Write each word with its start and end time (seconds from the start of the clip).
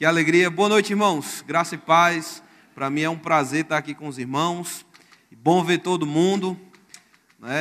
Que 0.00 0.06
alegria. 0.06 0.48
Boa 0.48 0.66
noite, 0.66 0.94
irmãos. 0.94 1.44
Graça 1.46 1.74
e 1.74 1.78
paz. 1.78 2.42
Para 2.74 2.88
mim 2.88 3.02
é 3.02 3.10
um 3.10 3.18
prazer 3.18 3.64
estar 3.64 3.76
aqui 3.76 3.94
com 3.94 4.08
os 4.08 4.16
irmãos. 4.16 4.86
Bom 5.30 5.62
ver 5.62 5.76
todo 5.76 6.06
mundo. 6.06 6.58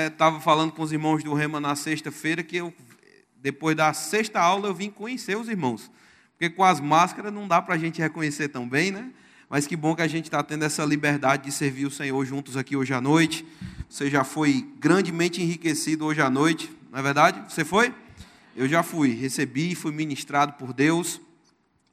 Estava 0.08 0.38
né? 0.38 0.42
falando 0.42 0.72
com 0.72 0.82
os 0.82 0.94
irmãos 0.94 1.22
do 1.22 1.34
Rema 1.34 1.60
na 1.60 1.76
sexta-feira 1.76 2.42
que 2.42 2.56
eu, 2.56 2.74
depois 3.42 3.76
da 3.76 3.92
sexta 3.92 4.40
aula, 4.40 4.70
eu 4.70 4.74
vim 4.74 4.90
conhecer 4.90 5.36
os 5.36 5.50
irmãos. 5.50 5.92
Porque 6.32 6.50
com 6.50 6.64
as 6.64 6.80
máscaras 6.80 7.34
não 7.34 7.46
dá 7.46 7.62
para 7.62 7.76
a 7.76 7.78
gente 7.78 8.00
reconhecer 8.00 8.48
tão 8.48 8.70
bem, 8.70 8.90
né? 8.90 9.12
Mas 9.50 9.68
que 9.68 9.76
bom 9.76 9.94
que 9.94 10.02
a 10.02 10.08
gente 10.08 10.28
está 10.28 10.42
tendo 10.42 10.64
essa 10.64 10.86
liberdade 10.86 11.44
de 11.44 11.52
servir 11.52 11.88
o 11.88 11.92
Senhor 11.92 12.24
juntos 12.24 12.56
aqui 12.56 12.74
hoje 12.74 12.94
à 12.94 13.02
noite. 13.02 13.46
Você 13.90 14.10
já 14.10 14.24
foi 14.24 14.66
grandemente 14.80 15.42
enriquecido 15.42 16.06
hoje 16.06 16.22
à 16.22 16.30
noite, 16.30 16.72
não 16.90 17.00
é 17.00 17.02
verdade? 17.02 17.54
Você 17.54 17.66
foi? 17.66 17.94
Eu 18.56 18.66
já 18.66 18.82
fui, 18.82 19.10
recebi, 19.14 19.76
fui 19.76 19.92
ministrado 19.92 20.54
por 20.54 20.72
Deus. 20.72 21.20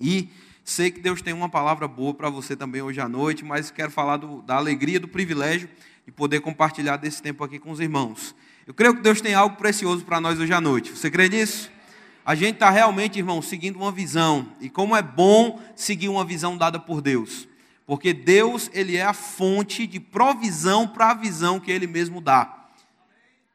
E 0.01 0.29
sei 0.65 0.91
que 0.91 1.01
Deus 1.01 1.23
tem 1.23 1.33
uma 1.33 1.49
palavra 1.49 1.87
boa 1.87 2.13
para 2.13 2.29
você 2.29 2.57
também 2.57 2.83
hoje 2.83 3.01
à 3.01 3.09
noite, 3.09 3.45
mas 3.45 3.71
quero 3.71 3.91
falar 3.91 4.17
do, 4.17 4.43
da 4.43 4.57
alegria, 4.57 5.01
do 5.01 5.09
privilégio 5.09 5.69
de 6.05 6.13
poder 6.13 6.41
compartilhar 6.41 6.97
desse 6.97 7.23
tempo 7.23 7.43
aqui 7.43 7.59
com 7.59 7.71
os 7.71 7.81
irmãos. 7.81 8.35
Eu 8.67 8.75
creio 8.75 8.95
que 8.97 9.03
Deus 9.03 9.21
tem 9.21 9.35
algo 9.35 9.57
precioso 9.57 10.05
para 10.05 10.21
nós 10.21 10.39
hoje 10.39 10.53
à 10.53 10.61
noite. 10.61 10.91
Você 10.91 11.11
crê 11.11 11.29
nisso? 11.29 11.71
A 12.25 12.35
gente 12.35 12.55
está 12.55 12.71
realmente, 12.71 13.19
irmão, 13.19 13.41
seguindo 13.41 13.77
uma 13.77 13.93
visão. 13.93 14.53
E 14.61 14.69
como 14.69 14.97
é 14.97 15.03
bom 15.03 15.63
seguir 15.77 16.09
uma 16.09 16.25
visão 16.25 16.57
dada 16.57 16.79
por 16.79 17.01
Deus. 17.01 17.47
Porque 17.87 18.13
Deus, 18.13 18.69
Ele 18.75 18.97
é 18.97 19.05
a 19.05 19.13
fonte 19.13 19.87
de 19.87 20.01
provisão 20.01 20.89
para 20.89 21.13
a 21.13 21.15
visão 21.15 21.61
que 21.61 21.71
Ele 21.71 21.87
mesmo 21.87 22.21
dá. 22.21 22.67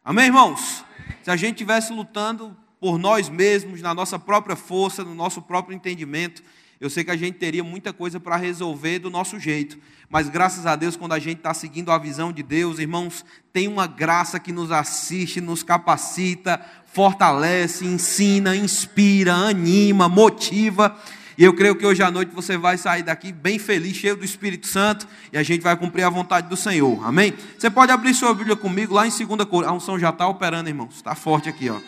Amém, 0.04 0.27
irmãos? 0.27 0.85
Se 1.21 1.30
a 1.30 1.35
gente 1.35 1.55
estivesse 1.55 1.91
lutando 1.91 2.55
por 2.81 2.98
nós 2.98 3.30
mesmos, 3.30 3.80
na 3.80 3.94
nossa 3.94 4.17
própria 4.17 4.55
força, 4.55 5.03
no 5.03 5.13
nosso 5.13 5.40
próprio 5.40 5.76
entendimento. 5.76 6.41
Eu 6.80 6.90
sei 6.90 7.04
que 7.04 7.12
a 7.12 7.16
gente 7.16 7.38
teria 7.38 7.63
muita 7.63 7.94
coisa 7.94 8.20
para 8.20 8.35
resolver 8.35 8.98
do 8.98 9.12
nosso 9.12 9.40
jeito, 9.40 9.77
mas 10.09 10.27
graças 10.27 10.66
a 10.66 10.76
Deus, 10.76 10.98
quando 10.98 11.13
a 11.13 11.20
gente 11.20 11.37
está 11.37 11.54
seguindo 11.54 11.91
a 11.91 11.98
visão 11.99 12.34
de 12.34 12.41
Deus, 12.41 12.79
irmãos, 12.79 13.24
tem 13.54 13.68
uma 13.68 13.85
graça 13.85 14.40
que 14.40 14.52
nos 14.52 14.71
assiste, 14.71 15.40
nos 15.40 15.62
capacita, 15.62 16.59
fortalece, 16.91 17.85
ensina, 17.85 18.55
inspira, 18.55 19.35
anima, 19.35 20.09
motiva. 20.09 20.98
E 21.37 21.43
eu 21.43 21.54
creio 21.54 21.76
que 21.76 21.85
hoje 21.85 22.02
à 22.02 22.09
noite 22.09 22.34
você 22.34 22.57
vai 22.57 22.79
sair 22.79 23.04
daqui 23.04 23.32
bem 23.32 23.59
feliz, 23.59 23.96
cheio 23.96 24.15
do 24.15 24.26
Espírito 24.26 24.65
Santo, 24.65 25.07
e 25.32 25.37
a 25.37 25.43
gente 25.43 25.62
vai 25.62 25.77
cumprir 25.77 26.02
a 26.04 26.09
vontade 26.09 26.49
do 26.49 26.57
Senhor. 26.57 27.05
Amém? 27.05 27.32
Você 27.59 27.70
pode 27.70 27.91
abrir 27.91 28.15
sua 28.15 28.34
Bíblia 28.34 28.55
comigo 28.55 28.96
lá 28.96 29.05
em 29.05 29.12
2 29.12 29.26
Coríntios. 29.27 29.68
A 29.68 29.71
unção 29.71 29.99
já 29.99 30.09
está 30.09 30.27
operando, 30.27 30.68
irmãos. 30.68 30.96
Está 30.96 31.13
forte 31.13 31.48
aqui, 31.48 31.70
ó. 31.70 31.79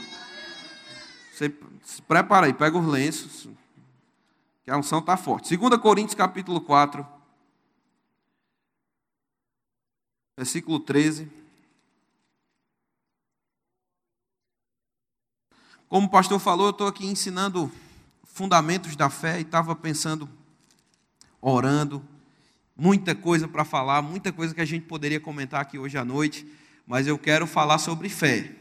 Você 1.34 1.52
se 1.82 2.00
prepara 2.04 2.46
aí, 2.46 2.54
pega 2.54 2.78
os 2.78 2.86
lenços, 2.86 3.50
que 4.64 4.70
a 4.70 4.78
unção 4.78 5.00
está 5.00 5.18
forte. 5.18 5.58
2 5.58 5.82
Coríntios 5.82 6.14
capítulo 6.14 6.62
4, 6.62 7.04
versículo 10.38 10.80
13. 10.80 11.28
Como 15.90 16.06
o 16.06 16.10
pastor 16.10 16.40
falou, 16.40 16.68
eu 16.68 16.72
estou 16.72 16.86
aqui 16.86 17.08
ensinando 17.08 17.72
fundamentos 18.24 18.96
da 18.96 19.10
fé 19.10 19.40
e 19.40 19.42
estava 19.42 19.76
pensando, 19.76 20.30
orando, 21.42 22.08
muita 22.78 23.16
coisa 23.16 23.48
para 23.48 23.66
falar, 23.66 24.04
muita 24.04 24.32
coisa 24.32 24.54
que 24.54 24.62
a 24.62 24.66
gente 24.66 24.86
poderia 24.86 25.20
comentar 25.20 25.62
aqui 25.62 25.80
hoje 25.80 25.98
à 25.98 26.06
noite, 26.06 26.46
mas 26.86 27.08
eu 27.08 27.18
quero 27.18 27.48
falar 27.48 27.80
sobre 27.80 28.08
fé. 28.08 28.56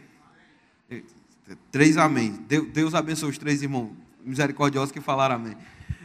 Três 1.70 1.96
amém. 1.96 2.38
Deus 2.72 2.94
abençoe 2.94 3.30
os 3.30 3.38
três 3.38 3.62
irmãos 3.62 3.90
misericordiosos 4.24 4.92
que 4.92 5.00
falaram 5.00 5.34
amém. 5.36 5.56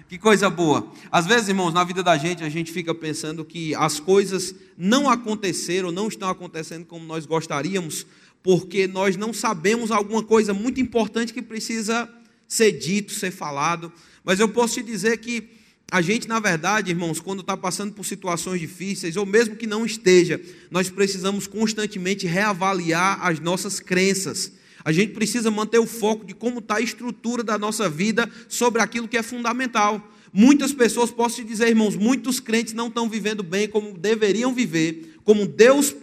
Que 0.09 0.17
coisa 0.17 0.49
boa. 0.49 0.89
Às 1.11 1.25
vezes, 1.25 1.49
irmãos, 1.49 1.73
na 1.73 1.83
vida 1.83 2.01
da 2.01 2.17
gente, 2.17 2.43
a 2.43 2.49
gente 2.49 2.71
fica 2.71 2.95
pensando 2.95 3.43
que 3.43 3.75
as 3.75 3.99
coisas 3.99 4.55
não 4.77 5.09
aconteceram, 5.09 5.91
não 5.91 6.07
estão 6.07 6.29
acontecendo 6.29 6.85
como 6.85 7.05
nós 7.05 7.25
gostaríamos, 7.25 8.05
porque 8.41 8.87
nós 8.87 9.17
não 9.17 9.33
sabemos 9.33 9.91
alguma 9.91 10.23
coisa 10.23 10.53
muito 10.53 10.79
importante 10.79 11.33
que 11.33 11.41
precisa 11.41 12.09
ser 12.47 12.71
dito, 12.71 13.11
ser 13.11 13.31
falado. 13.31 13.91
Mas 14.23 14.39
eu 14.39 14.47
posso 14.47 14.75
te 14.75 14.83
dizer 14.83 15.17
que 15.17 15.49
a 15.91 16.01
gente, 16.01 16.27
na 16.27 16.39
verdade, 16.39 16.89
irmãos, 16.89 17.19
quando 17.19 17.41
está 17.41 17.55
passando 17.57 17.93
por 17.93 18.05
situações 18.05 18.61
difíceis, 18.61 19.17
ou 19.17 19.25
mesmo 19.25 19.55
que 19.57 19.67
não 19.67 19.85
esteja, 19.85 20.41
nós 20.71 20.89
precisamos 20.89 21.47
constantemente 21.47 22.25
reavaliar 22.25 23.19
as 23.25 23.39
nossas 23.39 23.79
crenças 23.79 24.53
a 24.87 24.91
gente 24.93 25.11
precisa 25.11 25.51
manter 25.51 25.79
o 25.79 25.85
foco 25.85 26.23
de 26.23 26.33
como 26.33 26.59
está 26.59 26.77
a 26.77 26.81
estrutura 26.81 27.43
da 27.43 27.57
nossa 27.57 27.89
vida 27.89 28.31
sobre 28.47 28.81
aquilo 28.81 29.05
que 29.05 29.17
é 29.17 29.21
fundamental. 29.21 30.01
Muitas 30.31 30.71
pessoas, 30.71 31.11
posso 31.11 31.35
te 31.35 31.43
dizer, 31.43 31.67
irmãos, 31.67 31.97
muitos 31.97 32.39
crentes 32.39 32.73
não 32.73 32.87
estão 32.87 33.09
vivendo 33.09 33.43
bem 33.43 33.67
como 33.67 33.97
deveriam 33.97 34.53
viver, 34.53 35.17
como 35.25 35.45
Deus 35.45 35.93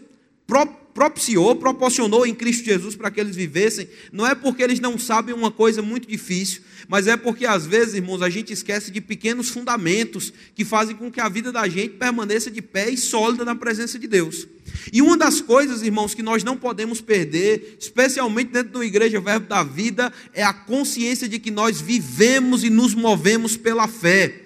propiciou, 0.94 1.56
proporcionou 1.56 2.24
em 2.24 2.34
Cristo 2.34 2.64
Jesus 2.64 2.94
para 2.94 3.10
que 3.10 3.20
eles 3.20 3.34
vivessem, 3.34 3.88
não 4.12 4.24
é 4.24 4.34
porque 4.34 4.62
eles 4.62 4.78
não 4.78 4.96
sabem 4.96 5.34
uma 5.34 5.50
coisa 5.50 5.82
muito 5.82 6.08
difícil, 6.08 6.62
mas 6.86 7.08
é 7.08 7.16
porque 7.16 7.44
às 7.44 7.66
vezes, 7.66 7.94
irmãos, 7.94 8.22
a 8.22 8.30
gente 8.30 8.52
esquece 8.52 8.92
de 8.92 9.00
pequenos 9.00 9.48
fundamentos 9.48 10.32
que 10.54 10.64
fazem 10.64 10.94
com 10.94 11.10
que 11.10 11.20
a 11.20 11.28
vida 11.28 11.50
da 11.50 11.68
gente 11.68 11.94
permaneça 11.94 12.50
de 12.50 12.62
pé 12.62 12.88
e 12.88 12.96
sólida 12.96 13.44
na 13.44 13.56
presença 13.56 13.98
de 13.98 14.06
Deus. 14.06 14.46
E 14.92 15.02
uma 15.02 15.16
das 15.16 15.40
coisas, 15.40 15.82
irmãos, 15.82 16.14
que 16.14 16.22
nós 16.22 16.44
não 16.44 16.56
podemos 16.56 17.00
perder, 17.00 17.76
especialmente 17.80 18.52
dentro 18.52 18.78
da 18.78 18.84
igreja 18.84 19.20
Verbo 19.20 19.48
da 19.48 19.62
Vida, 19.64 20.12
é 20.32 20.44
a 20.44 20.52
consciência 20.52 21.28
de 21.28 21.38
que 21.38 21.50
nós 21.50 21.80
vivemos 21.80 22.62
e 22.62 22.70
nos 22.70 22.94
movemos 22.94 23.56
pela 23.56 23.88
fé 23.88 24.43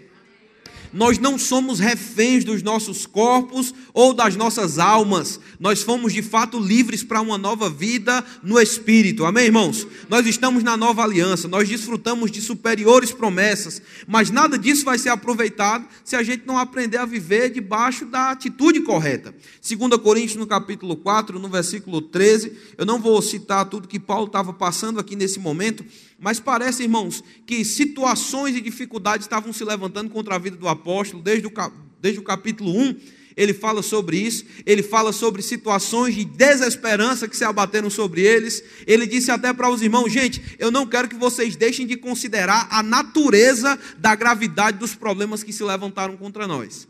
nós 0.93 1.19
não 1.19 1.39
somos 1.39 1.79
reféns 1.79 2.45
dos 2.45 2.63
nossos 2.63 3.07
corpos 3.07 3.75
ou 3.93 4.15
das 4.15 4.37
nossas 4.37 4.79
almas, 4.79 5.41
nós 5.59 5.83
fomos 5.83 6.13
de 6.13 6.23
fato 6.23 6.59
livres 6.59 7.03
para 7.03 7.21
uma 7.21 7.37
nova 7.37 7.69
vida 7.69 8.25
no 8.43 8.61
Espírito, 8.61 9.25
amém, 9.25 9.47
irmãos? 9.47 9.87
Nós 10.09 10.27
estamos 10.27 10.63
na 10.63 10.77
nova 10.77 11.03
aliança, 11.03 11.49
nós 11.49 11.69
desfrutamos 11.69 12.31
de 12.31 12.41
superiores 12.41 13.13
promessas, 13.13 13.83
mas 14.07 14.31
nada 14.31 14.59
disso 14.59 14.85
vai 14.85 14.99
ser 14.99 15.11
aproveitado 15.11 15.87
se 16.05 16.17
a 16.17 16.23
gente 16.23 16.47
não 16.47 16.59
aprender 16.59 16.99
a 16.99 17.07
viver 17.07 17.51
debaixo 17.51 18.07
da 18.07 18.31
atitude 18.31 18.81
correta. 18.81 19.35
2 19.67 20.01
Coríntios, 20.01 20.37
no 20.37 20.47
capítulo 20.47 20.97
4, 20.97 21.39
no 21.39 21.49
versículo 21.49 22.01
13, 22.01 22.53
eu 22.77 22.87
não 22.87 23.01
vou 23.01 23.21
citar 23.21 23.67
tudo 23.67 23.89
que 23.89 23.99
Paulo 23.99 24.27
estava 24.27 24.53
passando 24.53 25.01
aqui 25.01 25.17
nesse 25.17 25.39
momento, 25.39 25.85
mas 26.19 26.41
parece, 26.41 26.83
irmãos, 26.83 27.23
que 27.47 27.65
situações 27.65 28.57
e 28.57 28.61
dificuldades 28.61 29.25
estavam 29.25 29.53
se 29.53 29.63
levantando 29.65 30.11
contra 30.11 30.35
a 30.35 30.39
vida 30.39 30.57
do 30.57 30.67
apóstolo, 30.67 31.23
desde 31.23 31.47
o, 31.47 31.53
desde 32.01 32.19
o 32.19 32.25
capítulo 32.25 32.77
1, 32.77 32.97
ele 33.39 33.55
fala 33.55 33.83
sobre 33.83 34.19
isso, 34.19 34.45
ele 34.67 34.83
fala 34.83 35.13
sobre 35.13 35.43
situações 35.43 36.17
de 36.17 36.25
desesperança 36.25 37.29
que 37.29 37.37
se 37.37 37.45
abateram 37.45 37.89
sobre 37.89 38.23
eles. 38.23 38.65
Ele 38.85 39.07
disse 39.07 39.31
até 39.31 39.53
para 39.53 39.71
os 39.71 39.81
irmãos: 39.81 40.13
gente, 40.13 40.43
eu 40.59 40.73
não 40.73 40.85
quero 40.85 41.09
que 41.09 41.15
vocês 41.15 41.55
deixem 41.55 41.87
de 41.87 41.97
considerar 41.97 42.67
a 42.69 42.83
natureza 42.83 43.79
da 43.97 44.17
gravidade 44.17 44.79
dos 44.79 44.97
problemas 44.97 45.45
que 45.45 45.53
se 45.53 45.63
levantaram 45.63 46.17
contra 46.17 46.49
nós. 46.49 46.89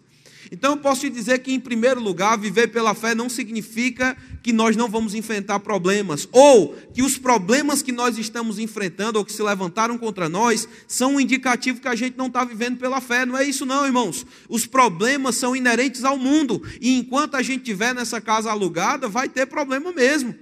Então 0.50 0.72
eu 0.72 0.76
posso 0.78 1.02
te 1.02 1.10
dizer 1.10 1.38
que, 1.40 1.52
em 1.52 1.60
primeiro 1.60 2.00
lugar, 2.00 2.38
viver 2.38 2.68
pela 2.68 2.94
fé 2.94 3.14
não 3.14 3.28
significa 3.28 4.16
que 4.42 4.52
nós 4.52 4.76
não 4.76 4.88
vamos 4.88 5.14
enfrentar 5.14 5.60
problemas, 5.60 6.28
ou 6.32 6.74
que 6.94 7.02
os 7.02 7.18
problemas 7.18 7.82
que 7.82 7.92
nós 7.92 8.16
estamos 8.16 8.58
enfrentando 8.58 9.18
ou 9.18 9.24
que 9.24 9.32
se 9.32 9.42
levantaram 9.42 9.98
contra 9.98 10.28
nós 10.28 10.68
são 10.86 11.14
um 11.14 11.20
indicativo 11.20 11.80
que 11.80 11.88
a 11.88 11.94
gente 11.94 12.16
não 12.16 12.28
está 12.28 12.44
vivendo 12.44 12.78
pela 12.78 13.00
fé. 13.00 13.26
Não 13.26 13.36
é 13.36 13.44
isso, 13.44 13.66
não, 13.66 13.84
irmãos. 13.84 14.24
Os 14.48 14.66
problemas 14.66 15.36
são 15.36 15.54
inerentes 15.54 16.04
ao 16.04 16.16
mundo, 16.16 16.62
e 16.80 16.96
enquanto 16.96 17.34
a 17.34 17.42
gente 17.42 17.60
estiver 17.60 17.94
nessa 17.94 18.20
casa 18.20 18.50
alugada, 18.50 19.08
vai 19.08 19.28
ter 19.28 19.46
problema 19.46 19.92
mesmo. 19.92 20.34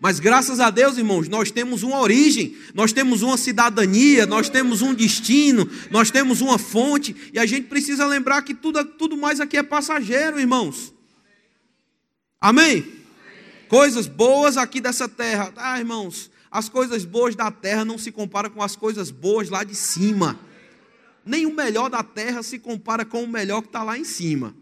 Mas 0.00 0.18
graças 0.18 0.60
a 0.60 0.70
Deus, 0.70 0.96
irmãos, 0.96 1.28
nós 1.28 1.50
temos 1.50 1.82
uma 1.82 2.00
origem, 2.00 2.56
nós 2.72 2.90
temos 2.90 3.20
uma 3.20 3.36
cidadania, 3.36 4.24
nós 4.24 4.48
temos 4.48 4.80
um 4.80 4.94
destino, 4.94 5.70
nós 5.90 6.10
temos 6.10 6.40
uma 6.40 6.58
fonte, 6.58 7.14
e 7.34 7.38
a 7.38 7.44
gente 7.44 7.68
precisa 7.68 8.06
lembrar 8.06 8.40
que 8.40 8.54
tudo, 8.54 8.82
tudo 8.82 9.14
mais 9.14 9.40
aqui 9.40 9.58
é 9.58 9.62
passageiro, 9.62 10.40
irmãos. 10.40 10.94
Amém? 12.40 13.00
Coisas 13.68 14.06
boas 14.06 14.56
aqui 14.56 14.80
dessa 14.80 15.06
terra. 15.06 15.52
Ah, 15.54 15.78
irmãos, 15.78 16.30
as 16.50 16.70
coisas 16.70 17.04
boas 17.04 17.36
da 17.36 17.50
terra 17.50 17.84
não 17.84 17.98
se 17.98 18.10
comparam 18.10 18.48
com 18.48 18.62
as 18.62 18.74
coisas 18.74 19.10
boas 19.10 19.50
lá 19.50 19.62
de 19.62 19.74
cima. 19.74 20.40
Nem 21.26 21.44
o 21.44 21.54
melhor 21.54 21.90
da 21.90 22.02
terra 22.02 22.42
se 22.42 22.58
compara 22.58 23.04
com 23.04 23.22
o 23.22 23.28
melhor 23.28 23.60
que 23.60 23.68
está 23.68 23.82
lá 23.82 23.98
em 23.98 24.04
cima. 24.04 24.54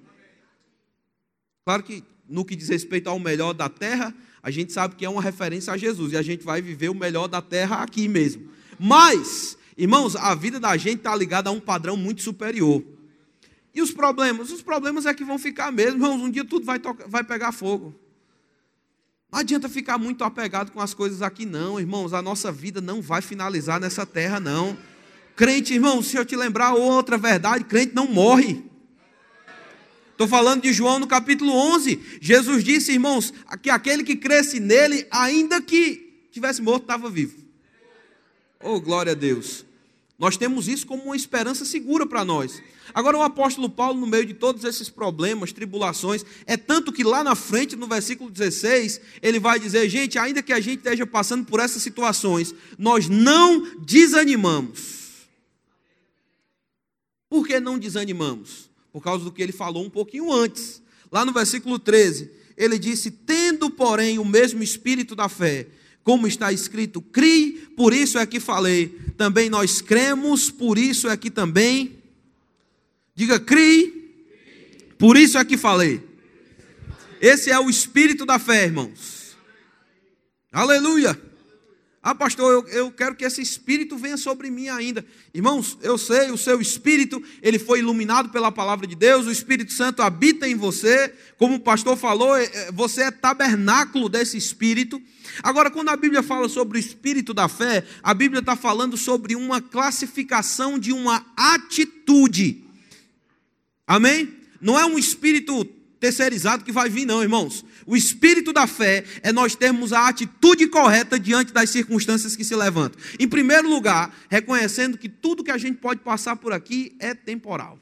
Claro 1.64 1.84
que 1.84 2.02
no 2.28 2.44
que 2.44 2.56
diz 2.56 2.68
respeito 2.68 3.08
ao 3.08 3.20
melhor 3.20 3.52
da 3.52 3.68
terra, 3.68 4.12
a 4.42 4.50
gente 4.50 4.72
sabe 4.72 4.94
que 4.94 5.04
é 5.04 5.08
uma 5.08 5.22
referência 5.22 5.72
a 5.72 5.76
Jesus 5.76 6.12
e 6.12 6.16
a 6.16 6.22
gente 6.22 6.44
vai 6.44 6.62
viver 6.62 6.88
o 6.88 6.94
melhor 6.94 7.28
da 7.28 7.42
terra 7.42 7.82
aqui 7.82 8.08
mesmo. 8.08 8.48
Mas, 8.78 9.58
irmãos, 9.76 10.14
a 10.14 10.34
vida 10.34 10.60
da 10.60 10.76
gente 10.76 10.98
está 10.98 11.14
ligada 11.14 11.50
a 11.50 11.52
um 11.52 11.60
padrão 11.60 11.96
muito 11.96 12.22
superior. 12.22 12.82
E 13.74 13.82
os 13.82 13.90
problemas? 13.90 14.50
Os 14.50 14.62
problemas 14.62 15.06
é 15.06 15.14
que 15.14 15.24
vão 15.24 15.38
ficar 15.38 15.70
mesmo, 15.72 15.96
irmãos. 15.96 16.20
Um 16.20 16.30
dia 16.30 16.44
tudo 16.44 16.64
vai, 16.64 16.80
vai 17.06 17.24
pegar 17.24 17.52
fogo. 17.52 17.94
Não 19.30 19.40
adianta 19.40 19.68
ficar 19.68 19.98
muito 19.98 20.24
apegado 20.24 20.72
com 20.72 20.80
as 20.80 20.94
coisas 20.94 21.20
aqui, 21.20 21.44
não, 21.44 21.78
irmãos. 21.78 22.14
A 22.14 22.22
nossa 22.22 22.50
vida 22.50 22.80
não 22.80 23.02
vai 23.02 23.20
finalizar 23.20 23.78
nessa 23.78 24.06
terra, 24.06 24.40
não. 24.40 24.76
Crente, 25.36 25.74
irmão, 25.74 26.02
se 26.02 26.16
eu 26.16 26.24
te 26.24 26.34
lembrar 26.34 26.74
outra 26.74 27.18
verdade, 27.18 27.64
crente 27.64 27.94
não 27.94 28.08
morre. 28.08 28.67
Estou 30.18 30.26
falando 30.26 30.62
de 30.62 30.72
João 30.72 30.98
no 30.98 31.06
capítulo 31.06 31.52
11. 31.52 32.18
Jesus 32.20 32.64
disse, 32.64 32.90
irmãos, 32.90 33.32
que 33.62 33.70
aquele 33.70 34.02
que 34.02 34.16
cresce 34.16 34.58
nele, 34.58 35.06
ainda 35.12 35.62
que 35.62 36.26
tivesse 36.32 36.60
morto, 36.60 36.82
estava 36.82 37.08
vivo. 37.08 37.36
Oh, 38.60 38.80
glória 38.80 39.12
a 39.12 39.14
Deus. 39.14 39.64
Nós 40.18 40.36
temos 40.36 40.66
isso 40.66 40.84
como 40.88 41.04
uma 41.04 41.14
esperança 41.14 41.64
segura 41.64 42.04
para 42.04 42.24
nós. 42.24 42.60
Agora, 42.92 43.16
o 43.16 43.22
apóstolo 43.22 43.70
Paulo, 43.70 44.00
no 44.00 44.08
meio 44.08 44.26
de 44.26 44.34
todos 44.34 44.64
esses 44.64 44.88
problemas, 44.88 45.52
tribulações, 45.52 46.24
é 46.46 46.56
tanto 46.56 46.92
que 46.92 47.04
lá 47.04 47.22
na 47.22 47.36
frente, 47.36 47.76
no 47.76 47.86
versículo 47.86 48.28
16, 48.28 49.00
ele 49.22 49.38
vai 49.38 49.60
dizer: 49.60 49.88
gente, 49.88 50.18
ainda 50.18 50.42
que 50.42 50.52
a 50.52 50.58
gente 50.58 50.78
esteja 50.78 51.06
passando 51.06 51.46
por 51.46 51.60
essas 51.60 51.80
situações, 51.80 52.52
nós 52.76 53.08
não 53.08 53.70
desanimamos. 53.84 55.28
Por 57.30 57.46
que 57.46 57.60
não 57.60 57.78
desanimamos? 57.78 58.68
Por 58.98 59.04
causa 59.04 59.22
do 59.22 59.30
que 59.30 59.40
ele 59.40 59.52
falou 59.52 59.84
um 59.84 59.88
pouquinho 59.88 60.32
antes. 60.32 60.82
Lá 61.12 61.24
no 61.24 61.32
versículo 61.32 61.78
13, 61.78 62.28
ele 62.56 62.76
disse: 62.80 63.12
Tendo, 63.12 63.70
porém, 63.70 64.18
o 64.18 64.24
mesmo 64.24 64.60
espírito 64.60 65.14
da 65.14 65.28
fé, 65.28 65.68
como 66.02 66.26
está 66.26 66.52
escrito, 66.52 67.00
crie, 67.00 67.52
por 67.76 67.94
isso 67.94 68.18
é 68.18 68.26
que 68.26 68.40
falei. 68.40 68.88
Também 69.16 69.48
nós 69.48 69.80
cremos, 69.80 70.50
por 70.50 70.76
isso 70.76 71.08
é 71.08 71.16
que 71.16 71.30
também. 71.30 72.02
Diga, 73.14 73.38
crie, 73.38 74.16
por 74.98 75.16
isso 75.16 75.38
é 75.38 75.44
que 75.44 75.56
falei. 75.56 76.02
Esse 77.20 77.52
é 77.52 77.58
o 77.60 77.70
espírito 77.70 78.26
da 78.26 78.36
fé, 78.40 78.64
irmãos. 78.64 79.36
Aleluia. 80.50 81.16
Ah, 82.08 82.14
pastor, 82.14 82.50
eu, 82.50 82.68
eu, 82.68 82.90
quero 82.90 83.14
que 83.14 83.22
esse 83.22 83.42
espírito 83.42 83.98
venha 83.98 84.16
sobre 84.16 84.50
mim 84.50 84.70
ainda. 84.70 85.04
Irmãos, 85.34 85.76
eu 85.82 85.98
sei, 85.98 86.30
o 86.30 86.38
seu 86.38 86.58
espírito, 86.58 87.22
ele 87.42 87.58
foi 87.58 87.80
iluminado 87.80 88.30
pela 88.30 88.50
palavra 88.50 88.86
de 88.86 88.94
Deus, 88.94 89.26
o 89.26 89.30
Espírito 89.30 89.74
Santo 89.74 90.00
habita 90.00 90.48
em 90.48 90.54
você. 90.54 91.12
Como 91.36 91.56
o 91.56 91.60
pastor 91.60 91.98
falou, 91.98 92.34
é, 92.34 92.44
é, 92.44 92.72
você 92.72 93.02
é 93.02 93.10
tabernáculo 93.10 94.08
desse 94.08 94.38
espírito. 94.38 94.98
Agora, 95.42 95.70
quando 95.70 95.90
a 95.90 95.96
Bíblia 95.98 96.22
fala 96.22 96.48
sobre 96.48 96.78
o 96.78 96.80
espírito 96.80 97.34
da 97.34 97.46
fé, 97.46 97.84
a 98.02 98.14
Bíblia 98.14 98.40
está 98.40 98.56
falando 98.56 98.96
sobre 98.96 99.36
uma 99.36 99.60
classificação 99.60 100.78
de 100.78 100.94
uma 100.94 101.26
atitude. 101.36 102.64
Amém? 103.86 104.34
Não 104.62 104.78
é 104.78 104.86
um 104.86 104.98
espírito 104.98 105.62
terceirizado 105.98 106.64
que 106.64 106.72
vai 106.72 106.88
vir, 106.88 107.04
não, 107.04 107.22
irmãos. 107.22 107.64
O 107.86 107.96
espírito 107.96 108.52
da 108.52 108.66
fé 108.66 109.04
é 109.22 109.32
nós 109.32 109.54
termos 109.54 109.92
a 109.92 110.08
atitude 110.08 110.66
correta 110.68 111.18
diante 111.18 111.52
das 111.52 111.70
circunstâncias 111.70 112.36
que 112.36 112.44
se 112.44 112.54
levantam. 112.54 113.00
Em 113.18 113.28
primeiro 113.28 113.68
lugar, 113.68 114.16
reconhecendo 114.30 114.98
que 114.98 115.08
tudo 115.08 115.44
que 115.44 115.50
a 115.50 115.58
gente 115.58 115.78
pode 115.78 116.00
passar 116.00 116.36
por 116.36 116.52
aqui 116.52 116.96
é 116.98 117.14
temporal. 117.14 117.78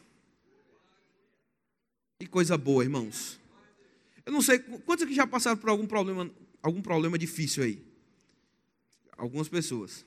Que 2.19 2.27
coisa 2.27 2.57
boa, 2.57 2.83
irmãos. 2.83 3.39
Eu 4.25 4.33
não 4.33 4.43
sei, 4.43 4.59
quantos 4.59 5.05
aqui 5.05 5.15
já 5.15 5.27
passaram 5.27 5.57
por 5.57 5.71
algum 5.71 5.87
problema, 5.87 6.31
algum 6.63 6.81
problema 6.81 7.19
difícil 7.19 7.63
aí? 7.63 7.83
Algumas 9.17 9.49
pessoas. 9.49 10.05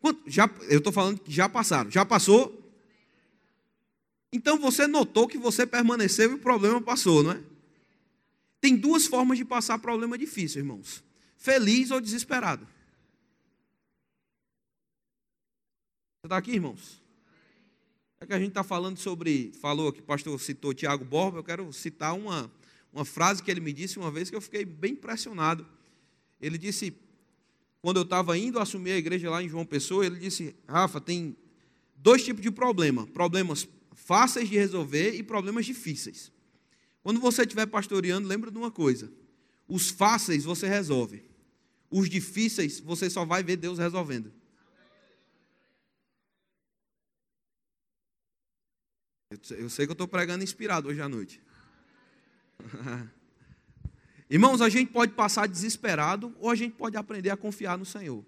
Quanto, 0.00 0.22
já, 0.26 0.48
eu 0.68 0.78
estou 0.78 0.92
falando 0.92 1.20
que 1.20 1.30
já 1.30 1.48
passaram. 1.48 1.90
Já 1.90 2.04
passou? 2.04 2.59
Então 4.32 4.58
você 4.58 4.86
notou 4.86 5.26
que 5.26 5.38
você 5.38 5.66
permaneceu 5.66 6.30
e 6.30 6.34
o 6.34 6.38
problema 6.38 6.80
passou, 6.80 7.22
não 7.22 7.32
é? 7.32 7.42
Tem 8.60 8.76
duas 8.76 9.06
formas 9.06 9.38
de 9.38 9.44
passar 9.44 9.78
problema 9.78 10.16
difícil, 10.16 10.60
irmãos: 10.60 11.02
feliz 11.36 11.90
ou 11.90 12.00
desesperado. 12.00 12.66
Você 16.20 16.26
está 16.26 16.36
aqui, 16.36 16.52
irmãos? 16.52 17.00
É 18.20 18.26
que 18.26 18.34
a 18.34 18.38
gente 18.38 18.50
está 18.50 18.62
falando 18.62 18.98
sobre, 18.98 19.50
falou 19.60 19.90
que 19.90 20.00
o 20.00 20.04
pastor 20.04 20.38
citou 20.38 20.74
Tiago 20.74 21.02
Borba, 21.04 21.38
eu 21.38 21.44
quero 21.44 21.72
citar 21.72 22.14
uma, 22.14 22.52
uma 22.92 23.04
frase 23.06 23.42
que 23.42 23.50
ele 23.50 23.60
me 23.60 23.72
disse 23.72 23.98
uma 23.98 24.10
vez 24.10 24.28
que 24.28 24.36
eu 24.36 24.40
fiquei 24.42 24.62
bem 24.64 24.92
impressionado. 24.92 25.66
Ele 26.38 26.58
disse, 26.58 26.94
quando 27.80 27.96
eu 27.96 28.02
estava 28.02 28.36
indo 28.36 28.58
assumir 28.58 28.92
a 28.92 28.98
igreja 28.98 29.30
lá 29.30 29.42
em 29.42 29.48
João 29.48 29.64
Pessoa, 29.64 30.04
ele 30.04 30.18
disse, 30.18 30.54
Rafa, 30.68 31.00
tem 31.00 31.34
dois 31.96 32.22
tipos 32.22 32.42
de 32.42 32.50
problema: 32.50 33.06
problemas 33.06 33.66
fáceis 33.92 34.48
de 34.48 34.56
resolver 34.56 35.14
e 35.14 35.22
problemas 35.22 35.66
difíceis. 35.66 36.32
Quando 37.02 37.20
você 37.20 37.42
estiver 37.42 37.66
pastoreando, 37.66 38.28
lembra 38.28 38.50
de 38.50 38.58
uma 38.58 38.70
coisa: 38.70 39.12
os 39.68 39.90
fáceis 39.90 40.44
você 40.44 40.68
resolve, 40.68 41.22
os 41.90 42.08
difíceis 42.08 42.80
você 42.80 43.08
só 43.08 43.24
vai 43.24 43.42
ver 43.42 43.56
Deus 43.56 43.78
resolvendo. 43.78 44.32
Eu 49.50 49.70
sei 49.70 49.86
que 49.86 49.90
eu 49.90 49.94
estou 49.94 50.08
pregando 50.08 50.42
inspirado 50.42 50.88
hoje 50.88 51.00
à 51.00 51.08
noite. 51.08 51.40
Irmãos, 54.28 54.60
a 54.60 54.68
gente 54.68 54.90
pode 54.92 55.12
passar 55.12 55.46
desesperado 55.46 56.34
ou 56.40 56.50
a 56.50 56.54
gente 56.56 56.74
pode 56.74 56.96
aprender 56.96 57.30
a 57.30 57.36
confiar 57.36 57.78
no 57.78 57.84
Senhor. 57.84 58.24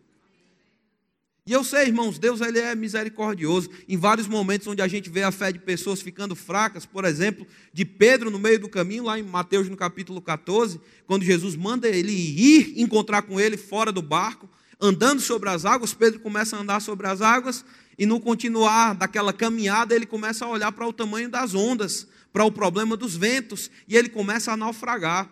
E 1.45 1.53
eu 1.53 1.65
sei, 1.65 1.87
irmãos, 1.87 2.21
Deus 2.21 2.41
ele 2.41 2.61
é 2.61 2.73
misericordioso. 2.73 3.69
Em 3.89 3.97
vários 3.97 4.29
momentos 4.29 4.69
onde 4.69 4.81
a 4.81 4.87
gente 4.87 5.11
vê 5.11 5.25
a 5.25 5.33
fé 5.33 5.51
de 5.51 5.59
pessoas 5.59 6.01
ficando 6.01 6.37
fracas, 6.37 6.87
por 6.87 7.05
exemplo, 7.05 7.45
de 7.73 7.85
Pedro 7.85 8.31
no 8.31 8.39
meio 8.39 8.61
do 8.61 8.69
caminho, 8.69 9.05
lá 9.05 9.19
em 9.19 9.25
Mateus 9.25 9.69
no 9.69 9.77
capítulo 9.77 10.23
14, 10.23 10.81
quando 11.05 11.25
Jesus 11.25 11.57
manda 11.57 11.89
ele 11.89 12.13
ir 12.13 12.81
encontrar 12.81 13.23
com 13.23 13.41
ele 13.41 13.57
fora 13.57 13.91
do 13.91 14.01
barco, 14.01 14.49
andando 14.81 15.21
sobre 15.21 15.49
as 15.49 15.65
águas, 15.65 15.93
Pedro 15.93 16.21
começa 16.21 16.57
a 16.57 16.61
andar 16.61 16.81
sobre 16.81 17.09
as 17.09 17.21
águas, 17.21 17.65
e 17.99 18.07
no 18.07 18.21
continuar 18.21 18.95
daquela 18.95 19.33
caminhada, 19.33 19.97
ele 19.97 20.07
começa 20.07 20.45
a 20.45 20.49
olhar 20.49 20.71
para 20.71 20.87
o 20.87 20.93
tamanho 20.93 21.29
das 21.29 21.55
ondas, 21.57 22.07
para 22.33 22.45
o 22.45 22.53
problema 22.53 22.97
dos 22.97 23.17
ventos, 23.17 23.69
e 23.89 23.97
ele 23.97 24.09
começa 24.09 24.53
a 24.53 24.57
naufragar. 24.57 25.29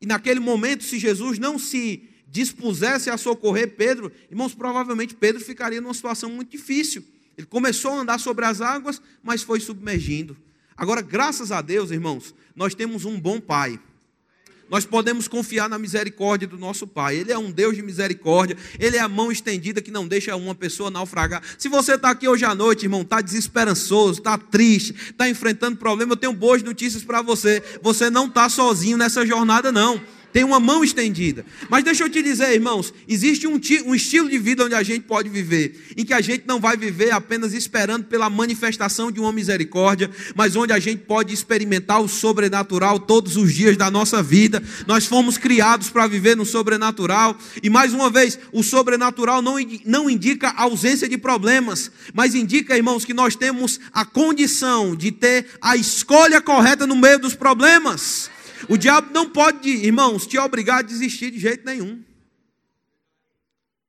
E 0.00 0.06
naquele 0.06 0.38
momento, 0.38 0.84
se 0.84 1.00
Jesus 1.00 1.40
não 1.40 1.58
se 1.58 2.11
dispusesse 2.32 3.10
a 3.10 3.18
socorrer 3.18 3.76
Pedro, 3.76 4.10
irmãos, 4.30 4.54
provavelmente 4.54 5.14
Pedro 5.14 5.44
ficaria 5.44 5.82
numa 5.82 5.92
situação 5.92 6.30
muito 6.30 6.50
difícil. 6.50 7.04
Ele 7.36 7.46
começou 7.46 7.92
a 7.92 8.00
andar 8.00 8.18
sobre 8.18 8.46
as 8.46 8.62
águas, 8.62 9.00
mas 9.22 9.42
foi 9.42 9.60
submergindo. 9.60 10.34
Agora, 10.74 11.02
graças 11.02 11.52
a 11.52 11.60
Deus, 11.60 11.90
irmãos, 11.90 12.34
nós 12.56 12.74
temos 12.74 13.04
um 13.04 13.20
bom 13.20 13.38
Pai. 13.38 13.78
Nós 14.70 14.86
podemos 14.86 15.28
confiar 15.28 15.68
na 15.68 15.78
misericórdia 15.78 16.48
do 16.48 16.56
nosso 16.56 16.86
Pai. 16.86 17.16
Ele 17.16 17.30
é 17.30 17.36
um 17.36 17.50
Deus 17.50 17.76
de 17.76 17.82
misericórdia. 17.82 18.56
Ele 18.78 18.96
é 18.96 19.00
a 19.00 19.08
mão 19.08 19.30
estendida 19.30 19.82
que 19.82 19.90
não 19.90 20.08
deixa 20.08 20.34
uma 20.34 20.54
pessoa 20.54 20.90
naufragar. 20.90 21.42
Se 21.58 21.68
você 21.68 21.96
está 21.96 22.10
aqui 22.10 22.26
hoje 22.26 22.46
à 22.46 22.54
noite, 22.54 22.86
irmão, 22.86 23.02
está 23.02 23.20
desesperançoso, 23.20 24.20
está 24.20 24.38
triste, 24.38 24.94
está 25.10 25.28
enfrentando 25.28 25.76
problema, 25.76 26.12
eu 26.12 26.16
tenho 26.16 26.32
boas 26.32 26.62
notícias 26.62 27.04
para 27.04 27.20
você. 27.20 27.62
Você 27.82 28.08
não 28.08 28.28
está 28.28 28.48
sozinho 28.48 28.96
nessa 28.96 29.26
jornada, 29.26 29.70
não 29.70 30.00
tem 30.32 30.44
uma 30.44 30.58
mão 30.58 30.82
estendida. 30.82 31.44
Mas 31.68 31.84
deixa 31.84 32.04
eu 32.04 32.08
te 32.08 32.22
dizer, 32.22 32.52
irmãos, 32.52 32.92
existe 33.06 33.46
um, 33.46 33.60
um, 33.86 33.94
estilo 33.94 34.28
de 34.28 34.38
vida 34.38 34.64
onde 34.64 34.74
a 34.74 34.82
gente 34.82 35.02
pode 35.02 35.28
viver, 35.28 35.92
em 35.96 36.04
que 36.04 36.14
a 36.14 36.20
gente 36.20 36.44
não 36.46 36.58
vai 36.58 36.76
viver 36.76 37.12
apenas 37.12 37.52
esperando 37.52 38.04
pela 38.04 38.30
manifestação 38.30 39.12
de 39.12 39.20
uma 39.20 39.32
misericórdia, 39.32 40.10
mas 40.34 40.56
onde 40.56 40.72
a 40.72 40.78
gente 40.78 41.02
pode 41.02 41.34
experimentar 41.34 42.00
o 42.00 42.08
sobrenatural 42.08 42.98
todos 42.98 43.36
os 43.36 43.52
dias 43.52 43.76
da 43.76 43.90
nossa 43.90 44.22
vida. 44.22 44.62
Nós 44.86 45.06
fomos 45.06 45.36
criados 45.36 45.90
para 45.90 46.06
viver 46.06 46.36
no 46.36 46.46
sobrenatural, 46.46 47.36
e 47.62 47.68
mais 47.68 47.92
uma 47.92 48.08
vez, 48.08 48.38
o 48.52 48.62
sobrenatural 48.62 49.42
não, 49.42 49.56
não 49.84 50.08
indica 50.08 50.50
ausência 50.56 51.08
de 51.08 51.18
problemas, 51.18 51.90
mas 52.14 52.34
indica, 52.34 52.76
irmãos, 52.76 53.04
que 53.04 53.12
nós 53.12 53.36
temos 53.36 53.78
a 53.92 54.04
condição 54.04 54.96
de 54.96 55.12
ter 55.12 55.46
a 55.60 55.76
escolha 55.76 56.40
correta 56.40 56.86
no 56.86 56.96
meio 56.96 57.18
dos 57.18 57.34
problemas. 57.34 58.30
O 58.68 58.76
diabo 58.76 59.12
não 59.12 59.28
pode, 59.28 59.68
irmãos, 59.68 60.26
te 60.26 60.38
obrigar 60.38 60.78
a 60.78 60.82
desistir 60.82 61.30
de 61.30 61.38
jeito 61.38 61.64
nenhum. 61.64 62.02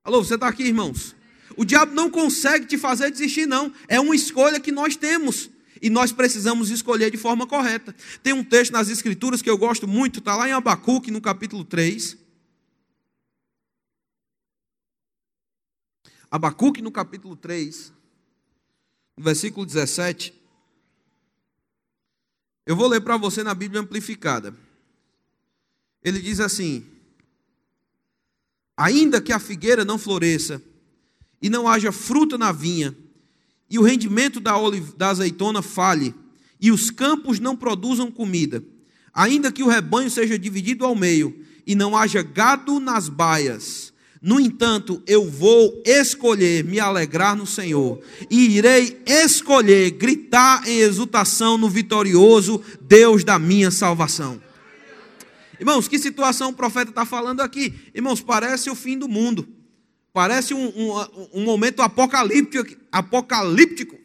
Alô, 0.03 0.23
você 0.23 0.35
está 0.35 0.47
aqui, 0.47 0.63
irmãos? 0.63 1.15
O 1.55 1.63
diabo 1.63 1.93
não 1.93 2.09
consegue 2.09 2.65
te 2.65 2.77
fazer 2.77 3.11
desistir, 3.11 3.45
não. 3.45 3.73
É 3.87 3.99
uma 3.99 4.15
escolha 4.15 4.59
que 4.59 4.71
nós 4.71 4.95
temos. 4.95 5.49
E 5.81 5.89
nós 5.89 6.11
precisamos 6.11 6.69
escolher 6.69 7.11
de 7.11 7.17
forma 7.17 7.45
correta. 7.45 7.95
Tem 8.21 8.33
um 8.33 8.43
texto 8.43 8.71
nas 8.71 8.89
Escrituras 8.89 9.41
que 9.41 9.49
eu 9.49 9.57
gosto 9.57 9.87
muito, 9.87 10.19
está 10.19 10.35
lá 10.35 10.47
em 10.47 10.53
Abacuque, 10.53 11.11
no 11.11 11.21
capítulo 11.21 11.63
3. 11.63 12.17
Abacuque, 16.31 16.81
no 16.81 16.91
capítulo 16.91 17.35
3, 17.35 17.93
no 19.15 19.23
versículo 19.23 19.65
17. 19.65 20.33
Eu 22.65 22.75
vou 22.75 22.87
ler 22.87 23.01
para 23.01 23.17
você 23.17 23.43
na 23.43 23.53
Bíblia 23.53 23.81
amplificada. 23.81 24.55
Ele 26.03 26.19
diz 26.19 26.39
assim: 26.39 26.85
Ainda 28.75 29.21
que 29.21 29.31
a 29.31 29.39
figueira 29.39 29.85
não 29.85 29.97
floresça, 29.97 30.61
e 31.41 31.49
não 31.49 31.67
haja 31.67 31.91
fruta 31.91 32.37
na 32.37 32.51
vinha, 32.51 32.95
e 33.69 33.77
o 33.77 33.83
rendimento 33.83 34.39
da, 34.39 34.53
da 34.97 35.09
azeitona 35.09 35.61
falhe, 35.61 36.15
e 36.59 36.71
os 36.71 36.89
campos 36.89 37.39
não 37.39 37.55
produzam 37.55 38.11
comida, 38.11 38.63
ainda 39.13 39.51
que 39.51 39.63
o 39.63 39.67
rebanho 39.67 40.09
seja 40.09 40.39
dividido 40.39 40.85
ao 40.85 40.95
meio, 40.95 41.45
e 41.67 41.75
não 41.75 41.95
haja 41.95 42.21
gado 42.21 42.79
nas 42.79 43.07
baias, 43.09 43.92
No 44.23 44.39
entanto, 44.39 45.03
eu 45.05 45.29
vou 45.29 45.83
escolher 45.85 46.63
me 46.63 46.79
alegrar 46.79 47.35
no 47.35 47.45
Senhor, 47.45 48.01
e 48.29 48.55
irei 48.55 49.03
escolher 49.05 49.91
gritar 49.91 50.65
em 50.65 50.79
exultação 50.79 51.57
no 51.57 51.69
vitorioso 51.69 52.63
Deus 52.79 53.25
da 53.25 53.37
minha 53.37 53.69
salvação. 53.69 54.41
Irmãos, 55.59 55.89
que 55.89 55.99
situação 55.99 56.51
o 56.51 56.53
profeta 56.53 56.89
está 56.89 57.05
falando 57.05 57.41
aqui? 57.41 57.73
Irmãos, 57.93 58.21
parece 58.21 58.69
o 58.69 58.75
fim 58.75 58.97
do 58.97 59.09
mundo, 59.09 59.45
parece 60.13 60.53
um, 60.53 60.67
um, 60.69 61.05
um 61.33 61.43
momento 61.43 61.81
apocalíptico, 61.81 62.77
apocalíptico, 62.89 63.99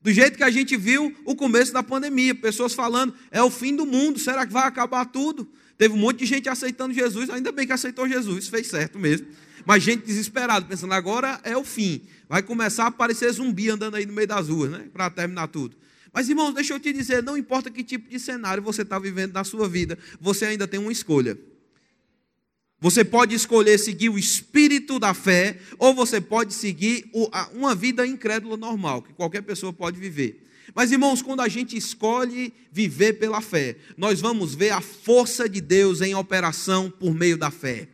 do 0.00 0.10
jeito 0.10 0.38
que 0.38 0.44
a 0.44 0.50
gente 0.50 0.74
viu 0.74 1.14
o 1.26 1.36
começo 1.36 1.70
da 1.70 1.82
pandemia, 1.82 2.34
pessoas 2.34 2.72
falando, 2.72 3.12
é 3.30 3.42
o 3.42 3.50
fim 3.50 3.76
do 3.76 3.84
mundo, 3.84 4.18
será 4.18 4.46
que 4.46 4.52
vai 4.54 4.66
acabar 4.66 5.04
tudo? 5.04 5.46
Teve 5.84 5.92
um 5.92 5.98
monte 5.98 6.20
de 6.20 6.24
gente 6.24 6.48
aceitando 6.48 6.94
Jesus, 6.94 7.28
ainda 7.28 7.52
bem 7.52 7.66
que 7.66 7.72
aceitou 7.74 8.08
Jesus, 8.08 8.48
fez 8.48 8.68
certo 8.68 8.98
mesmo. 8.98 9.26
Mas 9.66 9.82
gente 9.82 10.06
desesperada, 10.06 10.64
pensando, 10.64 10.94
agora 10.94 11.38
é 11.44 11.54
o 11.58 11.62
fim. 11.62 12.00
Vai 12.26 12.42
começar 12.42 12.84
a 12.84 12.86
aparecer 12.86 13.30
zumbi 13.30 13.68
andando 13.68 13.96
aí 13.96 14.06
no 14.06 14.14
meio 14.14 14.26
das 14.26 14.48
ruas, 14.48 14.70
né? 14.70 14.88
Para 14.90 15.10
terminar 15.10 15.46
tudo. 15.48 15.76
Mas, 16.10 16.26
irmãos, 16.30 16.54
deixa 16.54 16.72
eu 16.72 16.80
te 16.80 16.90
dizer, 16.90 17.22
não 17.22 17.36
importa 17.36 17.70
que 17.70 17.84
tipo 17.84 18.08
de 18.08 18.18
cenário 18.18 18.62
você 18.62 18.80
está 18.80 18.98
vivendo 18.98 19.34
na 19.34 19.44
sua 19.44 19.68
vida, 19.68 19.98
você 20.18 20.46
ainda 20.46 20.66
tem 20.66 20.80
uma 20.80 20.90
escolha. 20.90 21.38
Você 22.80 23.04
pode 23.04 23.34
escolher 23.34 23.76
seguir 23.76 24.08
o 24.08 24.18
espírito 24.18 24.98
da 24.98 25.12
fé, 25.12 25.58
ou 25.78 25.92
você 25.92 26.18
pode 26.18 26.54
seguir 26.54 27.10
uma 27.52 27.74
vida 27.74 28.06
incrédula 28.06 28.56
normal, 28.56 29.02
que 29.02 29.12
qualquer 29.12 29.42
pessoa 29.42 29.70
pode 29.70 30.00
viver. 30.00 30.48
Mas, 30.72 30.92
irmãos, 30.92 31.20
quando 31.20 31.40
a 31.40 31.48
gente 31.48 31.76
escolhe 31.76 32.54
viver 32.70 33.14
pela 33.14 33.40
fé, 33.40 33.76
nós 33.96 34.20
vamos 34.20 34.54
ver 34.54 34.70
a 34.70 34.80
força 34.80 35.48
de 35.48 35.60
Deus 35.60 36.00
em 36.00 36.14
operação 36.14 36.90
por 36.90 37.12
meio 37.12 37.36
da 37.36 37.50
fé. 37.50 37.88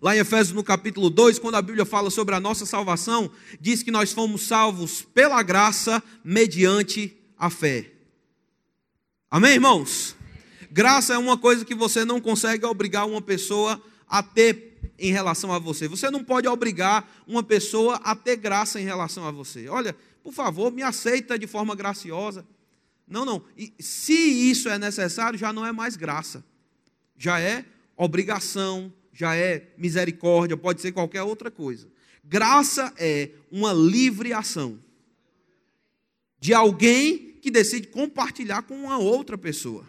Lá 0.00 0.14
em 0.14 0.20
Efésios, 0.20 0.54
no 0.54 0.62
capítulo 0.62 1.08
2, 1.10 1.38
quando 1.38 1.54
a 1.56 1.62
Bíblia 1.62 1.84
fala 1.84 2.10
sobre 2.10 2.34
a 2.34 2.40
nossa 2.40 2.66
salvação, 2.66 3.30
diz 3.60 3.82
que 3.82 3.90
nós 3.90 4.12
fomos 4.12 4.42
salvos 4.42 5.02
pela 5.02 5.42
graça 5.42 6.02
mediante 6.22 7.16
a 7.38 7.50
fé. 7.50 7.90
Amém, 9.30 9.54
irmãos? 9.54 10.14
Graça 10.70 11.14
é 11.14 11.18
uma 11.18 11.38
coisa 11.38 11.64
que 11.64 11.74
você 11.74 12.04
não 12.04 12.20
consegue 12.20 12.66
obrigar 12.66 13.06
uma 13.06 13.22
pessoa 13.22 13.82
a 14.08 14.22
ter 14.22 14.78
em 14.98 15.12
relação 15.12 15.52
a 15.52 15.58
você. 15.58 15.88
Você 15.88 16.10
não 16.10 16.22
pode 16.22 16.46
obrigar 16.48 17.08
uma 17.26 17.42
pessoa 17.42 17.96
a 18.04 18.14
ter 18.14 18.36
graça 18.36 18.80
em 18.80 18.84
relação 18.84 19.26
a 19.26 19.30
você. 19.30 19.68
Olha, 19.68 19.96
por 20.26 20.32
favor, 20.32 20.72
me 20.72 20.82
aceita 20.82 21.38
de 21.38 21.46
forma 21.46 21.76
graciosa. 21.76 22.44
Não, 23.06 23.24
não. 23.24 23.44
E 23.56 23.72
se 23.78 24.12
isso 24.12 24.68
é 24.68 24.76
necessário, 24.76 25.38
já 25.38 25.52
não 25.52 25.64
é 25.64 25.70
mais 25.70 25.94
graça. 25.94 26.44
Já 27.16 27.38
é 27.38 27.64
obrigação, 27.96 28.92
já 29.12 29.36
é 29.36 29.72
misericórdia, 29.78 30.56
pode 30.56 30.80
ser 30.80 30.90
qualquer 30.90 31.22
outra 31.22 31.48
coisa. 31.48 31.88
Graça 32.24 32.92
é 32.98 33.30
uma 33.52 33.72
livre 33.72 34.32
ação 34.32 34.80
de 36.40 36.52
alguém 36.52 37.38
que 37.40 37.48
decide 37.48 37.86
compartilhar 37.86 38.62
com 38.62 38.74
uma 38.74 38.98
outra 38.98 39.38
pessoa. 39.38 39.88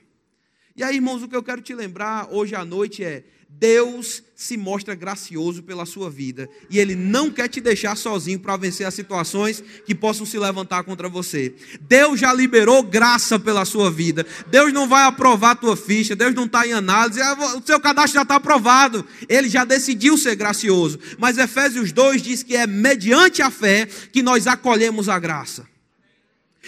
E 0.76 0.84
aí, 0.84 0.98
irmãos, 0.98 1.24
o 1.24 1.28
que 1.28 1.36
eu 1.36 1.42
quero 1.42 1.64
te 1.64 1.74
lembrar 1.74 2.32
hoje 2.32 2.54
à 2.54 2.64
noite 2.64 3.04
é: 3.04 3.26
Deus 3.50 4.22
se 4.36 4.56
mostra 4.56 4.94
gracioso 4.94 5.64
pela 5.64 5.84
sua 5.86 6.12
vida 6.12 6.48
e 6.70 6.78
Ele 6.78 6.96
não 6.96 7.32
quer 7.32 7.48
te 7.48 7.60
deixar 7.60 7.98
sozinho 7.98 8.40
para 8.40 8.56
vencer 8.56 8.86
as 8.86 8.94
situações 8.94 9.64
que 9.84 9.96
possam 9.96 10.28
se 10.28 10.38
levantar 10.38 10.84
contra 10.84 11.10
você. 11.10 11.56
Deus 11.82 12.20
já 12.20 12.32
liberou 12.32 12.84
graça 12.84 13.40
pela 13.40 13.66
sua 13.66 13.90
vida. 13.90 14.26
Deus 14.48 14.72
não 14.72 14.88
vai 14.88 15.06
aprovar 15.06 15.52
a 15.52 15.56
tua 15.56 15.76
ficha, 15.76 16.16
Deus 16.16 16.36
não 16.36 16.46
está 16.46 16.68
em 16.68 16.74
análise, 16.74 17.20
ah, 17.20 17.58
o 17.58 17.66
seu 17.66 17.80
cadastro 17.80 18.14
já 18.14 18.22
está 18.22 18.36
aprovado. 18.36 19.04
Ele 19.28 19.50
já 19.50 19.66
decidiu 19.66 20.18
ser 20.18 20.36
gracioso. 20.36 21.00
Mas 21.18 21.40
Efésios 21.40 21.92
2 21.92 22.22
diz 22.22 22.44
que 22.44 22.56
é 22.56 22.68
mediante 22.68 23.42
a 23.42 23.50
fé 23.50 23.88
que 24.12 24.22
nós 24.22 24.46
acolhemos 24.46 25.10
a 25.10 25.18
graça. 25.18 25.66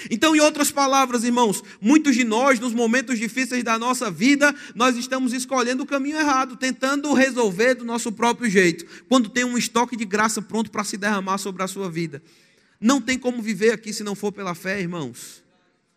Então, 0.09 0.35
em 0.35 0.39
outras 0.39 0.71
palavras, 0.71 1.23
irmãos, 1.23 1.63
muitos 1.81 2.15
de 2.15 2.23
nós, 2.23 2.59
nos 2.59 2.73
momentos 2.73 3.17
difíceis 3.17 3.63
da 3.63 3.77
nossa 3.79 4.11
vida, 4.11 4.53
nós 4.75 4.95
estamos 4.95 5.33
escolhendo 5.33 5.83
o 5.83 5.87
caminho 5.87 6.17
errado, 6.17 6.55
tentando 6.55 7.13
resolver 7.13 7.75
do 7.75 7.85
nosso 7.85 8.11
próprio 8.11 8.49
jeito, 8.49 8.85
quando 9.07 9.29
tem 9.29 9.43
um 9.43 9.57
estoque 9.57 9.95
de 9.95 10.05
graça 10.05 10.41
pronto 10.41 10.69
para 10.69 10.83
se 10.83 10.97
derramar 10.97 11.37
sobre 11.37 11.63
a 11.63 11.67
sua 11.67 11.89
vida. 11.89 12.21
Não 12.79 13.01
tem 13.01 13.17
como 13.17 13.41
viver 13.41 13.71
aqui 13.71 13.91
se 13.91 14.03
não 14.03 14.15
for 14.15 14.31
pela 14.31 14.55
fé, 14.55 14.79
irmãos. 14.79 15.43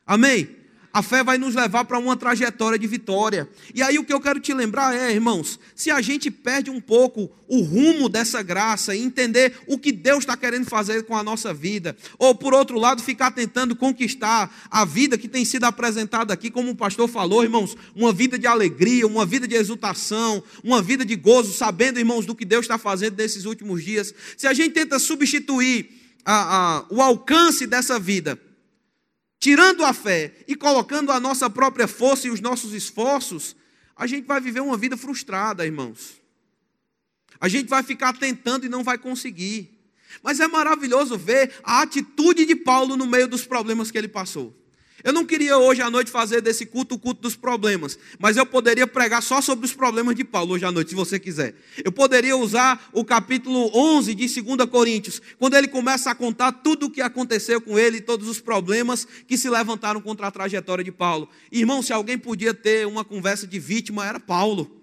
Amém? 0.06 0.61
A 0.92 1.02
fé 1.02 1.24
vai 1.24 1.38
nos 1.38 1.54
levar 1.54 1.86
para 1.86 1.98
uma 1.98 2.16
trajetória 2.16 2.78
de 2.78 2.86
vitória. 2.86 3.48
E 3.74 3.82
aí 3.82 3.98
o 3.98 4.04
que 4.04 4.12
eu 4.12 4.20
quero 4.20 4.38
te 4.38 4.52
lembrar 4.52 4.94
é, 4.94 5.10
irmãos, 5.10 5.58
se 5.74 5.90
a 5.90 6.02
gente 6.02 6.30
perde 6.30 6.70
um 6.70 6.80
pouco 6.80 7.30
o 7.48 7.62
rumo 7.62 8.10
dessa 8.10 8.42
graça 8.42 8.94
e 8.94 9.02
entender 9.02 9.54
o 9.66 9.78
que 9.78 9.90
Deus 9.90 10.20
está 10.20 10.36
querendo 10.36 10.66
fazer 10.66 11.04
com 11.04 11.16
a 11.16 11.22
nossa 11.22 11.54
vida, 11.54 11.96
ou 12.18 12.34
por 12.34 12.52
outro 12.52 12.78
lado, 12.78 13.02
ficar 13.02 13.30
tentando 13.30 13.74
conquistar 13.74 14.54
a 14.70 14.84
vida 14.84 15.16
que 15.16 15.28
tem 15.28 15.46
sido 15.46 15.64
apresentada 15.64 16.34
aqui, 16.34 16.50
como 16.50 16.70
o 16.70 16.76
pastor 16.76 17.08
falou, 17.08 17.42
irmãos, 17.42 17.74
uma 17.94 18.12
vida 18.12 18.38
de 18.38 18.46
alegria, 18.46 19.06
uma 19.06 19.24
vida 19.24 19.48
de 19.48 19.54
exultação, 19.54 20.42
uma 20.62 20.82
vida 20.82 21.06
de 21.06 21.16
gozo, 21.16 21.54
sabendo, 21.54 21.98
irmãos, 21.98 22.26
do 22.26 22.34
que 22.34 22.44
Deus 22.44 22.64
está 22.64 22.76
fazendo 22.76 23.16
nesses 23.16 23.46
últimos 23.46 23.82
dias. 23.82 24.14
Se 24.36 24.46
a 24.46 24.52
gente 24.52 24.72
tenta 24.72 24.98
substituir 24.98 25.88
a, 26.24 26.80
a, 26.80 26.84
o 26.90 27.00
alcance 27.00 27.66
dessa 27.66 27.98
vida 27.98 28.38
tirando 29.42 29.84
a 29.84 29.92
fé 29.92 30.32
e 30.46 30.54
colocando 30.54 31.10
a 31.10 31.18
nossa 31.18 31.50
própria 31.50 31.88
força 31.88 32.28
e 32.28 32.30
os 32.30 32.40
nossos 32.40 32.72
esforços, 32.72 33.56
a 33.96 34.06
gente 34.06 34.24
vai 34.24 34.40
viver 34.40 34.60
uma 34.60 34.76
vida 34.76 34.96
frustrada, 34.96 35.66
irmãos. 35.66 36.22
A 37.40 37.48
gente 37.48 37.68
vai 37.68 37.82
ficar 37.82 38.16
tentando 38.16 38.66
e 38.66 38.68
não 38.68 38.84
vai 38.84 38.96
conseguir. 38.96 39.80
Mas 40.22 40.38
é 40.38 40.46
maravilhoso 40.46 41.18
ver 41.18 41.52
a 41.64 41.82
atitude 41.82 42.46
de 42.46 42.54
Paulo 42.54 42.96
no 42.96 43.04
meio 43.04 43.26
dos 43.26 43.44
problemas 43.44 43.90
que 43.90 43.98
ele 43.98 44.06
passou. 44.06 44.56
Eu 45.04 45.12
não 45.12 45.24
queria 45.24 45.58
hoje 45.58 45.82
à 45.82 45.90
noite 45.90 46.10
fazer 46.10 46.40
desse 46.40 46.64
culto 46.64 46.94
o 46.94 46.98
culto 46.98 47.22
dos 47.22 47.34
problemas, 47.34 47.98
mas 48.18 48.36
eu 48.36 48.46
poderia 48.46 48.86
pregar 48.86 49.22
só 49.22 49.40
sobre 49.40 49.66
os 49.66 49.72
problemas 49.72 50.14
de 50.14 50.24
Paulo 50.24 50.54
hoje 50.54 50.64
à 50.64 50.70
noite, 50.70 50.90
se 50.90 50.94
você 50.94 51.18
quiser. 51.18 51.54
Eu 51.84 51.90
poderia 51.90 52.36
usar 52.36 52.88
o 52.92 53.04
capítulo 53.04 53.70
11 53.74 54.14
de 54.14 54.42
2 54.42 54.70
Coríntios, 54.70 55.20
quando 55.38 55.54
ele 55.54 55.68
começa 55.68 56.10
a 56.10 56.14
contar 56.14 56.52
tudo 56.52 56.86
o 56.86 56.90
que 56.90 57.00
aconteceu 57.00 57.60
com 57.60 57.78
ele, 57.78 58.00
todos 58.00 58.28
os 58.28 58.40
problemas 58.40 59.06
que 59.26 59.36
se 59.36 59.50
levantaram 59.50 60.00
contra 60.00 60.28
a 60.28 60.30
trajetória 60.30 60.84
de 60.84 60.92
Paulo. 60.92 61.28
Irmão, 61.50 61.82
se 61.82 61.92
alguém 61.92 62.16
podia 62.16 62.54
ter 62.54 62.86
uma 62.86 63.04
conversa 63.04 63.46
de 63.46 63.58
vítima, 63.58 64.06
era 64.06 64.20
Paulo. 64.20 64.80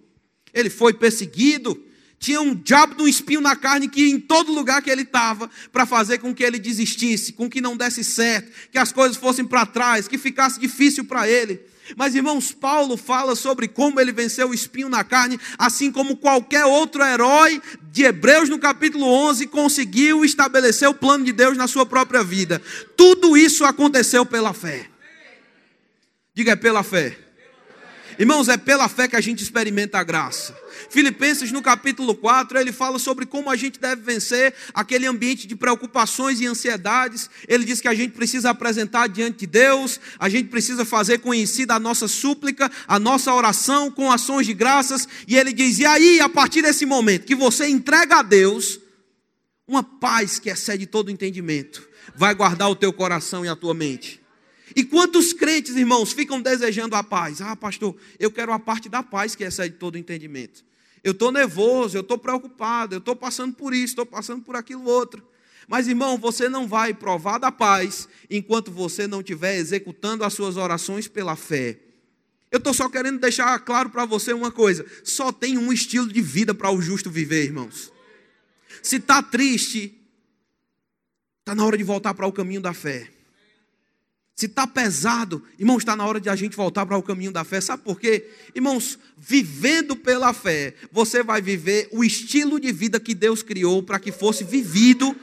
Ele 0.53 0.69
foi 0.69 0.93
perseguido, 0.93 1.81
tinha 2.19 2.41
um 2.41 2.53
diabo 2.53 2.95
de 2.95 3.03
um 3.03 3.07
espinho 3.07 3.39
na 3.39 3.55
carne 3.55 3.87
que 3.87 4.01
ia 4.01 4.13
em 4.13 4.19
todo 4.19 4.51
lugar 4.51 4.81
que 4.81 4.89
ele 4.89 5.03
estava 5.03 5.49
para 5.71 5.85
fazer 5.85 6.17
com 6.17 6.35
que 6.35 6.43
ele 6.43 6.59
desistisse, 6.59 7.31
com 7.31 7.49
que 7.49 7.61
não 7.61 7.77
desse 7.77 8.03
certo, 8.03 8.51
que 8.71 8.77
as 8.77 8.91
coisas 8.91 9.15
fossem 9.15 9.45
para 9.45 9.65
trás, 9.65 10.07
que 10.07 10.17
ficasse 10.17 10.59
difícil 10.59 11.05
para 11.05 11.27
ele. 11.27 11.61
Mas, 11.95 12.13
irmãos, 12.13 12.51
Paulo 12.51 12.97
fala 12.97 13.35
sobre 13.35 13.67
como 13.67 13.99
ele 13.99 14.11
venceu 14.11 14.49
o 14.49 14.53
espinho 14.53 14.89
na 14.89 15.03
carne, 15.03 15.39
assim 15.57 15.91
como 15.91 16.17
qualquer 16.17 16.65
outro 16.65 17.03
herói 17.03 17.61
de 17.91 18.03
Hebreus, 18.03 18.49
no 18.49 18.59
capítulo 18.59 19.05
11, 19.05 19.47
conseguiu 19.47 20.23
estabelecer 20.23 20.87
o 20.87 20.93
plano 20.93 21.25
de 21.25 21.31
Deus 21.31 21.57
na 21.57 21.67
sua 21.67 21.85
própria 21.85 22.23
vida. 22.23 22.61
Tudo 22.95 23.35
isso 23.35 23.65
aconteceu 23.65 24.25
pela 24.25 24.53
fé. 24.53 24.87
Diga, 26.35 26.51
é 26.51 26.55
pela 26.55 26.83
fé. 26.83 27.28
Irmãos, 28.19 28.49
é 28.49 28.57
pela 28.57 28.89
fé 28.89 29.07
que 29.07 29.15
a 29.15 29.21
gente 29.21 29.41
experimenta 29.41 29.97
a 29.97 30.03
graça. 30.03 30.53
Filipenses, 30.89 31.53
no 31.53 31.61
capítulo 31.61 32.13
4, 32.13 32.59
ele 32.59 32.73
fala 32.73 32.99
sobre 32.99 33.25
como 33.25 33.49
a 33.49 33.55
gente 33.55 33.79
deve 33.79 34.01
vencer 34.01 34.53
aquele 34.73 35.07
ambiente 35.07 35.47
de 35.47 35.55
preocupações 35.55 36.41
e 36.41 36.45
ansiedades. 36.45 37.29
Ele 37.47 37.63
diz 37.63 37.79
que 37.79 37.87
a 37.87 37.95
gente 37.95 38.11
precisa 38.11 38.49
apresentar 38.49 39.07
diante 39.07 39.39
de 39.39 39.47
Deus, 39.47 40.01
a 40.19 40.27
gente 40.27 40.49
precisa 40.49 40.83
fazer 40.83 41.19
conhecida 41.19 41.75
a 41.75 41.79
nossa 41.79 42.09
súplica, 42.09 42.69
a 42.85 42.99
nossa 42.99 43.33
oração 43.33 43.89
com 43.89 44.11
ações 44.11 44.45
de 44.45 44.53
graças. 44.53 45.07
E 45.25 45.37
ele 45.37 45.53
diz: 45.53 45.79
e 45.79 45.85
aí, 45.85 46.19
a 46.19 46.27
partir 46.27 46.61
desse 46.61 46.85
momento 46.85 47.25
que 47.25 47.35
você 47.35 47.69
entrega 47.69 48.17
a 48.17 48.21
Deus, 48.21 48.81
uma 49.65 49.81
paz 49.81 50.39
que 50.39 50.49
excede 50.49 50.85
todo 50.85 51.09
entendimento, 51.09 51.87
vai 52.17 52.35
guardar 52.35 52.69
o 52.69 52.75
teu 52.75 52.91
coração 52.91 53.45
e 53.45 53.47
a 53.47 53.55
tua 53.55 53.73
mente. 53.73 54.18
E 54.75 54.83
quantos 54.83 55.33
crentes, 55.33 55.75
irmãos, 55.75 56.11
ficam 56.11 56.41
desejando 56.41 56.95
a 56.95 57.03
paz? 57.03 57.41
Ah, 57.41 57.55
pastor, 57.55 57.95
eu 58.19 58.31
quero 58.31 58.51
a 58.51 58.59
parte 58.59 58.89
da 58.89 59.01
paz 59.01 59.35
que 59.35 59.43
excede 59.43 59.75
todo 59.75 59.97
entendimento. 59.97 60.63
Eu 61.03 61.11
estou 61.11 61.31
nervoso, 61.31 61.97
eu 61.97 62.01
estou 62.01 62.17
preocupado, 62.17 62.95
eu 62.95 62.99
estou 62.99 63.15
passando 63.15 63.53
por 63.53 63.73
isso, 63.73 63.93
estou 63.93 64.05
passando 64.05 64.43
por 64.43 64.55
aquilo 64.55 64.83
outro. 64.83 65.23
Mas, 65.67 65.87
irmão, 65.87 66.17
você 66.17 66.49
não 66.49 66.67
vai 66.67 66.93
provar 66.93 67.37
da 67.37 67.51
paz 67.51 68.07
enquanto 68.29 68.71
você 68.71 69.07
não 69.07 69.19
estiver 69.21 69.57
executando 69.57 70.23
as 70.23 70.33
suas 70.33 70.57
orações 70.57 71.07
pela 71.07 71.35
fé. 71.35 71.79
Eu 72.51 72.57
estou 72.57 72.73
só 72.73 72.89
querendo 72.89 73.19
deixar 73.19 73.57
claro 73.59 73.89
para 73.89 74.05
você 74.05 74.33
uma 74.33 74.51
coisa: 74.51 74.85
só 75.03 75.31
tem 75.31 75.57
um 75.57 75.71
estilo 75.71 76.11
de 76.11 76.21
vida 76.21 76.53
para 76.53 76.71
o 76.71 76.81
justo 76.81 77.09
viver, 77.09 77.45
irmãos. 77.45 77.93
Se 78.81 78.95
está 78.95 79.21
triste, 79.21 79.95
está 81.39 81.53
na 81.53 81.63
hora 81.65 81.77
de 81.77 81.83
voltar 81.83 82.13
para 82.13 82.25
o 82.25 82.33
caminho 82.33 82.61
da 82.61 82.73
fé. 82.73 83.18
Se 84.39 84.45
está 84.45 84.65
pesado, 84.65 85.43
irmãos, 85.59 85.79
está 85.79 85.97
na 85.97 86.05
hora 86.05 86.17
de 86.17 86.29
a 86.29 86.35
gente 86.37 86.55
voltar 86.55 86.85
para 86.85 86.95
o 86.95 87.03
caminho 87.03 87.29
da 87.29 87.43
fé. 87.43 87.59
Sabe 87.59 87.83
por 87.83 87.99
quê? 87.99 88.25
Irmãos, 88.55 88.97
vivendo 89.17 89.97
pela 89.97 90.31
fé, 90.31 90.75
você 90.93 91.21
vai 91.21 91.41
viver 91.41 91.89
o 91.91 92.05
estilo 92.05 92.57
de 92.57 92.71
vida 92.71 93.01
que 93.01 93.13
Deus 93.13 93.43
criou 93.43 93.83
para 93.83 93.99
que 93.99 94.13
fosse 94.13 94.45
vivido 94.45 95.13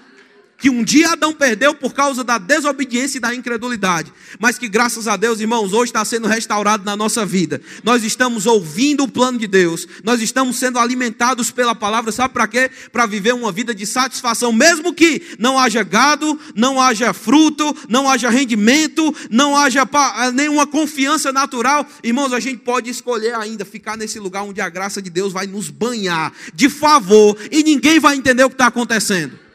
que 0.59 0.71
um 0.71 0.83
dia 0.83 1.11
Adão 1.11 1.33
perdeu 1.33 1.75
por 1.75 1.93
causa 1.95 2.25
da 2.25 2.39
desobediência 2.39 3.19
e 3.19 3.21
da 3.21 3.35
incredulidade, 3.35 4.13
mas 4.39 4.59
que 4.59 4.69
graças 4.69 5.07
a 5.07 5.17
Deus, 5.17 5.41
irmãos, 5.41 5.73
hoje 5.73 5.91
está 5.91 6.05
sendo 6.05 6.27
restaurado 6.27 6.85
na 6.85 6.97
nossa 6.97 7.25
vida. 7.27 7.61
Nós 7.85 8.03
estamos 8.03 8.47
ouvindo 8.47 9.05
o 9.05 9.09
plano 9.09 9.39
de 9.39 9.47
Deus, 9.47 9.87
nós 10.03 10.21
estamos 10.21 10.57
sendo 10.57 10.79
alimentados 10.79 11.51
pela 11.51 11.75
palavra, 11.75 12.11
sabe 12.11 12.33
para 12.33 12.47
quê? 12.47 12.71
Para 12.91 13.07
viver 13.07 13.35
uma 13.35 13.53
vida 13.53 13.75
de 13.75 13.87
satisfação, 13.87 14.53
mesmo 14.53 14.93
que 14.93 15.37
não 15.39 15.59
haja 15.59 15.83
gado, 15.83 16.39
não 16.55 16.81
haja 16.81 17.13
fruto, 17.13 17.77
não 17.89 18.09
haja 18.09 18.31
rendimento, 18.31 19.15
não 19.31 19.57
haja 19.57 19.87
nenhuma 20.33 20.67
confiança 20.67 21.33
natural. 21.33 21.87
Irmãos, 22.03 22.33
a 22.33 22.41
gente 22.41 22.59
pode 22.59 22.91
escolher 22.91 23.35
ainda 23.35 23.65
ficar 23.65 23.97
nesse 23.97 24.19
lugar 24.19 24.43
onde 24.43 24.61
a 24.61 24.69
graça 24.69 25.03
de 25.03 25.11
Deus 25.11 25.33
vai 25.33 25.47
nos 25.47 25.71
banhar 25.71 26.33
de 26.55 26.69
favor 26.69 27.37
e 27.51 27.63
ninguém 27.63 28.01
vai 28.01 28.17
entender 28.17 28.45
o 28.45 28.49
que 28.49 28.55
está 28.55 28.67
acontecendo. 28.67 29.46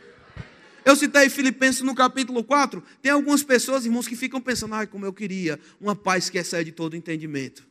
Eu 0.84 0.96
citei 0.96 1.30
Filipenses 1.30 1.82
no 1.82 1.94
capítulo 1.94 2.44
4. 2.44 2.84
Tem 3.02 3.12
algumas 3.12 3.44
pessoas, 3.44 3.86
irmãos, 3.86 4.08
que 4.08 4.16
ficam 4.16 4.42
pensando, 4.42 4.74
ai, 4.76 4.88
como 4.88 5.06
eu 5.06 5.14
queria 5.14 5.60
uma 5.80 5.96
paz 5.96 6.30
que 6.30 6.38
excede 6.38 6.72
todo 6.72 6.96
entendimento. 6.96 7.64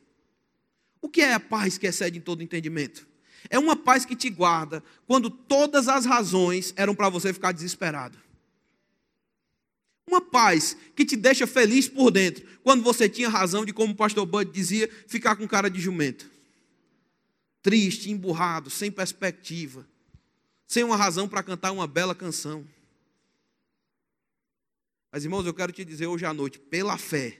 O 1.01 1.09
que 1.09 1.21
é 1.21 1.33
a 1.33 1.39
paz 1.39 1.77
que 1.77 1.87
excede 1.87 2.19
todo 2.19 2.43
entendimento? 2.43 3.07
É 3.49 3.57
uma 3.57 3.75
paz 3.75 4.05
que 4.05 4.15
te 4.15 4.29
guarda 4.29 4.83
quando 5.07 5.29
todas 5.29 5.87
as 5.87 6.05
razões 6.05 6.73
eram 6.77 6.93
para 6.93 7.09
você 7.09 7.33
ficar 7.33 7.51
desesperado. 7.51 8.17
Uma 10.07 10.21
paz 10.21 10.77
que 10.95 11.05
te 11.05 11.15
deixa 11.15 11.47
feliz 11.47 11.87
por 11.87 12.11
dentro, 12.11 12.45
quando 12.63 12.83
você 12.83 13.09
tinha 13.09 13.29
razão 13.29 13.65
de, 13.65 13.73
como 13.73 13.93
o 13.93 13.95
pastor 13.95 14.25
Bud 14.25 14.51
dizia, 14.51 14.89
ficar 15.07 15.35
com 15.35 15.47
cara 15.47 15.69
de 15.69 15.79
jumento. 15.79 16.29
Triste, 17.61 18.11
emburrado, 18.11 18.69
sem 18.69 18.91
perspectiva, 18.91 19.87
sem 20.67 20.83
uma 20.83 20.95
razão 20.95 21.27
para 21.27 21.43
cantar 21.43 21.71
uma 21.71 21.87
bela 21.87 22.13
canção. 22.13 22.65
Mas, 25.11 25.25
irmãos, 25.25 25.45
eu 25.45 25.53
quero 25.53 25.73
te 25.73 25.83
dizer 25.83 26.07
hoje 26.07 26.25
à 26.25 26.33
noite, 26.33 26.57
pela 26.57 26.97
fé, 26.97 27.37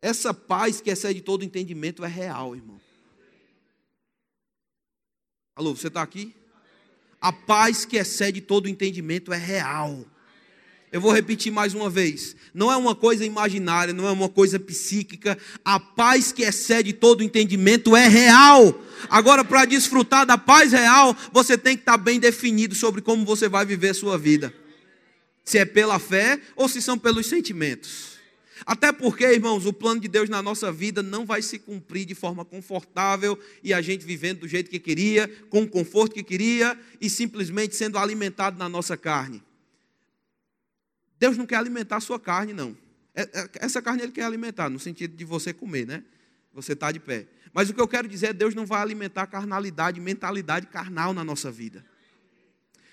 essa 0.00 0.32
paz 0.32 0.80
que 0.80 0.88
excede 0.88 1.20
todo 1.20 1.44
entendimento 1.44 2.02
é 2.02 2.08
real, 2.08 2.56
irmão. 2.56 2.80
Alô, 5.54 5.76
você 5.76 5.88
está 5.88 6.00
aqui? 6.00 6.34
A 7.20 7.30
paz 7.30 7.84
que 7.84 7.96
excede 7.96 8.40
todo 8.40 8.68
entendimento 8.68 9.32
é 9.32 9.36
real. 9.36 10.06
Eu 10.90 11.00
vou 11.00 11.12
repetir 11.12 11.52
mais 11.52 11.74
uma 11.74 11.90
vez. 11.90 12.34
Não 12.54 12.72
é 12.72 12.76
uma 12.76 12.94
coisa 12.94 13.24
imaginária, 13.24 13.92
não 13.92 14.06
é 14.06 14.10
uma 14.10 14.28
coisa 14.30 14.58
psíquica. 14.58 15.36
A 15.62 15.78
paz 15.78 16.32
que 16.32 16.42
excede 16.42 16.94
todo 16.94 17.22
entendimento 17.22 17.94
é 17.94 18.06
real. 18.06 18.80
Agora, 19.10 19.44
para 19.44 19.66
desfrutar 19.66 20.24
da 20.24 20.38
paz 20.38 20.72
real, 20.72 21.14
você 21.32 21.58
tem 21.58 21.76
que 21.76 21.82
estar 21.82 21.98
bem 21.98 22.18
definido 22.18 22.74
sobre 22.74 23.02
como 23.02 23.26
você 23.26 23.46
vai 23.46 23.66
viver 23.66 23.90
a 23.90 23.94
sua 23.94 24.16
vida 24.16 24.54
se 25.46 25.58
é 25.58 25.64
pela 25.64 25.98
fé 26.00 26.40
ou 26.56 26.68
se 26.68 26.82
são 26.82 26.98
pelos 26.98 27.26
sentimentos. 27.26 28.16
Até 28.64 28.90
porque, 28.90 29.24
irmãos, 29.24 29.64
o 29.64 29.72
plano 29.72 30.00
de 30.00 30.08
Deus 30.08 30.28
na 30.28 30.42
nossa 30.42 30.72
vida 30.72 31.02
não 31.02 31.24
vai 31.24 31.40
se 31.40 31.58
cumprir 31.58 32.04
de 32.04 32.14
forma 32.14 32.44
confortável 32.44 33.38
e 33.62 33.72
a 33.72 33.80
gente 33.80 34.04
vivendo 34.04 34.40
do 34.40 34.48
jeito 34.48 34.68
que 34.68 34.80
queria, 34.80 35.28
com 35.48 35.62
o 35.62 35.68
conforto 35.68 36.14
que 36.14 36.22
queria 36.22 36.78
e 37.00 37.08
simplesmente 37.08 37.76
sendo 37.76 37.96
alimentado 37.96 38.58
na 38.58 38.68
nossa 38.68 38.96
carne. 38.96 39.40
Deus 41.18 41.36
não 41.36 41.46
quer 41.46 41.56
alimentar 41.56 41.96
a 41.96 42.00
sua 42.00 42.18
carne, 42.18 42.52
não. 42.52 42.76
É, 43.14 43.22
é, 43.22 43.50
essa 43.60 43.80
carne 43.80 44.02
ele 44.02 44.12
quer 44.12 44.24
alimentar, 44.24 44.68
no 44.68 44.80
sentido 44.80 45.16
de 45.16 45.24
você 45.24 45.52
comer, 45.52 45.86
né? 45.86 46.02
Você 46.52 46.72
está 46.72 46.90
de 46.90 46.98
pé. 46.98 47.26
Mas 47.52 47.70
o 47.70 47.74
que 47.74 47.80
eu 47.80 47.88
quero 47.88 48.08
dizer 48.08 48.28
é 48.28 48.32
Deus 48.32 48.54
não 48.54 48.66
vai 48.66 48.82
alimentar 48.82 49.26
carnalidade, 49.26 50.00
mentalidade 50.00 50.66
carnal 50.66 51.14
na 51.14 51.22
nossa 51.22 51.52
vida. 51.52 51.84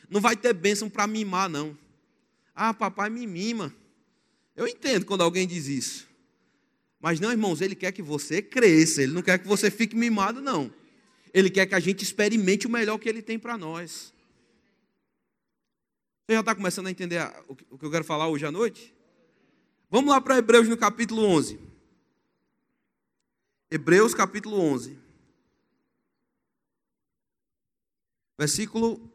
Não 0.10 0.22
vai 0.22 0.36
ter 0.36 0.54
bênção 0.54 0.90
para 0.90 1.08
mimar, 1.08 1.50
não. 1.50 1.78
Ah, 2.54 2.74
papai 2.74 3.10
me 3.10 3.26
mima. 3.26 3.74
Eu 4.56 4.68
entendo 4.68 5.06
quando 5.06 5.22
alguém 5.22 5.48
diz 5.48 5.68
isso. 5.68 6.08
Mas 7.00 7.20
não, 7.20 7.32
irmãos, 7.32 7.60
ele 7.60 7.76
quer 7.76 7.92
que 7.92 8.02
você 8.02 8.42
cresça, 8.42 9.02
ele 9.02 9.12
não 9.12 9.22
quer 9.22 9.38
que 9.40 9.48
você 9.48 9.70
fique 9.70 9.96
mimado, 9.96 10.42
não. 10.42 10.74
Ele 11.34 11.50
quer 11.50 11.66
que 11.66 11.76
a 11.76 11.80
gente 11.80 12.04
experimente 12.04 12.68
o 12.68 12.70
melhor 12.70 12.98
que 12.98 13.10
ele 13.10 13.22
tem 13.22 13.40
para 13.40 13.58
nós. 13.58 14.14
Você 16.26 16.36
já 16.36 16.40
está 16.40 16.56
começando 16.56 16.88
a 16.88 16.92
entender 16.92 17.20
o 17.48 17.78
que 17.78 17.86
eu 17.86 17.92
quero 17.92 18.06
falar 18.06 18.28
hoje 18.28 18.46
à 18.46 18.52
noite? 18.52 18.94
Vamos 19.90 20.10
lá 20.10 20.22
para 20.22 20.38
Hebreus 20.38 20.70
no 20.70 20.78
capítulo 20.78 21.24
11. 21.24 21.60
Hebreus 23.70 24.14
capítulo 24.14 24.60
11. 24.60 24.98
Versículo 28.38 29.12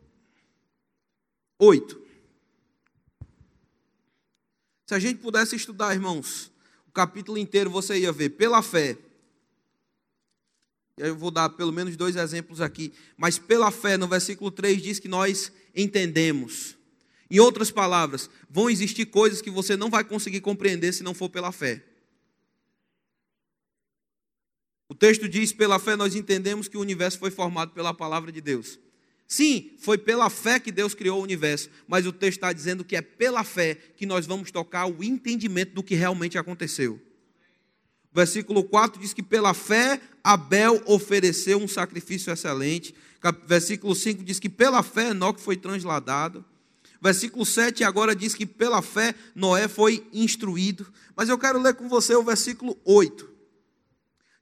8. 1.58 2.07
Se 4.88 4.94
a 4.94 4.98
gente 4.98 5.18
pudesse 5.18 5.54
estudar, 5.54 5.92
irmãos, 5.92 6.50
o 6.86 6.90
capítulo 6.90 7.36
inteiro, 7.36 7.68
você 7.68 7.98
ia 7.98 8.10
ver 8.10 8.30
pela 8.30 8.62
fé. 8.62 8.96
Eu 10.96 11.14
vou 11.14 11.30
dar 11.30 11.50
pelo 11.50 11.70
menos 11.70 11.94
dois 11.94 12.16
exemplos 12.16 12.58
aqui. 12.58 12.94
Mas 13.14 13.38
pela 13.38 13.70
fé, 13.70 13.98
no 13.98 14.08
versículo 14.08 14.50
3, 14.50 14.80
diz 14.82 14.98
que 14.98 15.06
nós 15.06 15.52
entendemos. 15.76 16.74
Em 17.30 17.38
outras 17.38 17.70
palavras, 17.70 18.30
vão 18.48 18.70
existir 18.70 19.04
coisas 19.04 19.42
que 19.42 19.50
você 19.50 19.76
não 19.76 19.90
vai 19.90 20.02
conseguir 20.04 20.40
compreender 20.40 20.94
se 20.94 21.02
não 21.02 21.12
for 21.12 21.28
pela 21.28 21.52
fé. 21.52 21.84
O 24.88 24.94
texto 24.94 25.28
diz: 25.28 25.52
pela 25.52 25.78
fé 25.78 25.96
nós 25.96 26.14
entendemos 26.14 26.66
que 26.66 26.78
o 26.78 26.80
universo 26.80 27.18
foi 27.18 27.30
formado 27.30 27.72
pela 27.72 27.92
palavra 27.92 28.32
de 28.32 28.40
Deus. 28.40 28.78
Sim, 29.30 29.72
foi 29.78 29.98
pela 29.98 30.30
fé 30.30 30.58
que 30.58 30.72
Deus 30.72 30.94
criou 30.94 31.20
o 31.20 31.22
universo, 31.22 31.68
mas 31.86 32.06
o 32.06 32.12
texto 32.12 32.38
está 32.38 32.50
dizendo 32.50 32.82
que 32.82 32.96
é 32.96 33.02
pela 33.02 33.44
fé 33.44 33.74
que 33.74 34.06
nós 34.06 34.24
vamos 34.24 34.50
tocar 34.50 34.86
o 34.86 35.04
entendimento 35.04 35.74
do 35.74 35.82
que 35.82 35.94
realmente 35.94 36.38
aconteceu. 36.38 36.98
Versículo 38.10 38.64
4 38.64 38.98
diz 38.98 39.12
que 39.12 39.22
pela 39.22 39.52
fé 39.52 40.00
Abel 40.24 40.82
ofereceu 40.86 41.58
um 41.58 41.68
sacrifício 41.68 42.32
excelente. 42.32 42.94
Versículo 43.46 43.94
5 43.94 44.24
diz 44.24 44.40
que 44.40 44.48
pela 44.48 44.82
fé 44.82 45.10
Enoque 45.10 45.42
foi 45.42 45.58
transladado. 45.58 46.42
Versículo 46.98 47.44
7 47.44 47.84
agora 47.84 48.16
diz 48.16 48.34
que 48.34 48.46
pela 48.46 48.80
fé 48.80 49.14
Noé 49.34 49.68
foi 49.68 50.08
instruído. 50.10 50.90
Mas 51.14 51.28
eu 51.28 51.36
quero 51.36 51.60
ler 51.60 51.74
com 51.74 51.86
você 51.86 52.16
o 52.16 52.24
versículo 52.24 52.78
8. 52.82 53.28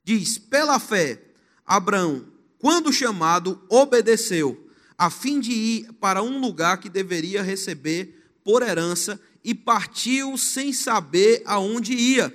Diz: 0.01 0.37
Pela 0.37 0.79
fé, 0.79 1.21
Abraão, 1.65 2.25
quando 2.57 2.93
chamado, 2.93 3.61
obedeceu 3.69 4.66
a 4.97 5.09
fim 5.09 5.39
de 5.39 5.51
ir 5.51 5.93
para 5.99 6.23
um 6.23 6.41
lugar 6.41 6.79
que 6.79 6.89
deveria 6.89 7.43
receber 7.43 8.17
por 8.43 8.63
herança, 8.63 9.19
e 9.43 9.53
partiu 9.53 10.37
sem 10.37 10.73
saber 10.73 11.41
aonde 11.45 11.93
ia. 11.93 12.33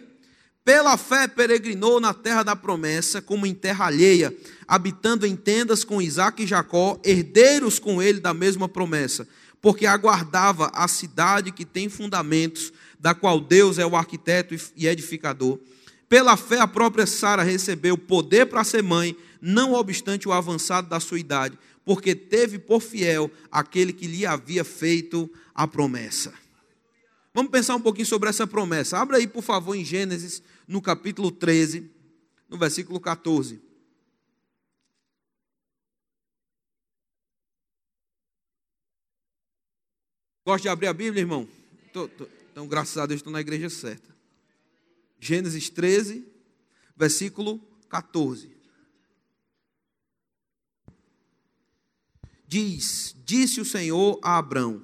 Pela 0.65 0.97
fé 0.97 1.27
peregrinou 1.27 2.01
na 2.01 2.15
terra 2.15 2.43
da 2.43 2.55
promessa, 2.55 3.21
como 3.21 3.45
em 3.45 3.53
terra 3.53 3.87
alheia, 3.87 4.35
habitando 4.67 5.27
em 5.27 5.35
tendas 5.35 5.85
com 5.85 6.01
Isaac 6.01 6.43
e 6.43 6.47
Jacó, 6.47 6.99
herdeiros 7.05 7.79
com 7.79 8.01
ele 8.01 8.21
da 8.21 8.33
mesma 8.33 8.69
promessa, 8.69 9.27
porque 9.61 9.85
aguardava 9.85 10.71
a 10.73 10.87
cidade 10.87 11.51
que 11.51 11.65
tem 11.65 11.89
fundamentos, 11.89 12.73
da 12.99 13.15
qual 13.15 13.41
Deus 13.41 13.79
é 13.79 13.85
o 13.85 13.97
arquiteto 13.97 14.55
e 14.77 14.87
edificador. 14.87 15.59
Pela 16.09 16.37
fé, 16.37 16.61
a 16.61 16.69
própria 16.69 17.07
Sara 17.07 17.43
recebeu 17.43 17.99
poder 17.99 18.47
para 18.47 18.65
ser 18.65 18.83
mãe, 18.83 19.17
não 19.41 19.73
obstante 19.73 20.29
o 20.29 20.33
avançado 20.33 20.89
da 20.89 21.01
sua 21.01 21.19
idade 21.19 21.59
porque 21.85 22.15
teve 22.15 22.59
por 22.59 22.81
fiel 22.81 23.31
aquele 23.51 23.93
que 23.93 24.07
lhe 24.07 24.25
havia 24.25 24.65
feito 24.65 25.31
a 25.55 25.67
promessa. 25.67 26.33
Vamos 27.35 27.51
pensar 27.51 27.77
um 27.77 27.81
pouquinho 27.81 28.07
sobre 28.07 28.29
essa 28.29 28.47
promessa. 28.47 28.99
Abra 28.99 29.17
aí, 29.17 29.27
por 29.27 29.43
favor, 29.43 29.75
em 29.75 29.85
Gênesis, 29.85 30.43
no 30.69 30.83
capítulo 30.83 31.31
13, 31.31 31.91
no 32.49 32.59
versículo 32.59 33.01
14. 33.01 33.61
Gosta 40.45 40.63
de 40.63 40.69
abrir 40.69 40.89
a 40.89 40.93
Bíblia, 40.93 41.21
irmão? 41.21 41.49
Tô, 41.93 42.09
tô, 42.09 42.27
então, 42.51 42.67
graças 42.67 42.99
a 42.99 43.07
Deus, 43.07 43.21
estou 43.21 43.33
na 43.33 43.41
igreja 43.41 43.71
certa. 43.71 44.15
Gênesis 45.19 45.71
13, 45.71 46.27
versículo 46.97 47.59
14. 47.89 48.52
Diz: 52.53 53.17
Disse 53.25 53.63
o 53.63 53.65
Senhor 53.65 54.21
a 54.23 54.37
Abrão, 54.37 54.83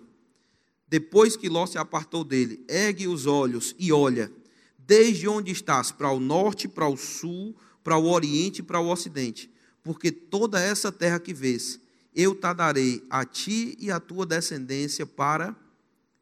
depois 0.89 1.37
que 1.37 1.51
Ló 1.51 1.67
se 1.67 1.77
apartou 1.77 2.25
dele: 2.25 2.65
Ergue 2.67 3.07
os 3.07 3.27
olhos 3.27 3.75
e 3.79 3.93
olha, 3.93 4.33
desde 4.79 5.29
onde 5.29 5.53
estás, 5.53 5.93
para 5.93 6.11
o 6.11 6.19
norte, 6.19 6.67
para 6.67 6.89
o 6.89 6.97
sul, 6.97 7.55
para 7.85 7.99
o 7.99 8.09
oriente 8.09 8.61
e 8.61 8.63
para 8.63 8.81
o 8.81 8.89
ocidente, 8.89 9.51
porque 9.83 10.11
toda 10.11 10.59
essa 10.59 10.91
terra 10.91 11.21
que 11.21 11.35
vês, 11.35 11.79
eu 12.15 12.35
te 12.35 12.55
darei 12.55 13.05
a 13.11 13.23
ti 13.27 13.77
e 13.79 13.91
a 13.91 14.01
tua 14.01 14.25
descendência 14.25 15.05
para 15.05 15.55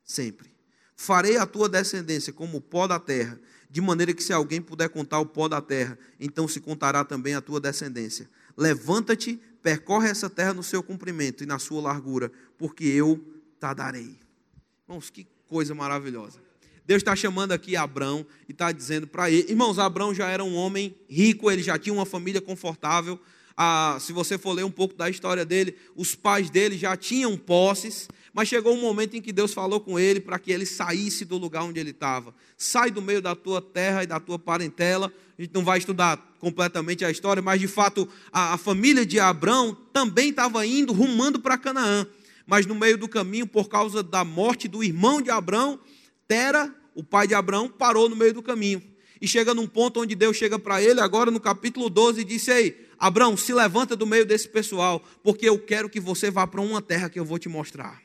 sempre. 0.02 0.50
Farei 0.96 1.36
a 1.36 1.46
tua 1.46 1.68
descendência 1.68 2.32
como 2.32 2.56
o 2.56 2.60
pó 2.60 2.88
da 2.88 2.98
terra, 2.98 3.38
de 3.70 3.80
maneira 3.80 4.12
que 4.12 4.24
se 4.24 4.32
alguém 4.32 4.60
puder 4.60 4.88
contar 4.88 5.20
o 5.20 5.26
pó 5.26 5.46
da 5.46 5.60
terra, 5.60 5.96
então 6.18 6.48
se 6.48 6.58
contará 6.58 7.04
também 7.04 7.36
a 7.36 7.40
tua 7.40 7.60
descendência. 7.60 8.28
Levanta-te, 8.56 9.40
percorre 9.66 10.08
essa 10.08 10.30
terra 10.30 10.54
no 10.54 10.62
seu 10.62 10.80
comprimento 10.80 11.42
e 11.42 11.46
na 11.46 11.58
sua 11.58 11.82
largura, 11.82 12.30
porque 12.56 12.84
eu 12.84 13.16
te 13.58 13.74
darei. 13.74 14.16
Irmãos, 14.86 15.10
que 15.10 15.26
coisa 15.48 15.74
maravilhosa. 15.74 16.38
Deus 16.84 16.98
está 16.98 17.16
chamando 17.16 17.50
aqui 17.50 17.74
Abrão 17.74 18.24
e 18.48 18.52
está 18.52 18.70
dizendo 18.70 19.08
para 19.08 19.28
ele, 19.28 19.50
irmãos, 19.50 19.80
Abrão 19.80 20.14
já 20.14 20.28
era 20.28 20.44
um 20.44 20.54
homem 20.54 20.94
rico, 21.10 21.50
ele 21.50 21.64
já 21.64 21.76
tinha 21.76 21.92
uma 21.92 22.06
família 22.06 22.40
confortável. 22.40 23.18
Ah, 23.56 23.98
se 24.00 24.12
você 24.12 24.38
for 24.38 24.52
ler 24.52 24.64
um 24.64 24.70
pouco 24.70 24.94
da 24.94 25.10
história 25.10 25.44
dele, 25.44 25.76
os 25.96 26.14
pais 26.14 26.48
dele 26.48 26.78
já 26.78 26.96
tinham 26.96 27.36
posses, 27.36 28.06
mas 28.36 28.48
chegou 28.48 28.74
um 28.74 28.80
momento 28.82 29.16
em 29.16 29.22
que 29.22 29.32
Deus 29.32 29.54
falou 29.54 29.80
com 29.80 29.98
ele 29.98 30.20
para 30.20 30.38
que 30.38 30.52
ele 30.52 30.66
saísse 30.66 31.24
do 31.24 31.38
lugar 31.38 31.62
onde 31.62 31.80
ele 31.80 31.88
estava. 31.88 32.34
Sai 32.54 32.90
do 32.90 33.00
meio 33.00 33.22
da 33.22 33.34
tua 33.34 33.62
terra 33.62 34.02
e 34.02 34.06
da 34.06 34.20
tua 34.20 34.38
parentela. 34.38 35.10
A 35.38 35.40
gente 35.40 35.54
não 35.54 35.64
vai 35.64 35.78
estudar 35.78 36.36
completamente 36.38 37.02
a 37.02 37.10
história, 37.10 37.42
mas 37.42 37.58
de 37.58 37.66
fato 37.66 38.06
a, 38.30 38.52
a 38.52 38.58
família 38.58 39.06
de 39.06 39.18
Abrão 39.18 39.74
também 39.90 40.28
estava 40.28 40.66
indo, 40.66 40.92
rumando 40.92 41.40
para 41.40 41.56
Canaã. 41.56 42.06
Mas 42.46 42.66
no 42.66 42.74
meio 42.74 42.98
do 42.98 43.08
caminho, 43.08 43.46
por 43.46 43.70
causa 43.70 44.02
da 44.02 44.22
morte 44.22 44.68
do 44.68 44.84
irmão 44.84 45.22
de 45.22 45.30
Abrão, 45.30 45.80
Tera, 46.28 46.70
o 46.94 47.02
pai 47.02 47.26
de 47.26 47.34
Abraão, 47.34 47.70
parou 47.70 48.06
no 48.06 48.14
meio 48.14 48.34
do 48.34 48.42
caminho. 48.42 48.82
E 49.18 49.26
chega 49.26 49.54
num 49.54 49.66
ponto 49.66 50.02
onde 50.02 50.14
Deus 50.14 50.36
chega 50.36 50.58
para 50.58 50.82
ele, 50.82 51.00
agora 51.00 51.30
no 51.30 51.40
capítulo 51.40 51.88
12, 51.88 52.20
e 52.20 52.24
disse: 52.24 52.50
Ei, 52.52 52.86
Abraão, 52.98 53.34
se 53.34 53.54
levanta 53.54 53.96
do 53.96 54.06
meio 54.06 54.26
desse 54.26 54.46
pessoal, 54.46 55.02
porque 55.22 55.48
eu 55.48 55.58
quero 55.58 55.88
que 55.88 55.98
você 55.98 56.30
vá 56.30 56.46
para 56.46 56.60
uma 56.60 56.82
terra 56.82 57.08
que 57.08 57.18
eu 57.18 57.24
vou 57.24 57.38
te 57.38 57.48
mostrar. 57.48 58.04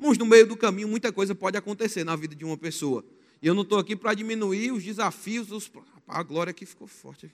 Irmãos, 0.00 0.16
no 0.16 0.24
meio 0.24 0.46
do 0.46 0.56
caminho, 0.56 0.88
muita 0.88 1.12
coisa 1.12 1.34
pode 1.34 1.58
acontecer 1.58 2.04
na 2.04 2.16
vida 2.16 2.34
de 2.34 2.42
uma 2.42 2.56
pessoa. 2.56 3.04
E 3.42 3.46
eu 3.46 3.52
não 3.52 3.60
estou 3.60 3.78
aqui 3.78 3.94
para 3.94 4.14
diminuir 4.14 4.72
os 4.72 4.82
desafios. 4.82 5.52
Os... 5.52 5.70
A 6.08 6.22
glória 6.22 6.52
aqui 6.52 6.64
ficou 6.64 6.88
forte. 6.88 7.30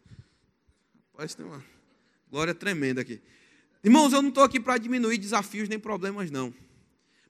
Rapaz, 1.13 1.33
tem 1.33 1.47
uma 1.47 1.65
glória 2.29 2.53
tremenda 2.53 3.03
aqui. 3.03 3.21
Irmãos, 3.85 4.13
eu 4.13 4.21
não 4.21 4.31
estou 4.31 4.43
aqui 4.43 4.59
para 4.59 4.77
diminuir 4.79 5.17
desafios 5.17 5.69
nem 5.69 5.79
problemas, 5.79 6.29
não. 6.29 6.53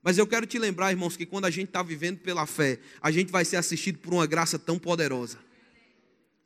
Mas 0.02 0.16
eu 0.16 0.26
quero 0.26 0.46
te 0.46 0.58
lembrar, 0.58 0.90
irmãos, 0.90 1.18
que 1.18 1.26
quando 1.26 1.44
a 1.44 1.50
gente 1.50 1.68
está 1.68 1.82
vivendo 1.82 2.18
pela 2.20 2.46
fé, 2.46 2.78
a 3.02 3.10
gente 3.10 3.30
vai 3.30 3.44
ser 3.44 3.58
assistido 3.58 3.98
por 3.98 4.14
uma 4.14 4.26
graça 4.26 4.58
tão 4.58 4.78
poderosa. 4.78 5.36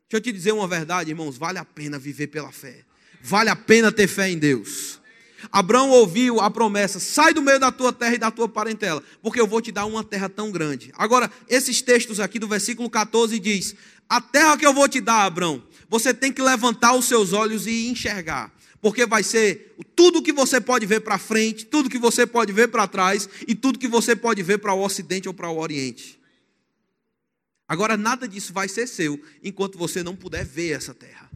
Deixa 0.09 0.17
eu 0.17 0.21
te 0.21 0.33
dizer 0.33 0.51
uma 0.51 0.67
verdade, 0.67 1.11
irmãos, 1.11 1.37
vale 1.37 1.59
a 1.59 1.63
pena 1.63 1.97
viver 1.97 2.27
pela 2.27 2.51
fé. 2.51 2.83
Vale 3.21 3.49
a 3.49 3.55
pena 3.55 3.89
ter 3.89 4.07
fé 4.09 4.29
em 4.29 4.37
Deus. 4.37 5.00
Abraão 5.51 5.89
ouviu 5.89 6.39
a 6.39 6.49
promessa: 6.49 6.99
sai 6.99 7.33
do 7.33 7.41
meio 7.41 7.59
da 7.59 7.71
tua 7.71 7.93
terra 7.93 8.15
e 8.15 8.17
da 8.17 8.29
tua 8.29 8.49
parentela, 8.49 9.01
porque 9.21 9.39
eu 9.39 9.47
vou 9.47 9.61
te 9.61 9.71
dar 9.71 9.85
uma 9.85 10.03
terra 10.03 10.27
tão 10.27 10.51
grande. 10.51 10.91
Agora, 10.97 11.31
esses 11.47 11.81
textos 11.81 12.19
aqui 12.19 12.37
do 12.37 12.47
versículo 12.47 12.89
14 12.89 13.39
diz: 13.39 13.75
A 14.09 14.19
terra 14.19 14.57
que 14.57 14.65
eu 14.65 14.73
vou 14.73 14.87
te 14.87 14.99
dar, 14.99 15.25
Abraão, 15.25 15.63
você 15.89 16.13
tem 16.13 16.31
que 16.31 16.41
levantar 16.41 16.93
os 16.93 17.05
seus 17.05 17.33
olhos 17.33 17.65
e 17.67 17.87
enxergar 17.87 18.51
porque 18.81 19.05
vai 19.05 19.21
ser 19.21 19.75
tudo 19.95 20.23
que 20.23 20.33
você 20.33 20.59
pode 20.59 20.87
ver 20.87 21.01
para 21.01 21.19
frente, 21.19 21.65
tudo 21.65 21.89
que 21.89 21.99
você 21.99 22.25
pode 22.25 22.51
ver 22.51 22.69
para 22.69 22.87
trás 22.87 23.29
e 23.47 23.53
tudo 23.53 23.77
que 23.77 23.87
você 23.87 24.15
pode 24.15 24.41
ver 24.41 24.57
para 24.57 24.73
o 24.73 24.81
ocidente 24.81 25.27
ou 25.27 25.33
para 25.33 25.49
o 25.49 25.59
oriente. 25.59 26.19
Agora, 27.67 27.95
nada 27.95 28.27
disso 28.27 28.51
vai 28.51 28.67
ser 28.67 28.87
seu 28.87 29.21
enquanto 29.43 29.77
você 29.77 30.03
não 30.03 30.15
puder 30.15 30.43
ver 30.43 30.71
essa 30.71 30.93
terra. 30.93 31.29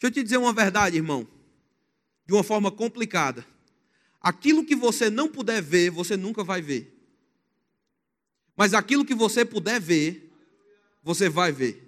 Deixa 0.00 0.04
eu 0.04 0.10
te 0.10 0.22
dizer 0.22 0.36
uma 0.38 0.52
verdade, 0.52 0.96
irmão, 0.96 1.28
de 2.26 2.32
uma 2.32 2.42
forma 2.42 2.70
complicada. 2.70 3.44
Aquilo 4.20 4.64
que 4.64 4.74
você 4.74 5.10
não 5.10 5.28
puder 5.28 5.60
ver, 5.62 5.90
você 5.90 6.16
nunca 6.16 6.42
vai 6.42 6.62
ver. 6.62 6.90
Mas 8.56 8.72
aquilo 8.72 9.04
que 9.04 9.14
você 9.14 9.44
puder 9.44 9.80
ver, 9.80 10.32
você 11.02 11.28
vai 11.28 11.52
ver. 11.52 11.84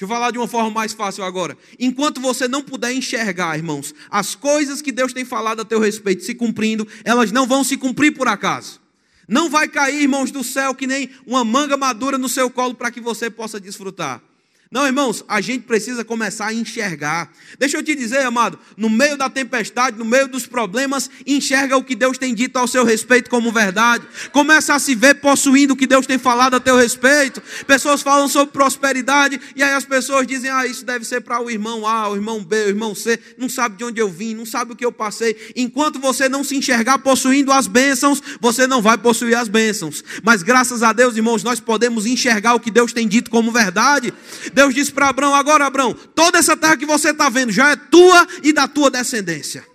Deixa 0.00 0.10
eu 0.10 0.16
falar 0.16 0.30
de 0.30 0.38
uma 0.38 0.48
forma 0.48 0.70
mais 0.70 0.94
fácil 0.94 1.22
agora. 1.22 1.58
Enquanto 1.78 2.22
você 2.22 2.48
não 2.48 2.62
puder 2.62 2.90
enxergar, 2.92 3.58
irmãos, 3.58 3.94
as 4.08 4.34
coisas 4.34 4.80
que 4.80 4.90
Deus 4.90 5.12
tem 5.12 5.26
falado 5.26 5.60
a 5.60 5.64
teu 5.64 5.78
respeito 5.78 6.24
se 6.24 6.34
cumprindo, 6.34 6.88
elas 7.04 7.30
não 7.30 7.46
vão 7.46 7.62
se 7.62 7.76
cumprir 7.76 8.12
por 8.12 8.26
acaso. 8.26 8.80
Não 9.28 9.50
vai 9.50 9.68
cair, 9.68 10.00
irmãos, 10.00 10.30
do 10.30 10.42
céu 10.42 10.74
que 10.74 10.86
nem 10.86 11.10
uma 11.26 11.44
manga 11.44 11.76
madura 11.76 12.16
no 12.16 12.30
seu 12.30 12.48
colo 12.48 12.74
para 12.74 12.90
que 12.90 13.00
você 13.00 13.28
possa 13.28 13.60
desfrutar. 13.60 14.22
Não, 14.72 14.86
irmãos, 14.86 15.24
a 15.26 15.40
gente 15.40 15.64
precisa 15.64 16.04
começar 16.04 16.46
a 16.46 16.54
enxergar. 16.54 17.28
Deixa 17.58 17.76
eu 17.76 17.82
te 17.82 17.92
dizer, 17.92 18.18
amado, 18.18 18.56
no 18.76 18.88
meio 18.88 19.16
da 19.16 19.28
tempestade, 19.28 19.98
no 19.98 20.04
meio 20.04 20.28
dos 20.28 20.46
problemas, 20.46 21.10
enxerga 21.26 21.76
o 21.76 21.82
que 21.82 21.96
Deus 21.96 22.16
tem 22.16 22.32
dito 22.32 22.56
ao 22.56 22.68
seu 22.68 22.84
respeito 22.84 23.28
como 23.28 23.50
verdade. 23.50 24.06
Começa 24.30 24.72
a 24.72 24.78
se 24.78 24.94
ver 24.94 25.16
possuindo 25.16 25.74
o 25.74 25.76
que 25.76 25.88
Deus 25.88 26.06
tem 26.06 26.18
falado 26.18 26.54
a 26.54 26.60
teu 26.60 26.76
respeito. 26.76 27.42
Pessoas 27.66 28.00
falam 28.00 28.28
sobre 28.28 28.52
prosperidade 28.52 29.40
e 29.56 29.62
aí 29.64 29.74
as 29.74 29.84
pessoas 29.84 30.24
dizem: 30.24 30.48
"Ah, 30.48 30.64
isso 30.64 30.84
deve 30.84 31.04
ser 31.04 31.20
para 31.20 31.42
o 31.42 31.50
irmão 31.50 31.84
A, 31.84 32.08
o 32.08 32.14
irmão 32.14 32.44
B, 32.44 32.66
o 32.66 32.68
irmão 32.68 32.94
C, 32.94 33.18
não 33.36 33.48
sabe 33.48 33.76
de 33.76 33.82
onde 33.82 34.00
eu 34.00 34.08
vim, 34.08 34.36
não 34.36 34.46
sabe 34.46 34.72
o 34.72 34.76
que 34.76 34.84
eu 34.84 34.92
passei". 34.92 35.36
Enquanto 35.56 35.98
você 35.98 36.28
não 36.28 36.44
se 36.44 36.56
enxergar 36.56 37.00
possuindo 37.00 37.50
as 37.50 37.66
bênçãos, 37.66 38.22
você 38.40 38.68
não 38.68 38.80
vai 38.80 38.96
possuir 38.96 39.36
as 39.36 39.48
bênçãos. 39.48 40.04
Mas 40.22 40.44
graças 40.44 40.84
a 40.84 40.92
Deus, 40.92 41.16
irmãos, 41.16 41.42
nós 41.42 41.58
podemos 41.58 42.06
enxergar 42.06 42.54
o 42.54 42.60
que 42.60 42.70
Deus 42.70 42.92
tem 42.92 43.08
dito 43.08 43.32
como 43.32 43.50
verdade. 43.50 44.14
Deus 44.60 44.74
disse 44.74 44.92
para 44.92 45.08
Abraão: 45.08 45.34
agora, 45.34 45.64
Abraão, 45.64 45.94
toda 45.94 46.38
essa 46.38 46.54
terra 46.54 46.76
que 46.76 46.84
você 46.84 47.12
está 47.12 47.30
vendo 47.30 47.50
já 47.50 47.70
é 47.70 47.76
tua 47.76 48.28
e 48.42 48.52
da 48.52 48.68
tua 48.68 48.90
descendência. 48.90 49.66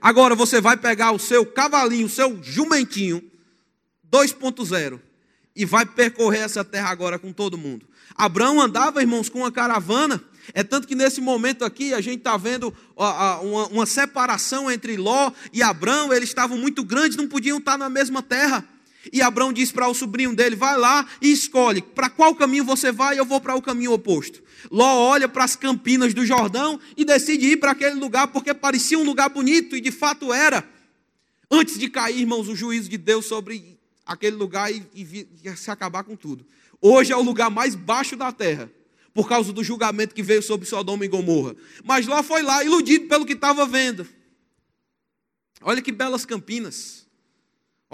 Agora 0.00 0.36
você 0.36 0.60
vai 0.60 0.76
pegar 0.76 1.10
o 1.10 1.18
seu 1.18 1.44
cavalinho, 1.44 2.06
o 2.06 2.08
seu 2.08 2.40
jumentinho 2.40 3.20
2.0 4.08 5.00
e 5.56 5.64
vai 5.64 5.84
percorrer 5.84 6.42
essa 6.42 6.64
terra 6.64 6.90
agora 6.90 7.18
com 7.18 7.32
todo 7.32 7.58
mundo. 7.58 7.84
Abraão 8.14 8.60
andava, 8.60 9.00
irmãos, 9.00 9.28
com 9.28 9.40
uma 9.40 9.50
caravana. 9.50 10.22
É 10.54 10.62
tanto 10.62 10.86
que 10.86 10.94
nesse 10.94 11.20
momento 11.20 11.64
aqui 11.64 11.92
a 11.92 12.00
gente 12.00 12.18
está 12.18 12.36
vendo 12.36 12.72
uma, 13.72 13.84
separação 13.84 14.70
entre 14.70 14.96
Ló 14.96 15.32
e 15.52 15.60
Abraão. 15.60 16.12
Eles 16.12 16.28
estavam 16.28 16.56
muito 16.56 16.84
grandes, 16.84 17.16
não 17.16 17.26
podiam 17.26 17.58
estar 17.58 17.76
na 17.76 17.88
mesma 17.88 18.22
terra. 18.22 18.64
E 19.10 19.22
Abraão 19.22 19.52
diz 19.52 19.72
para 19.72 19.88
o 19.88 19.94
sobrinho 19.94 20.36
dele: 20.36 20.54
vai 20.54 20.76
lá 20.76 21.06
e 21.20 21.32
escolhe 21.32 21.80
para 21.80 22.10
qual 22.10 22.34
caminho 22.34 22.64
você 22.64 22.92
vai, 22.92 23.18
eu 23.18 23.24
vou 23.24 23.40
para 23.40 23.54
o 23.56 23.62
caminho 23.62 23.92
oposto. 23.92 24.42
Ló 24.70 25.08
olha 25.08 25.28
para 25.28 25.44
as 25.44 25.56
campinas 25.56 26.14
do 26.14 26.24
Jordão 26.24 26.78
e 26.96 27.04
decide 27.04 27.46
ir 27.46 27.56
para 27.56 27.72
aquele 27.72 27.96
lugar 27.96 28.28
porque 28.28 28.54
parecia 28.54 28.98
um 28.98 29.02
lugar 29.02 29.28
bonito 29.30 29.74
e 29.74 29.80
de 29.80 29.90
fato 29.90 30.32
era. 30.32 30.68
Antes 31.50 31.78
de 31.78 31.88
cair, 31.88 32.20
irmãos, 32.20 32.48
o 32.48 32.54
juízo 32.54 32.88
de 32.88 32.96
Deus 32.96 33.26
sobre 33.26 33.78
aquele 34.06 34.36
lugar 34.36 34.72
e, 34.72 34.86
e, 34.94 35.28
e 35.44 35.56
se 35.56 35.70
acabar 35.70 36.04
com 36.04 36.16
tudo. 36.16 36.46
Hoje 36.80 37.12
é 37.12 37.16
o 37.16 37.22
lugar 37.22 37.50
mais 37.50 37.74
baixo 37.74 38.16
da 38.16 38.32
terra, 38.32 38.70
por 39.12 39.28
causa 39.28 39.52
do 39.52 39.62
julgamento 39.62 40.14
que 40.14 40.22
veio 40.22 40.42
sobre 40.42 40.66
Sodoma 40.66 41.04
e 41.04 41.08
Gomorra. 41.08 41.54
Mas 41.84 42.06
Ló 42.06 42.22
foi 42.22 42.42
lá, 42.42 42.64
iludido 42.64 43.06
pelo 43.06 43.26
que 43.26 43.34
estava 43.34 43.66
vendo. 43.66 44.06
Olha 45.60 45.82
que 45.82 45.92
belas 45.92 46.24
campinas. 46.24 47.01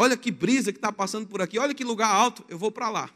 Olha 0.00 0.16
que 0.16 0.30
brisa 0.30 0.70
que 0.70 0.78
está 0.78 0.92
passando 0.92 1.26
por 1.26 1.42
aqui, 1.42 1.58
olha 1.58 1.74
que 1.74 1.82
lugar 1.82 2.08
alto, 2.08 2.44
eu 2.48 2.56
vou 2.56 2.70
para 2.70 2.88
lá. 2.88 3.10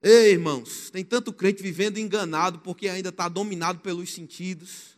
Ei, 0.00 0.30
irmãos, 0.30 0.90
tem 0.90 1.04
tanto 1.04 1.32
crente 1.32 1.60
vivendo 1.60 1.98
enganado 1.98 2.60
porque 2.60 2.88
ainda 2.88 3.08
está 3.08 3.28
dominado 3.28 3.80
pelos 3.80 4.14
sentidos, 4.14 4.96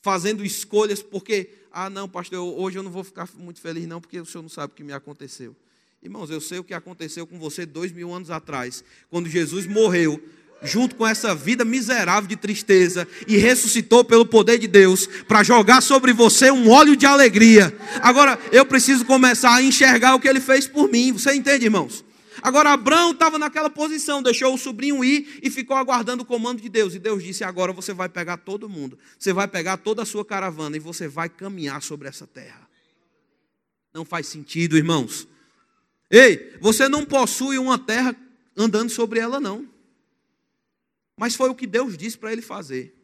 fazendo 0.00 0.44
escolhas 0.44 1.00
porque, 1.00 1.48
ah, 1.70 1.88
não, 1.88 2.08
pastor, 2.08 2.40
hoje 2.40 2.76
eu 2.76 2.82
não 2.82 2.90
vou 2.90 3.04
ficar 3.04 3.28
muito 3.36 3.60
feliz, 3.60 3.86
não, 3.86 4.00
porque 4.00 4.18
o 4.18 4.26
senhor 4.26 4.42
não 4.42 4.48
sabe 4.48 4.72
o 4.72 4.74
que 4.74 4.82
me 4.82 4.92
aconteceu. 4.92 5.54
Irmãos, 6.02 6.28
eu 6.28 6.40
sei 6.40 6.58
o 6.58 6.64
que 6.64 6.74
aconteceu 6.74 7.24
com 7.24 7.38
você 7.38 7.64
dois 7.64 7.92
mil 7.92 8.12
anos 8.12 8.30
atrás, 8.30 8.82
quando 9.08 9.28
Jesus 9.28 9.64
morreu 9.64 10.20
junto 10.62 10.94
com 10.94 11.06
essa 11.06 11.34
vida 11.34 11.64
miserável 11.64 12.28
de 12.28 12.36
tristeza, 12.36 13.06
e 13.26 13.36
ressuscitou 13.36 14.04
pelo 14.04 14.26
poder 14.26 14.58
de 14.58 14.66
Deus 14.66 15.06
para 15.26 15.42
jogar 15.42 15.80
sobre 15.80 16.12
você 16.12 16.50
um 16.50 16.70
óleo 16.70 16.96
de 16.96 17.06
alegria. 17.06 17.74
Agora, 18.00 18.38
eu 18.50 18.64
preciso 18.64 19.04
começar 19.04 19.54
a 19.54 19.62
enxergar 19.62 20.14
o 20.14 20.20
que 20.20 20.28
ele 20.28 20.40
fez 20.40 20.66
por 20.66 20.90
mim. 20.90 21.12
Você 21.12 21.34
entende, 21.34 21.64
irmãos? 21.64 22.04
Agora, 22.42 22.72
Abraão 22.72 23.12
estava 23.12 23.38
naquela 23.38 23.70
posição, 23.70 24.22
deixou 24.22 24.52
o 24.52 24.58
sobrinho 24.58 25.04
ir 25.04 25.38
e 25.42 25.48
ficou 25.48 25.76
aguardando 25.76 26.24
o 26.24 26.26
comando 26.26 26.60
de 26.60 26.68
Deus. 26.68 26.94
E 26.94 26.98
Deus 26.98 27.22
disse: 27.22 27.44
Agora 27.44 27.72
você 27.72 27.92
vai 27.92 28.08
pegar 28.08 28.38
todo 28.38 28.68
mundo, 28.68 28.98
você 29.16 29.32
vai 29.32 29.46
pegar 29.46 29.76
toda 29.76 30.02
a 30.02 30.06
sua 30.06 30.24
caravana 30.24 30.76
e 30.76 30.80
você 30.80 31.06
vai 31.06 31.28
caminhar 31.28 31.80
sobre 31.82 32.08
essa 32.08 32.26
terra. 32.26 32.68
Não 33.94 34.04
faz 34.04 34.26
sentido, 34.26 34.76
irmãos. 34.76 35.28
Ei, 36.10 36.56
você 36.60 36.88
não 36.88 37.04
possui 37.04 37.58
uma 37.58 37.78
terra 37.78 38.16
andando 38.56 38.90
sobre 38.90 39.20
ela, 39.20 39.38
não. 39.38 39.66
Mas 41.22 41.36
foi 41.36 41.48
o 41.48 41.54
que 41.54 41.68
Deus 41.68 41.96
disse 41.96 42.18
para 42.18 42.32
ele 42.32 42.42
fazer. 42.42 42.96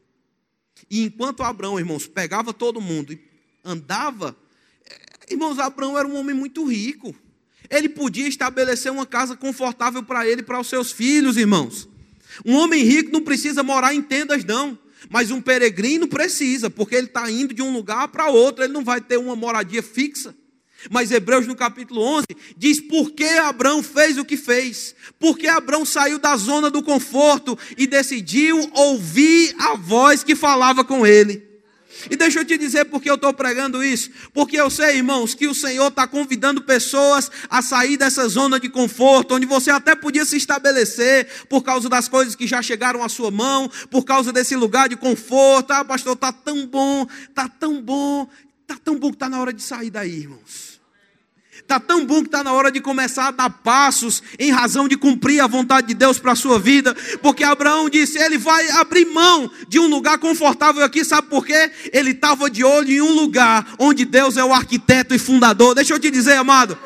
E 0.90 1.04
enquanto 1.04 1.44
Abraão, 1.44 1.78
irmãos, 1.78 2.08
pegava 2.08 2.52
todo 2.52 2.80
mundo 2.80 3.12
e 3.12 3.20
andava, 3.64 4.36
eh, 4.84 5.30
irmãos, 5.30 5.56
Abraão 5.60 5.96
era 5.96 6.08
um 6.08 6.16
homem 6.16 6.34
muito 6.34 6.64
rico. 6.64 7.14
Ele 7.70 7.88
podia 7.88 8.26
estabelecer 8.26 8.90
uma 8.90 9.06
casa 9.06 9.36
confortável 9.36 10.02
para 10.02 10.26
ele 10.26 10.40
e 10.40 10.44
para 10.44 10.58
os 10.58 10.66
seus 10.66 10.90
filhos, 10.90 11.36
irmãos. 11.36 11.88
Um 12.44 12.56
homem 12.56 12.82
rico 12.82 13.12
não 13.12 13.22
precisa 13.22 13.62
morar 13.62 13.94
em 13.94 14.02
tendas, 14.02 14.44
não. 14.44 14.76
Mas 15.08 15.30
um 15.30 15.40
peregrino 15.40 16.08
precisa, 16.08 16.68
porque 16.68 16.96
ele 16.96 17.06
está 17.06 17.30
indo 17.30 17.54
de 17.54 17.62
um 17.62 17.72
lugar 17.72 18.08
para 18.08 18.28
outro, 18.28 18.64
ele 18.64 18.72
não 18.72 18.82
vai 18.82 19.00
ter 19.00 19.16
uma 19.16 19.36
moradia 19.36 19.80
fixa. 19.80 20.34
Mas 20.90 21.10
Hebreus 21.10 21.46
no 21.46 21.56
capítulo 21.56 22.02
11 22.02 22.26
diz 22.56 22.80
por 22.80 23.10
que 23.10 23.24
Abraão 23.24 23.82
fez 23.82 24.16
o 24.16 24.24
que 24.24 24.36
fez. 24.36 24.94
Porque 25.18 25.46
Abraão 25.46 25.84
saiu 25.84 26.18
da 26.18 26.36
zona 26.36 26.70
do 26.70 26.82
conforto 26.82 27.58
e 27.76 27.86
decidiu 27.86 28.70
ouvir 28.74 29.54
a 29.58 29.74
voz 29.74 30.22
que 30.22 30.36
falava 30.36 30.84
com 30.84 31.06
ele. 31.06 31.48
E 32.10 32.16
deixa 32.16 32.40
eu 32.40 32.44
te 32.44 32.56
dizer 32.56 32.84
por 32.84 33.02
que 33.02 33.10
eu 33.10 33.16
estou 33.16 33.32
pregando 33.32 33.82
isso. 33.82 34.10
Porque 34.32 34.56
eu 34.56 34.70
sei, 34.70 34.98
irmãos, 34.98 35.34
que 35.34 35.48
o 35.48 35.54
Senhor 35.54 35.88
está 35.88 36.06
convidando 36.06 36.62
pessoas 36.62 37.30
a 37.50 37.60
sair 37.60 37.96
dessa 37.96 38.28
zona 38.28 38.60
de 38.60 38.68
conforto, 38.68 39.34
onde 39.34 39.46
você 39.46 39.70
até 39.70 39.96
podia 39.96 40.24
se 40.24 40.36
estabelecer 40.36 41.26
por 41.48 41.62
causa 41.62 41.88
das 41.88 42.08
coisas 42.08 42.36
que 42.36 42.46
já 42.46 42.62
chegaram 42.62 43.02
à 43.02 43.08
sua 43.08 43.30
mão, 43.30 43.70
por 43.90 44.04
causa 44.04 44.32
desse 44.32 44.54
lugar 44.54 44.88
de 44.88 44.96
conforto. 44.96 45.72
Ah, 45.72 45.84
pastor, 45.84 46.14
está 46.14 46.32
tão 46.32 46.66
bom, 46.66 47.06
está 47.28 47.48
tão 47.48 47.82
bom, 47.82 48.28
está 48.62 48.76
tão 48.76 48.96
bom 48.98 49.10
que 49.10 49.16
está 49.16 49.28
na 49.28 49.40
hora 49.40 49.52
de 49.52 49.62
sair 49.62 49.90
daí, 49.90 50.20
irmãos. 50.20 50.67
Está 51.68 51.78
tão 51.78 52.06
bom 52.06 52.22
que 52.22 52.28
está 52.28 52.42
na 52.42 52.50
hora 52.54 52.72
de 52.72 52.80
começar 52.80 53.28
a 53.28 53.30
dar 53.30 53.50
passos 53.50 54.22
em 54.38 54.50
razão 54.50 54.88
de 54.88 54.96
cumprir 54.96 55.38
a 55.42 55.46
vontade 55.46 55.88
de 55.88 55.92
Deus 55.92 56.18
para 56.18 56.32
a 56.32 56.34
sua 56.34 56.58
vida, 56.58 56.96
porque 57.20 57.44
Abraão 57.44 57.90
disse: 57.90 58.18
ele 58.18 58.38
vai 58.38 58.70
abrir 58.70 59.04
mão 59.04 59.50
de 59.68 59.78
um 59.78 59.86
lugar 59.86 60.16
confortável 60.16 60.82
aqui, 60.82 61.04
sabe 61.04 61.28
por 61.28 61.44
quê? 61.44 61.70
Ele 61.92 62.12
estava 62.12 62.48
de 62.48 62.64
olho 62.64 62.90
em 62.90 63.02
um 63.02 63.12
lugar 63.12 63.74
onde 63.78 64.06
Deus 64.06 64.38
é 64.38 64.44
o 64.44 64.54
arquiteto 64.54 65.14
e 65.14 65.18
fundador. 65.18 65.74
Deixa 65.74 65.92
eu 65.92 65.98
te 65.98 66.10
dizer, 66.10 66.38
amado. 66.38 66.78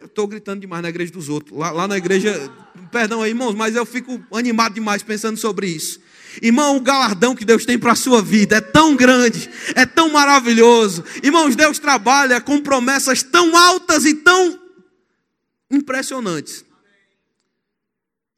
Eu 0.00 0.06
estou 0.06 0.28
gritando 0.28 0.60
demais 0.60 0.84
na 0.84 0.88
igreja 0.88 1.10
dos 1.10 1.28
outros. 1.28 1.58
Lá, 1.58 1.72
lá 1.72 1.88
na 1.88 1.96
igreja, 1.96 2.48
perdão 2.92 3.22
aí, 3.22 3.30
irmãos, 3.30 3.56
mas 3.56 3.74
eu 3.74 3.84
fico 3.84 4.22
animado 4.32 4.74
demais 4.74 5.02
pensando 5.02 5.36
sobre 5.36 5.66
isso. 5.66 6.00
Irmão, 6.40 6.76
o 6.76 6.80
galardão 6.80 7.34
que 7.34 7.44
Deus 7.44 7.66
tem 7.66 7.78
para 7.78 7.92
a 7.92 7.96
sua 7.96 8.22
vida 8.22 8.56
é 8.56 8.60
tão 8.60 8.96
grande, 8.96 9.50
é 9.74 9.84
tão 9.84 10.10
maravilhoso. 10.10 11.04
Irmãos, 11.22 11.54
Deus 11.54 11.78
trabalha 11.78 12.40
com 12.40 12.60
promessas 12.60 13.22
tão 13.22 13.56
altas 13.56 14.04
e 14.04 14.14
tão 14.14 14.60
impressionantes. 15.70 16.64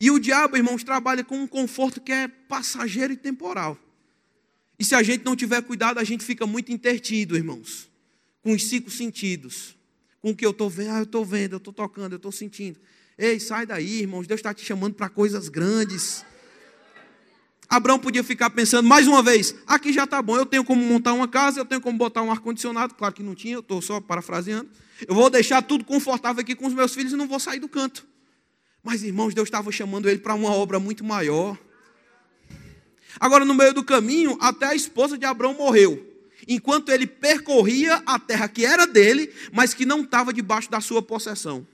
E 0.01 0.11
o 0.11 0.19
diabo, 0.19 0.57
irmãos, 0.57 0.83
trabalha 0.83 1.23
com 1.23 1.41
um 1.41 1.47
conforto 1.47 2.01
que 2.01 2.13
é 2.13 2.29
passageiro 2.29 3.13
e 3.13 3.17
temporal. 3.17 3.79
E 4.79 4.85
se 4.85 4.95
a 4.95 5.03
gente 5.03 5.25
não 5.25 5.37
tiver 5.37 5.63
cuidado, 5.63 5.99
a 5.99 6.05
gente 6.05 6.25
fica 6.25 6.47
muito 6.47 6.73
intertido, 6.73 7.37
irmãos, 7.37 7.89
com 8.43 8.53
os 8.53 8.65
cinco 8.65 8.91
sentidos. 8.91 9.77
Com 10.21 10.31
o 10.31 10.37
que 10.37 10.45
eu 10.45 10.51
estou 10.51 10.69
vendo, 10.69 10.91
ah, 10.91 10.99
eu 10.99 11.05
estou 11.05 11.25
vendo, 11.25 11.53
eu 11.53 11.59
estou 11.59 11.73
tocando, 11.73 12.13
eu 12.13 12.17
estou 12.17 12.33
sentindo. 12.33 12.79
Ei, 13.17 13.39
sai 13.39 13.65
daí, 13.65 14.01
irmãos, 14.01 14.27
Deus 14.27 14.41
está 14.41 14.53
te 14.53 14.65
chamando 14.65 14.95
para 14.95 15.09
coisas 15.09 15.49
grandes. 15.49 16.25
Abraão 17.69 17.99
podia 17.99 18.23
ficar 18.23 18.51
pensando 18.51 18.89
mais 18.89 19.07
uma 19.07 19.23
vez: 19.23 19.55
aqui 19.67 19.93
já 19.93 20.05
está 20.05 20.21
bom, 20.21 20.37
eu 20.37 20.47
tenho 20.47 20.65
como 20.65 20.83
montar 20.85 21.13
uma 21.13 21.29
casa, 21.29 21.61
eu 21.61 21.65
tenho 21.65 21.81
como 21.81 21.97
botar 21.97 22.23
um 22.23 22.31
ar-condicionado. 22.31 22.95
Claro 22.95 23.15
que 23.15 23.23
não 23.23 23.35
tinha, 23.35 23.55
eu 23.55 23.61
estou 23.61 23.81
só 23.81 24.01
parafraseando. 24.01 24.69
Eu 25.07 25.15
vou 25.15 25.29
deixar 25.29 25.63
tudo 25.63 25.85
confortável 25.85 26.41
aqui 26.41 26.55
com 26.55 26.67
os 26.67 26.75
meus 26.75 26.95
filhos 26.95 27.13
e 27.13 27.17
não 27.17 27.27
vou 27.27 27.41
sair 27.41 27.59
do 27.59 27.69
canto. 27.69 28.07
Mas, 28.83 29.03
irmãos, 29.03 29.35
Deus 29.35 29.49
estava 29.49 29.73
chamando 29.73 30.09
ele 30.09 30.19
para 30.19 30.35
uma 30.35 30.51
obra 30.51 30.79
muito 30.79 31.03
maior. 31.03 31.59
Agora, 33.19 33.45
no 33.45 33.55
meio 33.55 33.73
do 33.73 33.83
caminho, 33.83 34.37
até 34.41 34.67
a 34.67 34.75
esposa 34.75 35.17
de 35.17 35.25
Abraão 35.25 35.55
morreu. 35.55 36.11
Enquanto 36.47 36.91
ele 36.91 37.07
percorria 37.07 38.03
a 38.05 38.19
terra 38.19 38.47
que 38.49 38.67
era 38.67 38.87
dele, 38.87 39.33
mas 39.53 39.73
que 39.73 39.87
não 39.87 40.03
estava 40.03 40.33
debaixo 40.33 40.71
da 40.71 40.81
sua 40.81 41.01
possessão. 41.01 41.67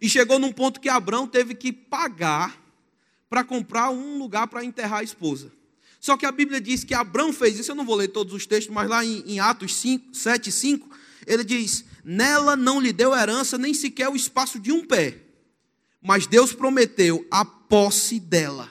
E 0.00 0.08
chegou 0.08 0.38
num 0.38 0.52
ponto 0.52 0.80
que 0.80 0.88
Abraão 0.88 1.26
teve 1.26 1.54
que 1.54 1.72
pagar 1.72 2.65
para 3.28 3.44
comprar 3.44 3.90
um 3.90 4.18
lugar 4.18 4.46
para 4.46 4.64
enterrar 4.64 5.00
a 5.00 5.04
esposa. 5.04 5.52
Só 6.00 6.16
que 6.16 6.26
a 6.26 6.32
Bíblia 6.32 6.60
diz 6.60 6.84
que 6.84 6.94
Abraão 6.94 7.32
fez 7.32 7.58
isso, 7.58 7.70
eu 7.70 7.74
não 7.74 7.84
vou 7.84 7.96
ler 7.96 8.08
todos 8.08 8.32
os 8.32 8.46
textos, 8.46 8.72
mas 8.72 8.88
lá 8.88 9.04
em, 9.04 9.24
em 9.26 9.40
Atos 9.40 9.74
5, 9.76 10.14
7, 10.14 10.52
5, 10.52 10.88
ele 11.26 11.42
diz: 11.42 11.84
Nela 12.04 12.54
não 12.54 12.80
lhe 12.80 12.92
deu 12.92 13.14
herança 13.14 13.58
nem 13.58 13.74
sequer 13.74 14.08
o 14.08 14.16
espaço 14.16 14.60
de 14.60 14.70
um 14.70 14.84
pé, 14.84 15.18
mas 16.00 16.26
Deus 16.26 16.52
prometeu 16.52 17.26
a 17.30 17.44
posse 17.44 18.20
dela. 18.20 18.70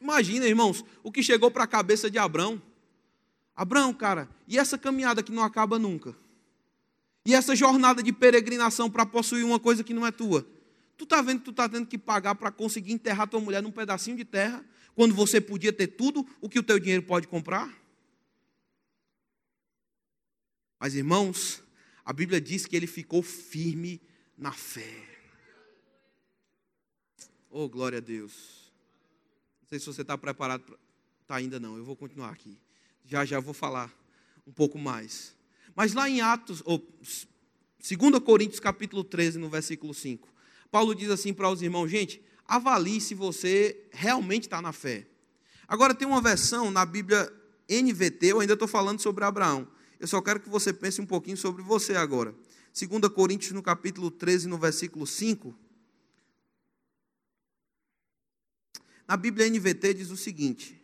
Imagina, 0.00 0.46
irmãos, 0.46 0.84
o 1.02 1.12
que 1.12 1.22
chegou 1.22 1.50
para 1.50 1.64
a 1.64 1.66
cabeça 1.66 2.10
de 2.10 2.18
Abraão. 2.18 2.60
Abraão, 3.54 3.92
cara, 3.92 4.28
e 4.48 4.58
essa 4.58 4.78
caminhada 4.78 5.22
que 5.22 5.30
não 5.30 5.44
acaba 5.44 5.78
nunca? 5.78 6.16
E 7.24 7.34
essa 7.34 7.54
jornada 7.54 8.02
de 8.02 8.12
peregrinação 8.12 8.90
para 8.90 9.06
possuir 9.06 9.44
uma 9.44 9.60
coisa 9.60 9.84
que 9.84 9.94
não 9.94 10.06
é 10.06 10.10
tua? 10.10 10.44
Tu 11.02 11.04
está 11.04 11.20
vendo 11.20 11.40
que 11.40 11.44
tu 11.46 11.50
está 11.50 11.68
tendo 11.68 11.84
que 11.84 11.98
pagar 11.98 12.36
para 12.36 12.52
conseguir 12.52 12.92
enterrar 12.92 13.26
tua 13.26 13.40
mulher 13.40 13.60
num 13.60 13.72
pedacinho 13.72 14.16
de 14.16 14.24
terra, 14.24 14.64
quando 14.94 15.12
você 15.12 15.40
podia 15.40 15.72
ter 15.72 15.88
tudo 15.88 16.24
o 16.40 16.48
que 16.48 16.60
o 16.60 16.62
teu 16.62 16.78
dinheiro 16.78 17.02
pode 17.02 17.26
comprar? 17.26 17.76
Mas 20.78 20.94
irmãos, 20.94 21.60
a 22.04 22.12
Bíblia 22.12 22.40
diz 22.40 22.66
que 22.66 22.76
ele 22.76 22.86
ficou 22.86 23.20
firme 23.20 24.00
na 24.38 24.52
fé. 24.52 25.08
Oh, 27.50 27.68
glória 27.68 27.98
a 27.98 28.00
Deus. 28.00 28.70
Não 29.62 29.70
sei 29.70 29.80
se 29.80 29.86
você 29.86 30.02
está 30.02 30.16
preparado 30.16 30.62
para. 30.62 30.78
Está 31.22 31.34
ainda 31.34 31.58
não, 31.58 31.76
eu 31.76 31.84
vou 31.84 31.96
continuar 31.96 32.30
aqui. 32.30 32.56
Já 33.04 33.24
já 33.24 33.40
vou 33.40 33.52
falar 33.52 33.92
um 34.46 34.52
pouco 34.52 34.78
mais. 34.78 35.36
Mas 35.74 35.94
lá 35.94 36.08
em 36.08 36.20
Atos, 36.20 36.62
ou 36.64 36.78
2 36.78 38.22
Coríntios 38.24 38.60
capítulo 38.60 39.02
13, 39.02 39.40
no 39.40 39.50
versículo 39.50 39.92
5. 39.92 40.31
Paulo 40.72 40.94
diz 40.94 41.10
assim 41.10 41.34
para 41.34 41.50
os 41.50 41.60
irmãos: 41.60 41.88
gente, 41.88 42.20
avalie 42.46 42.98
se 42.98 43.14
você 43.14 43.86
realmente 43.92 44.44
está 44.44 44.60
na 44.62 44.72
fé. 44.72 45.06
Agora, 45.68 45.94
tem 45.94 46.08
uma 46.08 46.20
versão 46.20 46.70
na 46.70 46.84
Bíblia 46.86 47.30
NVT, 47.68 48.32
eu 48.32 48.40
ainda 48.40 48.54
estou 48.54 48.66
falando 48.66 48.98
sobre 48.98 49.22
Abraão. 49.22 49.68
Eu 50.00 50.08
só 50.08 50.20
quero 50.20 50.40
que 50.40 50.48
você 50.48 50.72
pense 50.72 51.00
um 51.00 51.06
pouquinho 51.06 51.36
sobre 51.36 51.62
você 51.62 51.94
agora. 51.94 52.34
2 52.74 53.12
Coríntios, 53.12 53.52
no 53.52 53.62
capítulo 53.62 54.10
13, 54.10 54.48
no 54.48 54.58
versículo 54.58 55.06
5. 55.06 55.54
Na 59.06 59.16
Bíblia 59.16 59.48
NVT 59.50 59.92
diz 59.92 60.10
o 60.10 60.16
seguinte: 60.16 60.82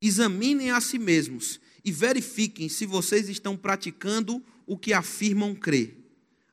Examinem 0.00 0.70
a 0.70 0.80
si 0.80 1.00
mesmos 1.00 1.60
e 1.84 1.90
verifiquem 1.90 2.68
se 2.68 2.86
vocês 2.86 3.28
estão 3.28 3.56
praticando 3.56 4.40
o 4.66 4.78
que 4.78 4.92
afirmam 4.92 5.52
crer 5.52 5.97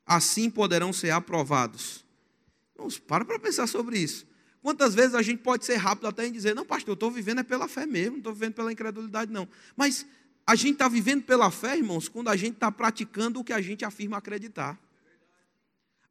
assim 0.05 0.49
poderão 0.49 0.93
ser 0.93 1.11
aprovados. 1.11 2.05
Vamos, 2.77 2.99
para 2.99 3.25
para 3.25 3.39
pensar 3.39 3.67
sobre 3.67 3.97
isso. 3.97 4.27
Quantas 4.61 4.95
vezes 4.95 5.13
a 5.15 5.21
gente 5.21 5.43
pode 5.43 5.65
ser 5.65 5.75
rápido 5.75 6.07
até 6.07 6.25
em 6.25 6.31
dizer, 6.31 6.55
não, 6.55 6.65
pastor, 6.65 6.89
eu 6.89 6.93
estou 6.95 7.11
vivendo 7.11 7.39
é 7.39 7.43
pela 7.43 7.67
fé 7.67 7.85
mesmo, 7.85 8.13
não 8.13 8.17
estou 8.17 8.33
vivendo 8.33 8.53
pela 8.53 8.71
incredulidade, 8.71 9.31
não. 9.31 9.47
Mas 9.75 10.05
a 10.45 10.55
gente 10.55 10.73
está 10.73 10.87
vivendo 10.87 11.23
pela 11.23 11.49
fé, 11.51 11.77
irmãos, 11.77 12.07
quando 12.07 12.29
a 12.29 12.35
gente 12.35 12.55
está 12.55 12.71
praticando 12.71 13.39
o 13.39 13.43
que 13.43 13.53
a 13.53 13.61
gente 13.61 13.85
afirma 13.85 14.17
acreditar. 14.17 14.79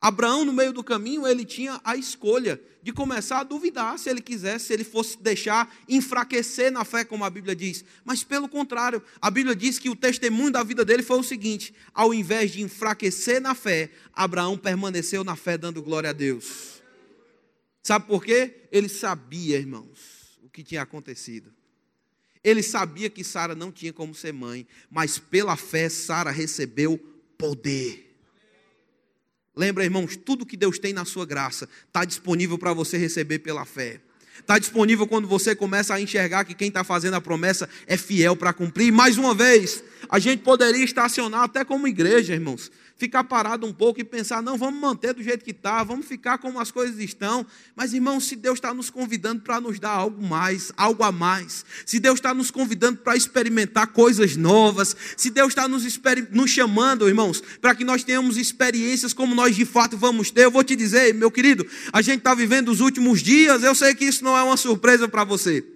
Abraão, 0.04 0.44
no 0.44 0.52
meio 0.52 0.70
do 0.70 0.84
caminho, 0.84 1.26
ele 1.26 1.46
tinha 1.46 1.80
a 1.82 1.96
escolha 1.96 2.60
de 2.82 2.92
começar 2.92 3.40
a 3.40 3.42
duvidar 3.42 3.98
se 3.98 4.10
ele 4.10 4.20
quisesse, 4.20 4.66
se 4.66 4.74
ele 4.74 4.84
fosse 4.84 5.16
deixar 5.16 5.74
enfraquecer 5.88 6.70
na 6.70 6.84
fé, 6.84 7.06
como 7.06 7.24
a 7.24 7.30
Bíblia 7.30 7.56
diz. 7.56 7.82
Mas, 8.04 8.22
pelo 8.22 8.46
contrário, 8.46 9.02
a 9.18 9.30
Bíblia 9.30 9.56
diz 9.56 9.78
que 9.78 9.88
o 9.88 9.96
testemunho 9.96 10.50
da 10.50 10.62
vida 10.62 10.84
dele 10.84 11.02
foi 11.02 11.18
o 11.18 11.22
seguinte: 11.22 11.74
ao 11.94 12.12
invés 12.12 12.52
de 12.52 12.60
enfraquecer 12.60 13.40
na 13.40 13.54
fé, 13.54 13.90
Abraão 14.12 14.58
permaneceu 14.58 15.24
na 15.24 15.36
fé, 15.36 15.56
dando 15.56 15.82
glória 15.82 16.10
a 16.10 16.12
Deus. 16.12 16.82
Sabe 17.82 18.06
por 18.06 18.22
quê? 18.22 18.56
Ele 18.70 18.90
sabia, 18.90 19.56
irmãos, 19.56 20.38
o 20.42 20.50
que 20.50 20.62
tinha 20.62 20.82
acontecido. 20.82 21.50
Ele 22.44 22.62
sabia 22.62 23.08
que 23.08 23.24
Sara 23.24 23.54
não 23.54 23.72
tinha 23.72 23.90
como 23.90 24.14
ser 24.14 24.34
mãe, 24.34 24.66
mas 24.90 25.18
pela 25.18 25.56
fé 25.56 25.88
Sara 25.88 26.30
recebeu 26.30 26.98
poder. 27.38 28.13
Lembra, 29.56 29.84
irmãos, 29.84 30.16
tudo 30.16 30.46
que 30.46 30.56
Deus 30.56 30.78
tem 30.78 30.92
na 30.92 31.04
sua 31.04 31.24
graça 31.24 31.68
está 31.86 32.04
disponível 32.04 32.58
para 32.58 32.72
você 32.72 32.98
receber 32.98 33.38
pela 33.38 33.64
fé. 33.64 34.00
Está 34.38 34.58
disponível 34.58 35.06
quando 35.06 35.28
você 35.28 35.54
começa 35.54 35.94
a 35.94 36.00
enxergar 36.00 36.44
que 36.44 36.54
quem 36.54 36.68
está 36.68 36.82
fazendo 36.82 37.14
a 37.14 37.20
promessa 37.20 37.68
é 37.86 37.96
fiel 37.96 38.34
para 38.34 38.52
cumprir. 38.52 38.92
Mais 38.92 39.16
uma 39.16 39.32
vez, 39.32 39.82
a 40.08 40.18
gente 40.18 40.42
poderia 40.42 40.84
estacionar 40.84 41.42
até 41.42 41.64
como 41.64 41.86
igreja, 41.86 42.34
irmãos 42.34 42.70
ficar 42.96 43.24
parado 43.24 43.66
um 43.66 43.72
pouco 43.72 44.00
e 44.00 44.04
pensar, 44.04 44.42
não, 44.42 44.56
vamos 44.56 44.80
manter 44.80 45.14
do 45.14 45.22
jeito 45.22 45.44
que 45.44 45.50
está, 45.50 45.82
vamos 45.82 46.06
ficar 46.06 46.38
como 46.38 46.60
as 46.60 46.70
coisas 46.70 46.98
estão. 46.98 47.44
Mas, 47.74 47.92
irmãos, 47.92 48.26
se 48.26 48.36
Deus 48.36 48.58
está 48.58 48.72
nos 48.72 48.88
convidando 48.88 49.42
para 49.42 49.60
nos 49.60 49.78
dar 49.80 49.90
algo 49.90 50.24
mais, 50.24 50.72
algo 50.76 51.02
a 51.02 51.10
mais, 51.10 51.64
se 51.84 51.98
Deus 51.98 52.16
está 52.16 52.32
nos 52.32 52.50
convidando 52.50 52.98
para 52.98 53.16
experimentar 53.16 53.88
coisas 53.88 54.36
novas, 54.36 54.96
se 55.16 55.30
Deus 55.30 55.48
está 55.48 55.66
nos, 55.66 55.84
nos 56.30 56.50
chamando, 56.50 57.08
irmãos, 57.08 57.42
para 57.60 57.74
que 57.74 57.84
nós 57.84 58.04
tenhamos 58.04 58.36
experiências 58.36 59.12
como 59.12 59.34
nós 59.34 59.56
de 59.56 59.64
fato 59.64 59.96
vamos 59.96 60.30
ter, 60.30 60.44
eu 60.44 60.50
vou 60.50 60.62
te 60.62 60.76
dizer, 60.76 61.12
meu 61.14 61.30
querido, 61.30 61.66
a 61.92 62.00
gente 62.00 62.18
está 62.18 62.34
vivendo 62.34 62.68
os 62.68 62.80
últimos 62.80 63.22
dias, 63.22 63.62
eu 63.62 63.74
sei 63.74 63.94
que 63.94 64.04
isso 64.04 64.22
não 64.22 64.36
é 64.36 64.42
uma 64.42 64.56
surpresa 64.56 65.08
para 65.08 65.24
você. 65.24 65.73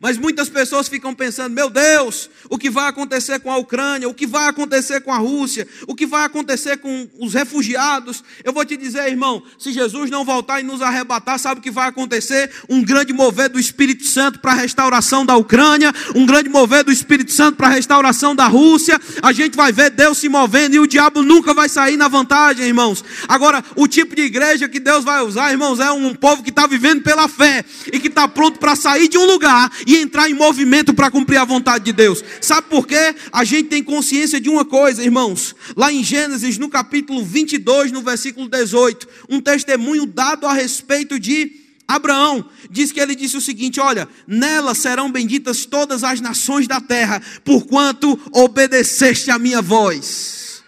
Mas 0.00 0.18
muitas 0.18 0.48
pessoas 0.48 0.88
ficam 0.88 1.14
pensando: 1.14 1.52
meu 1.52 1.70
Deus, 1.70 2.30
o 2.48 2.58
que 2.58 2.70
vai 2.70 2.88
acontecer 2.88 3.40
com 3.40 3.50
a 3.50 3.56
Ucrânia? 3.56 4.08
O 4.08 4.14
que 4.14 4.26
vai 4.26 4.48
acontecer 4.48 5.00
com 5.00 5.12
a 5.12 5.18
Rússia? 5.18 5.66
O 5.86 5.94
que 5.94 6.06
vai 6.06 6.24
acontecer 6.24 6.78
com 6.78 7.08
os 7.18 7.34
refugiados? 7.34 8.22
Eu 8.42 8.52
vou 8.52 8.64
te 8.64 8.76
dizer, 8.76 9.08
irmão: 9.08 9.42
se 9.58 9.72
Jesus 9.72 10.10
não 10.10 10.24
voltar 10.24 10.60
e 10.60 10.62
nos 10.62 10.82
arrebatar, 10.82 11.38
sabe 11.38 11.60
o 11.60 11.62
que 11.62 11.70
vai 11.70 11.88
acontecer? 11.88 12.50
Um 12.68 12.82
grande 12.82 13.12
mover 13.12 13.48
do 13.48 13.58
Espírito 13.58 14.04
Santo 14.04 14.38
para 14.40 14.52
a 14.52 14.56
restauração 14.56 15.24
da 15.24 15.36
Ucrânia, 15.36 15.92
um 16.14 16.26
grande 16.26 16.48
mover 16.48 16.84
do 16.84 16.92
Espírito 16.92 17.32
Santo 17.32 17.56
para 17.56 17.68
a 17.68 17.70
restauração 17.70 18.34
da 18.34 18.46
Rússia. 18.46 19.00
A 19.22 19.32
gente 19.32 19.56
vai 19.56 19.72
ver 19.72 19.90
Deus 19.90 20.18
se 20.18 20.28
movendo 20.28 20.74
e 20.74 20.78
o 20.78 20.86
diabo 20.86 21.22
nunca 21.22 21.54
vai 21.54 21.68
sair 21.68 21.96
na 21.96 22.08
vantagem, 22.08 22.66
irmãos. 22.66 23.04
Agora, 23.28 23.64
o 23.76 23.86
tipo 23.86 24.14
de 24.14 24.22
igreja 24.22 24.68
que 24.68 24.80
Deus 24.80 25.04
vai 25.04 25.22
usar, 25.22 25.50
irmãos, 25.50 25.80
é 25.80 25.90
um 25.90 26.14
povo 26.14 26.42
que 26.42 26.50
está 26.50 26.66
vivendo 26.66 27.02
pela 27.02 27.28
fé 27.28 27.64
e 27.92 27.98
que 27.98 28.08
está 28.08 28.26
pronto 28.28 28.58
para 28.58 28.76
sair 28.76 29.08
de 29.08 29.18
um 29.18 29.26
lugar 29.26 29.70
e 29.86 29.96
entrar 29.96 30.28
em 30.28 30.34
movimento 30.34 30.94
para 30.94 31.10
cumprir 31.10 31.38
a 31.38 31.44
vontade 31.44 31.84
de 31.84 31.92
Deus. 31.92 32.22
Sabe 32.40 32.68
por 32.68 32.86
quê? 32.86 33.14
A 33.32 33.44
gente 33.44 33.68
tem 33.68 33.82
consciência 33.82 34.40
de 34.40 34.48
uma 34.48 34.64
coisa, 34.64 35.02
irmãos. 35.02 35.54
Lá 35.76 35.92
em 35.92 36.02
Gênesis, 36.02 36.58
no 36.58 36.68
capítulo 36.68 37.24
22, 37.24 37.92
no 37.92 38.02
versículo 38.02 38.48
18, 38.48 39.08
um 39.28 39.40
testemunho 39.40 40.06
dado 40.06 40.46
a 40.46 40.52
respeito 40.52 41.18
de 41.18 41.64
Abraão 41.86 42.48
diz 42.70 42.90
que 42.92 43.00
ele 43.00 43.14
disse 43.14 43.36
o 43.36 43.40
seguinte: 43.40 43.78
Olha, 43.78 44.08
nela 44.26 44.74
serão 44.74 45.10
benditas 45.10 45.66
todas 45.66 46.02
as 46.02 46.20
nações 46.20 46.66
da 46.66 46.80
terra, 46.80 47.20
porquanto 47.44 48.18
obedeceste 48.32 49.30
a 49.30 49.38
minha 49.38 49.60
voz. 49.60 50.62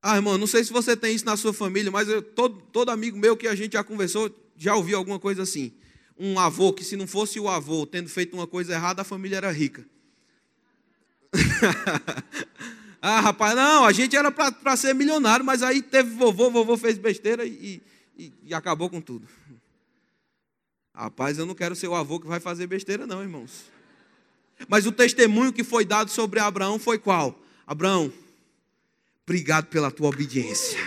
Ah, 0.00 0.16
irmão, 0.16 0.36
não 0.36 0.46
sei 0.46 0.62
se 0.62 0.72
você 0.72 0.96
tem 0.96 1.14
isso 1.14 1.24
na 1.24 1.36
sua 1.36 1.52
família, 1.52 1.90
mas 1.90 2.08
eu, 2.08 2.22
todo, 2.22 2.60
todo 2.70 2.90
amigo 2.90 3.18
meu 3.18 3.36
que 3.36 3.48
a 3.48 3.54
gente 3.54 3.72
já 3.72 3.82
conversou 3.82 4.30
já 4.56 4.76
ouviu 4.76 4.98
alguma 4.98 5.18
coisa 5.18 5.42
assim 5.42 5.72
um 6.18 6.38
avô 6.38 6.72
que, 6.72 6.84
se 6.84 6.96
não 6.96 7.06
fosse 7.06 7.40
o 7.40 7.48
avô 7.48 7.86
tendo 7.86 8.08
feito 8.08 8.34
uma 8.34 8.46
coisa 8.46 8.72
errada, 8.72 9.02
a 9.02 9.04
família 9.04 9.36
era 9.36 9.50
rica. 9.50 9.84
ah, 13.02 13.20
rapaz, 13.20 13.56
não, 13.56 13.84
a 13.84 13.92
gente 13.92 14.16
era 14.16 14.30
para 14.30 14.76
ser 14.76 14.94
milionário, 14.94 15.44
mas 15.44 15.62
aí 15.62 15.82
teve 15.82 16.10
vovô, 16.10 16.50
vovô 16.50 16.76
fez 16.76 16.96
besteira 16.96 17.44
e, 17.44 17.82
e, 18.16 18.32
e, 18.44 18.54
acabou 18.54 18.88
com 18.88 19.00
tudo. 19.00 19.26
Rapaz, 20.94 21.38
eu 21.38 21.46
não 21.46 21.54
quero 21.54 21.74
ser 21.74 21.88
o 21.88 21.94
avô 21.94 22.20
que 22.20 22.28
vai 22.28 22.38
fazer 22.38 22.68
besteira, 22.68 23.06
não, 23.06 23.20
irmãos. 23.20 23.64
Mas 24.68 24.86
o 24.86 24.92
testemunho 24.92 25.52
que 25.52 25.64
foi 25.64 25.84
dado 25.84 26.08
sobre 26.08 26.38
Abraão 26.38 26.78
foi 26.78 26.98
qual? 26.98 27.42
Abraão, 27.66 28.12
obrigado 29.24 29.66
pela 29.66 29.90
tua 29.90 30.10
obediência. 30.10 30.78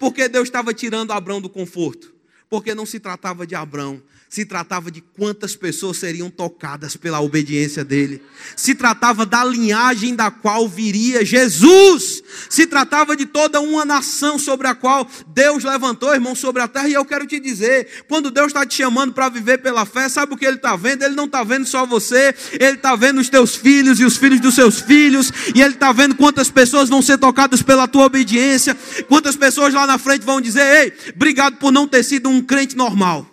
Porque 0.00 0.28
Deus 0.28 0.48
estava 0.48 0.74
tirando 0.74 1.12
Abraão 1.12 1.40
do 1.40 1.48
conforto 1.48 2.12
porque 2.52 2.74
não 2.74 2.84
se 2.84 3.00
tratava 3.00 3.46
de 3.46 3.54
Abraão, 3.54 4.02
se 4.32 4.46
tratava 4.46 4.90
de 4.90 5.02
quantas 5.02 5.54
pessoas 5.54 5.98
seriam 5.98 6.30
tocadas 6.30 6.96
pela 6.96 7.20
obediência 7.20 7.84
dele, 7.84 8.22
se 8.56 8.74
tratava 8.74 9.26
da 9.26 9.44
linhagem 9.44 10.14
da 10.14 10.30
qual 10.30 10.66
viria 10.66 11.22
Jesus, 11.22 12.22
se 12.48 12.66
tratava 12.66 13.14
de 13.14 13.26
toda 13.26 13.60
uma 13.60 13.84
nação 13.84 14.38
sobre 14.38 14.68
a 14.68 14.74
qual 14.74 15.06
Deus 15.34 15.64
levantou, 15.64 16.14
irmão, 16.14 16.34
sobre 16.34 16.62
a 16.62 16.66
terra. 16.66 16.88
E 16.88 16.94
eu 16.94 17.04
quero 17.04 17.26
te 17.26 17.38
dizer: 17.38 18.04
quando 18.08 18.30
Deus 18.30 18.46
está 18.46 18.64
te 18.64 18.74
chamando 18.74 19.12
para 19.12 19.28
viver 19.28 19.58
pela 19.58 19.84
fé, 19.84 20.08
sabe 20.08 20.32
o 20.32 20.36
que 20.38 20.46
Ele 20.46 20.56
está 20.56 20.76
vendo? 20.76 21.02
Ele 21.02 21.14
não 21.14 21.26
está 21.26 21.44
vendo 21.44 21.66
só 21.66 21.84
você, 21.84 22.34
Ele 22.52 22.76
está 22.76 22.96
vendo 22.96 23.20
os 23.20 23.28
teus 23.28 23.54
filhos 23.54 24.00
e 24.00 24.04
os 24.06 24.16
filhos 24.16 24.40
dos 24.40 24.54
seus 24.54 24.80
filhos, 24.80 25.30
e 25.54 25.60
Ele 25.60 25.74
está 25.74 25.92
vendo 25.92 26.14
quantas 26.14 26.48
pessoas 26.48 26.88
vão 26.88 27.02
ser 27.02 27.18
tocadas 27.18 27.60
pela 27.60 27.86
tua 27.86 28.06
obediência, 28.06 28.74
quantas 29.10 29.36
pessoas 29.36 29.74
lá 29.74 29.86
na 29.86 29.98
frente 29.98 30.24
vão 30.24 30.40
dizer: 30.40 30.86
Ei, 30.86 31.12
obrigado 31.14 31.58
por 31.58 31.70
não 31.70 31.86
ter 31.86 32.02
sido 32.02 32.30
um 32.30 32.40
crente 32.40 32.74
normal. 32.74 33.31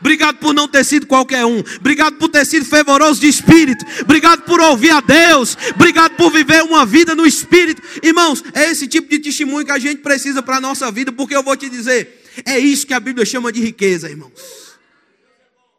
Obrigado 0.00 0.38
por 0.38 0.54
não 0.54 0.68
ter 0.68 0.84
sido 0.84 1.06
qualquer 1.06 1.44
um. 1.44 1.62
Obrigado 1.78 2.16
por 2.16 2.28
ter 2.28 2.44
sido 2.44 2.64
fervoroso 2.64 3.20
de 3.20 3.28
espírito. 3.28 3.84
Obrigado 4.00 4.42
por 4.42 4.60
ouvir 4.60 4.90
a 4.90 5.00
Deus. 5.00 5.56
Obrigado 5.74 6.16
por 6.16 6.30
viver 6.30 6.62
uma 6.62 6.84
vida 6.84 7.14
no 7.14 7.26
espírito. 7.26 7.82
Irmãos, 8.02 8.42
é 8.54 8.70
esse 8.70 8.86
tipo 8.86 9.08
de 9.08 9.18
testemunho 9.18 9.64
que 9.64 9.72
a 9.72 9.78
gente 9.78 10.02
precisa 10.02 10.42
para 10.42 10.56
a 10.56 10.60
nossa 10.60 10.90
vida, 10.90 11.12
porque 11.12 11.36
eu 11.36 11.42
vou 11.42 11.56
te 11.56 11.68
dizer, 11.68 12.22
é 12.44 12.58
isso 12.58 12.86
que 12.86 12.94
a 12.94 13.00
Bíblia 13.00 13.24
chama 13.24 13.52
de 13.52 13.60
riqueza, 13.60 14.08
irmãos. 14.08 14.32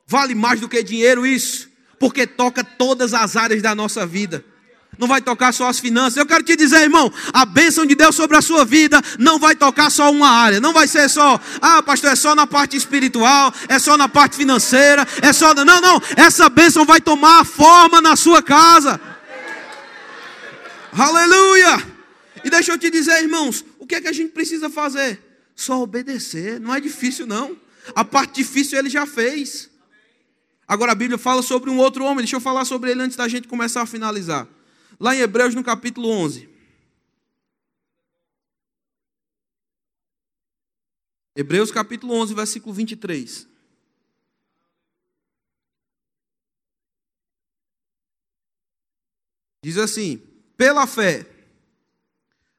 Vale 0.08 0.36
mais 0.36 0.60
do 0.60 0.70
que 0.70 0.84
dinheiro 0.84 1.26
isso, 1.26 1.70
porque 2.00 2.28
toca 2.28 2.64
todas 2.64 3.14
as 3.14 3.36
áreas 3.36 3.62
da 3.62 3.74
nossa 3.74 4.06
vida 4.06 4.44
não 4.98 5.08
vai 5.08 5.22
tocar 5.22 5.54
só 5.54 5.68
as 5.68 5.80
finanças. 5.80 6.18
Eu 6.18 6.26
quero 6.26 6.44
te 6.44 6.56
dizer, 6.56 6.82
irmão, 6.82 7.12
a 7.34 7.46
bênção 7.46 7.86
de 7.86 7.96
Deus 7.96 8.16
sobre 8.16 8.38
a 8.38 8.42
sua 8.42 8.64
vida 8.64 9.02
não 9.18 9.40
vai 9.40 9.56
tocar 9.56 9.90
só 9.90 10.12
uma 10.12 10.30
área. 10.30 10.60
Não 10.60 10.74
vai 10.74 10.88
ser 10.88 11.10
só, 11.10 11.40
ah, 11.62 11.82
pastor, 11.82 12.12
é 12.12 12.16
só 12.16 12.36
na 12.36 12.46
parte 12.46 12.78
espiritual, 12.78 13.54
é 13.68 13.80
só 13.80 13.98
na 13.98 14.08
parte 14.08 14.36
financeira, 14.36 15.08
é 15.22 15.34
só. 15.34 15.54
Não, 15.54 15.82
não. 15.82 16.02
Essa 16.16 16.50
bênção 16.50 16.86
vai 16.86 17.02
tomar 17.02 17.46
forma 17.46 18.02
na 18.02 18.16
sua 18.16 18.42
casa. 18.42 19.00
Aleluia! 20.92 21.94
E 22.44 22.50
deixa 22.50 22.72
eu 22.72 22.78
te 22.78 22.90
dizer, 22.90 23.22
irmãos, 23.22 23.66
o 23.80 23.88
que 23.88 23.96
é 23.96 24.02
que 24.02 24.08
a 24.08 24.14
gente 24.14 24.32
precisa 24.32 24.70
fazer? 24.70 25.20
Só 25.56 25.82
obedecer. 25.82 26.60
Não 26.60 26.74
é 26.74 26.80
difícil, 26.80 27.26
não. 27.26 27.58
A 27.96 28.06
parte 28.06 28.36
difícil 28.36 28.78
ele 28.78 28.90
já 28.90 29.06
fez. 29.06 29.70
Agora 30.68 30.92
a 30.92 30.96
Bíblia 30.96 31.18
fala 31.18 31.42
sobre 31.42 31.70
um 31.70 31.78
outro 31.78 32.04
homem. 32.04 32.20
Deixa 32.20 32.36
eu 32.36 32.42
falar 32.42 32.66
sobre 32.66 32.92
ele 32.92 33.02
antes 33.02 33.18
da 33.18 33.28
gente 33.28 33.48
começar 33.48 33.82
a 33.82 33.86
finalizar. 33.86 34.48
Lá 35.04 35.14
em 35.14 35.20
Hebreus, 35.20 35.54
no 35.54 35.62
capítulo 35.62 36.08
11. 36.08 36.50
Hebreus, 41.36 41.72
capítulo 41.72 42.14
11, 42.14 42.34
versículo 42.34 42.74
23. 42.74 43.46
Diz 49.62 49.78
assim: 49.78 50.20
pela 50.56 50.88
fé, 50.88 51.30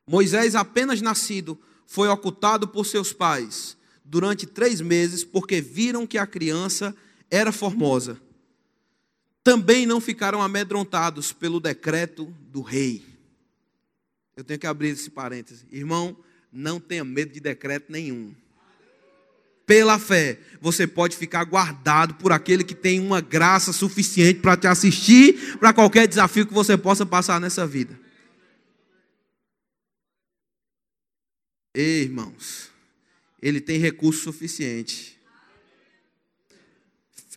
Moisés, 0.06 0.54
apenas 0.54 1.00
nascido, 1.00 1.58
foi 1.86 2.08
ocultado 2.08 2.68
por 2.68 2.84
seus 2.84 3.10
pais 3.10 3.74
durante 4.04 4.46
três 4.46 4.82
meses, 4.82 5.24
porque 5.24 5.62
viram 5.62 6.06
que 6.06 6.18
a 6.18 6.26
criança 6.26 6.94
era 7.30 7.50
formosa 7.50 8.20
também 9.44 9.84
não 9.84 10.00
ficaram 10.00 10.40
amedrontados 10.40 11.30
pelo 11.30 11.60
decreto 11.60 12.34
do 12.50 12.62
rei. 12.62 13.04
Eu 14.34 14.42
tenho 14.42 14.58
que 14.58 14.66
abrir 14.66 14.88
esse 14.88 15.10
parêntese. 15.10 15.66
Irmão, 15.70 16.16
não 16.50 16.80
tenha 16.80 17.04
medo 17.04 17.32
de 17.32 17.40
decreto 17.40 17.92
nenhum. 17.92 18.34
Pela 19.66 19.98
fé, 19.98 20.40
você 20.60 20.86
pode 20.86 21.16
ficar 21.16 21.44
guardado 21.44 22.14
por 22.14 22.32
aquele 22.32 22.64
que 22.64 22.74
tem 22.74 22.98
uma 23.00 23.20
graça 23.20 23.72
suficiente 23.72 24.40
para 24.40 24.56
te 24.56 24.66
assistir 24.66 25.58
para 25.58 25.72
qualquer 25.72 26.08
desafio 26.08 26.46
que 26.46 26.52
você 26.52 26.76
possa 26.76 27.04
passar 27.04 27.40
nessa 27.40 27.66
vida. 27.66 27.98
Ei, 31.74 32.02
irmãos, 32.02 32.70
ele 33.42 33.60
tem 33.60 33.78
recurso 33.78 34.22
suficiente 34.22 35.18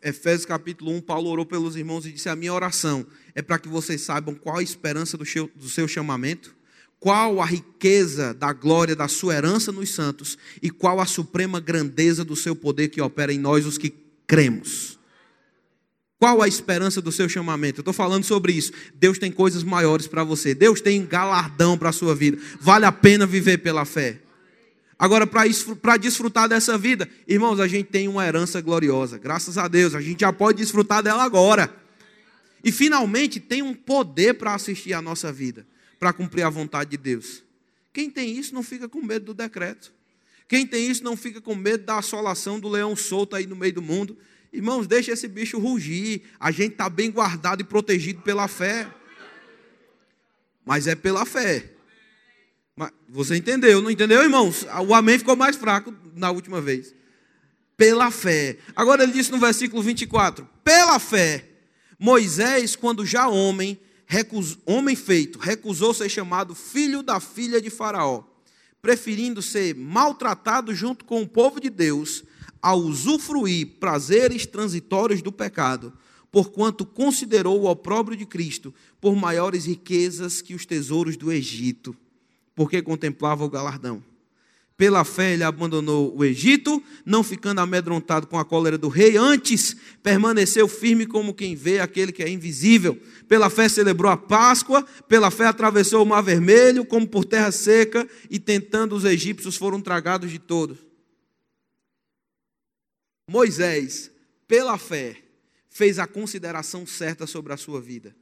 Efésios 0.03 0.45
capítulo 0.45 0.91
1, 0.91 1.01
Paulo 1.01 1.29
orou 1.29 1.45
pelos 1.45 1.75
irmãos 1.75 2.05
e 2.05 2.11
disse: 2.11 2.29
A 2.29 2.35
minha 2.35 2.53
oração 2.53 3.05
é 3.33 3.41
para 3.41 3.57
que 3.57 3.67
vocês 3.67 4.01
saibam 4.01 4.35
qual 4.35 4.57
a 4.57 4.63
esperança 4.63 5.17
do 5.17 5.25
seu, 5.69 5.87
chamamento, 5.87 6.55
qual 6.99 7.41
a 7.41 7.45
riqueza 7.45 8.33
da 8.33 8.53
glória 8.53 8.95
da 8.95 9.07
sua 9.07 9.35
herança 9.35 9.71
nos 9.71 9.93
santos 9.93 10.37
e 10.61 10.69
qual 10.69 10.99
a 10.99 11.05
suprema 11.05 11.59
grandeza 11.59 12.23
do 12.23 12.35
seu 12.35 12.55
poder 12.55 12.89
que 12.89 13.01
opera 13.01 13.33
em 13.33 13.39
nós, 13.39 13.65
os 13.65 13.77
que 13.77 13.93
cremos. 14.25 14.97
Qual 16.19 16.41
a 16.41 16.47
esperança 16.47 16.99
do 16.99 17.11
seu 17.11 17.29
chamamento? 17.29 17.79
Eu 17.79 17.81
estou 17.81 17.93
falando 17.93 18.23
sobre 18.23 18.51
isso. 18.51 18.71
Deus 18.95 19.19
tem 19.19 19.31
coisas 19.31 19.63
maiores 19.63 20.07
para 20.07 20.23
você. 20.23 20.55
Deus 20.55 20.81
tem 20.81 21.05
galardão 21.05 21.77
para 21.77 21.89
a 21.89 21.93
sua 21.93 22.15
vida. 22.15 22.39
Vale 22.59 22.85
a 22.85 22.91
pena 22.91 23.25
viver 23.27 23.59
pela 23.59 23.85
fé. 23.85 24.19
Agora, 24.99 25.27
para 25.27 25.97
desfrutar 25.97 26.49
dessa 26.49 26.75
vida, 26.77 27.07
irmãos, 27.27 27.59
a 27.59 27.67
gente 27.67 27.87
tem 27.87 28.07
uma 28.07 28.25
herança 28.25 28.59
gloriosa. 28.61 29.19
Graças 29.19 29.57
a 29.57 29.67
Deus, 29.67 29.93
a 29.93 30.01
gente 30.01 30.21
já 30.21 30.33
pode 30.33 30.57
desfrutar 30.57 31.03
dela 31.03 31.23
agora. 31.23 31.71
E 32.63 32.71
finalmente 32.71 33.39
tem 33.39 33.61
um 33.61 33.75
poder 33.75 34.33
para 34.33 34.55
assistir 34.55 34.93
a 34.93 35.01
nossa 35.01 35.31
vida, 35.31 35.67
para 35.99 36.11
cumprir 36.11 36.43
a 36.43 36.49
vontade 36.49 36.89
de 36.89 36.97
Deus. 36.97 37.43
Quem 37.93 38.09
tem 38.09 38.35
isso 38.37 38.55
não 38.55 38.63
fica 38.63 38.89
com 38.89 39.01
medo 39.01 39.25
do 39.25 39.33
decreto. 39.35 39.93
Quem 40.47 40.65
tem 40.65 40.89
isso 40.89 41.03
não 41.03 41.15
fica 41.15 41.39
com 41.39 41.53
medo 41.53 41.85
da 41.85 41.99
assolação 41.99 42.59
do 42.59 42.67
leão 42.67 42.95
solto 42.95 43.35
aí 43.35 43.45
no 43.45 43.55
meio 43.55 43.73
do 43.73 43.81
mundo. 43.81 44.17
Irmãos, 44.51 44.87
deixa 44.87 45.11
esse 45.11 45.27
bicho 45.27 45.59
rugir. 45.59 46.23
A 46.39 46.49
gente 46.49 46.71
está 46.71 46.89
bem 46.89 47.11
guardado 47.11 47.61
e 47.61 47.63
protegido 47.63 48.21
pela 48.21 48.47
fé. 48.47 48.87
Mas 50.65 50.87
é 50.87 50.95
pela 50.95 51.25
fé. 51.25 51.76
Você 53.09 53.35
entendeu, 53.35 53.81
não 53.81 53.89
entendeu, 53.89 54.21
irmãos? 54.21 54.65
O 54.87 54.93
amém 54.93 55.17
ficou 55.17 55.35
mais 55.35 55.55
fraco 55.55 55.93
na 56.15 56.29
última 56.29 56.61
vez. 56.61 56.93
Pela 57.75 58.11
fé. 58.11 58.57
Agora 58.75 59.03
ele 59.03 59.11
disse 59.11 59.31
no 59.31 59.39
versículo 59.39 59.81
24: 59.81 60.47
Pela 60.63 60.99
fé, 60.99 61.45
Moisés, 61.99 62.75
quando 62.75 63.05
já 63.05 63.27
homem, 63.27 63.79
recus, 64.05 64.57
homem 64.65 64.95
feito, 64.95 65.39
recusou 65.39 65.93
ser 65.93 66.09
chamado 66.09 66.53
filho 66.53 67.01
da 67.01 67.19
filha 67.19 67.61
de 67.61 67.69
Faraó, 67.69 68.23
preferindo 68.81 69.41
ser 69.41 69.75
maltratado 69.75 70.73
junto 70.73 71.05
com 71.05 71.21
o 71.21 71.27
povo 71.27 71.59
de 71.59 71.69
Deus, 71.69 72.23
a 72.61 72.75
usufruir 72.75 73.79
prazeres 73.79 74.45
transitórios 74.45 75.21
do 75.21 75.31
pecado, 75.31 75.93
porquanto 76.31 76.85
considerou 76.85 77.61
o 77.61 77.69
opróbrio 77.69 78.17
de 78.17 78.25
Cristo 78.25 78.73
por 78.99 79.15
maiores 79.15 79.65
riquezas 79.65 80.41
que 80.41 80.53
os 80.53 80.65
tesouros 80.65 81.17
do 81.17 81.31
Egito, 81.31 81.95
porque 82.57 82.81
contemplava 82.81 83.45
o 83.45 83.49
galardão. 83.51 84.03
Pela 84.75 85.03
fé 85.03 85.33
ele 85.33 85.43
abandonou 85.43 86.15
o 86.17 86.25
Egito, 86.25 86.83
não 87.05 87.23
ficando 87.23 87.61
amedrontado 87.61 88.25
com 88.25 88.37
a 88.37 88.43
cólera 88.43 88.79
do 88.79 88.87
rei, 88.87 89.15
antes 89.15 89.75
permaneceu 90.01 90.67
firme 90.67 91.05
como 91.05 91.35
quem 91.35 91.55
vê 91.55 91.79
aquele 91.79 92.11
que 92.11 92.23
é 92.23 92.29
invisível. 92.29 92.99
Pela 93.27 93.47
fé 93.51 93.69
celebrou 93.69 94.11
a 94.11 94.17
Páscoa, 94.17 94.83
pela 95.07 95.29
fé 95.29 95.45
atravessou 95.45 96.01
o 96.01 96.05
Mar 96.05 96.21
Vermelho, 96.21 96.83
como 96.83 97.07
por 97.07 97.25
terra 97.25 97.51
seca, 97.51 98.09
e 98.27 98.39
tentando 98.39 98.95
os 98.95 99.05
egípcios 99.05 99.55
foram 99.55 99.79
tragados 99.79 100.31
de 100.31 100.39
todos. 100.39 100.79
Moisés, 103.29 104.09
pela 104.47 104.79
fé, 104.79 105.21
fez 105.69 105.99
a 105.99 106.07
consideração 106.07 106.87
certa 106.87 107.27
sobre 107.27 107.53
a 107.53 107.57
sua 107.57 107.79
vida. 107.79 108.15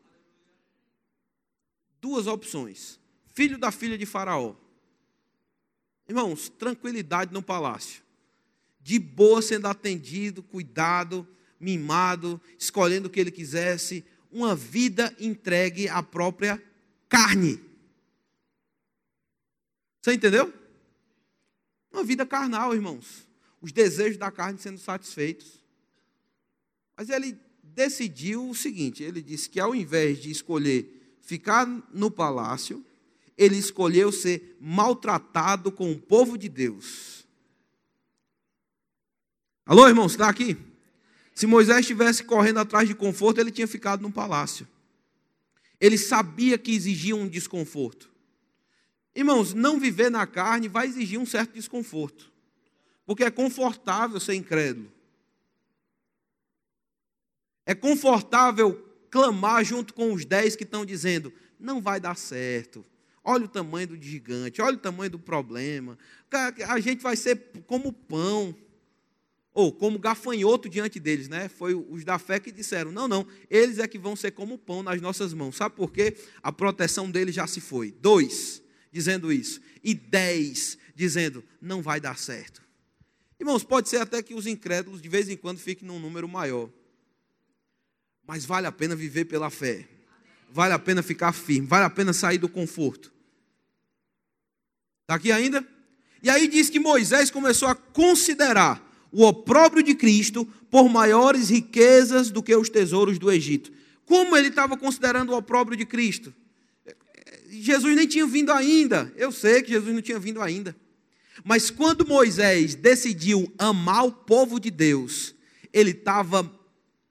Duas 2.01 2.27
opções: 2.27 2.99
filho 3.35 3.57
da 3.57 3.71
filha 3.71 3.97
de 3.97 4.05
Faraó 4.05 4.55
Irmãos, 6.07 6.49
tranquilidade 6.49 7.33
no 7.33 7.41
palácio. 7.41 8.03
De 8.79 8.99
boa 8.99 9.41
sendo 9.41 9.67
atendido, 9.67 10.43
cuidado, 10.43 11.27
mimado, 11.59 12.39
escolhendo 12.59 13.07
o 13.07 13.09
que 13.09 13.19
ele 13.19 13.31
quisesse, 13.31 14.05
uma 14.31 14.55
vida 14.55 15.15
entregue 15.19 15.89
à 15.89 16.03
própria 16.03 16.61
carne. 17.09 17.59
Você 20.01 20.13
entendeu? 20.13 20.53
Uma 21.91 22.03
vida 22.03 22.25
carnal, 22.25 22.75
irmãos. 22.75 23.27
Os 23.59 23.71
desejos 23.71 24.17
da 24.17 24.29
carne 24.29 24.59
sendo 24.59 24.77
satisfeitos. 24.77 25.63
Mas 26.95 27.09
ele 27.09 27.35
decidiu 27.63 28.47
o 28.47 28.53
seguinte: 28.53 29.01
ele 29.01 29.23
disse 29.23 29.49
que 29.49 29.59
ao 29.59 29.73
invés 29.73 30.21
de 30.21 30.29
escolher 30.29 31.17
ficar 31.21 31.65
no 31.91 32.11
palácio, 32.11 32.84
ele 33.37 33.57
escolheu 33.57 34.11
ser 34.11 34.57
maltratado 34.59 35.71
com 35.71 35.91
o 35.91 35.99
povo 35.99 36.37
de 36.37 36.47
Deus. 36.47 37.25
Alô, 39.65 39.87
irmãos, 39.87 40.11
está 40.11 40.29
aqui? 40.29 40.57
Se 41.33 41.45
Moisés 41.45 41.81
estivesse 41.81 42.23
correndo 42.23 42.59
atrás 42.59 42.87
de 42.87 42.95
conforto, 42.95 43.39
ele 43.39 43.51
tinha 43.51 43.67
ficado 43.67 44.01
no 44.01 44.11
palácio. 44.11 44.67
Ele 45.79 45.97
sabia 45.97 46.57
que 46.57 46.71
exigia 46.71 47.15
um 47.15 47.27
desconforto. 47.27 48.09
Irmãos, 49.13 49.53
não 49.53 49.79
viver 49.79 50.09
na 50.09 50.25
carne 50.25 50.67
vai 50.67 50.87
exigir 50.87 51.19
um 51.19 51.25
certo 51.25 51.53
desconforto. 51.53 52.31
Porque 53.05 53.23
é 53.23 53.31
confortável 53.31 54.19
ser 54.19 54.35
incrédulo. 54.35 54.91
É 57.65 57.75
confortável 57.75 58.81
clamar 59.09 59.63
junto 59.63 59.93
com 59.93 60.13
os 60.13 60.25
dez 60.25 60.55
que 60.55 60.63
estão 60.63 60.85
dizendo: 60.85 61.33
não 61.59 61.81
vai 61.81 61.99
dar 61.99 62.15
certo, 62.15 62.85
Olha 63.27 63.45
o 63.45 63.49
tamanho 63.49 63.87
do 63.87 64.01
gigante, 64.01 64.61
olha 64.61 64.75
o 64.75 64.79
tamanho 64.79 65.09
do 65.09 65.17
problema. 65.17 65.97
A 66.67 66.79
gente 66.79 67.01
vai 67.01 67.15
ser 67.15 67.37
como 67.65 67.91
pão, 67.91 68.55
ou 69.51 69.71
como 69.71 69.97
gafanhoto 69.97 70.69
diante 70.69 70.99
deles, 70.99 71.27
né? 71.27 71.47
Foi 71.47 71.73
os 71.73 72.03
da 72.03 72.19
fé 72.19 72.39
que 72.39 72.51
disseram: 72.51 72.91
não, 72.91 73.07
não, 73.07 73.25
eles 73.49 73.79
é 73.79 73.87
que 73.87 73.97
vão 73.97 74.15
ser 74.15 74.31
como 74.31 74.59
pão 74.59 74.83
nas 74.83 75.01
nossas 75.01 75.33
mãos. 75.33 75.55
Sabe 75.55 75.75
por 75.75 75.91
quê? 75.91 76.15
A 76.43 76.51
proteção 76.51 77.09
deles 77.09 77.33
já 77.33 77.47
se 77.47 77.59
foi. 77.59 77.91
Dois, 77.99 78.61
dizendo 78.91 79.33
isso. 79.33 79.59
E 79.83 79.95
dez, 79.95 80.77
dizendo: 80.93 81.43
não 81.59 81.81
vai 81.81 81.99
dar 81.99 82.19
certo. 82.19 82.61
Irmãos, 83.39 83.63
pode 83.63 83.89
ser 83.89 83.97
até 83.97 84.21
que 84.21 84.35
os 84.35 84.45
incrédulos 84.45 85.01
de 85.01 85.09
vez 85.09 85.29
em 85.29 85.37
quando 85.37 85.57
fiquem 85.57 85.87
num 85.87 85.99
número 85.99 86.27
maior. 86.27 86.69
Mas 88.27 88.45
vale 88.45 88.67
a 88.67 88.71
pena 88.71 88.95
viver 88.95 89.25
pela 89.25 89.49
fé. 89.49 89.87
Vale 90.51 90.73
a 90.73 90.79
pena 90.79 91.01
ficar 91.01 91.31
firme. 91.31 91.67
Vale 91.67 91.85
a 91.85 91.89
pena 91.89 92.11
sair 92.11 92.37
do 92.37 92.49
conforto. 92.49 93.14
Está 95.05 95.13
aqui 95.13 95.31
ainda? 95.31 95.63
E 96.23 96.29
aí 96.31 96.47
diz 96.47 96.67
que 96.67 96.79
Moisés 96.79 97.29
começou 97.29 97.67
a 97.67 97.75
considerar 97.75 98.83
o 99.11 99.23
opróbrio 99.23 99.83
de 99.83 99.93
Cristo 99.93 100.43
por 100.71 100.89
maiores 100.89 101.49
riquezas 101.49 102.31
do 102.31 102.41
que 102.41 102.55
os 102.55 102.69
tesouros 102.69 103.19
do 103.19 103.31
Egito. 103.31 103.71
Como 104.03 104.35
ele 104.35 104.47
estava 104.47 104.75
considerando 104.75 105.31
o 105.31 105.37
opróbrio 105.37 105.77
de 105.77 105.85
Cristo? 105.85 106.33
Jesus 107.47 107.95
nem 107.95 108.07
tinha 108.07 108.25
vindo 108.25 108.51
ainda. 108.51 109.13
Eu 109.15 109.31
sei 109.31 109.61
que 109.61 109.71
Jesus 109.71 109.93
não 109.93 110.01
tinha 110.01 110.17
vindo 110.17 110.41
ainda. 110.41 110.75
Mas 111.43 111.69
quando 111.69 112.07
Moisés 112.07 112.73
decidiu 112.73 113.53
amar 113.59 114.05
o 114.05 114.11
povo 114.11 114.59
de 114.59 114.71
Deus, 114.71 115.35
ele 115.71 115.91
estava 115.91 116.51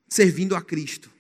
servindo 0.09 0.57
a 0.57 0.61
Cristo. 0.61 1.14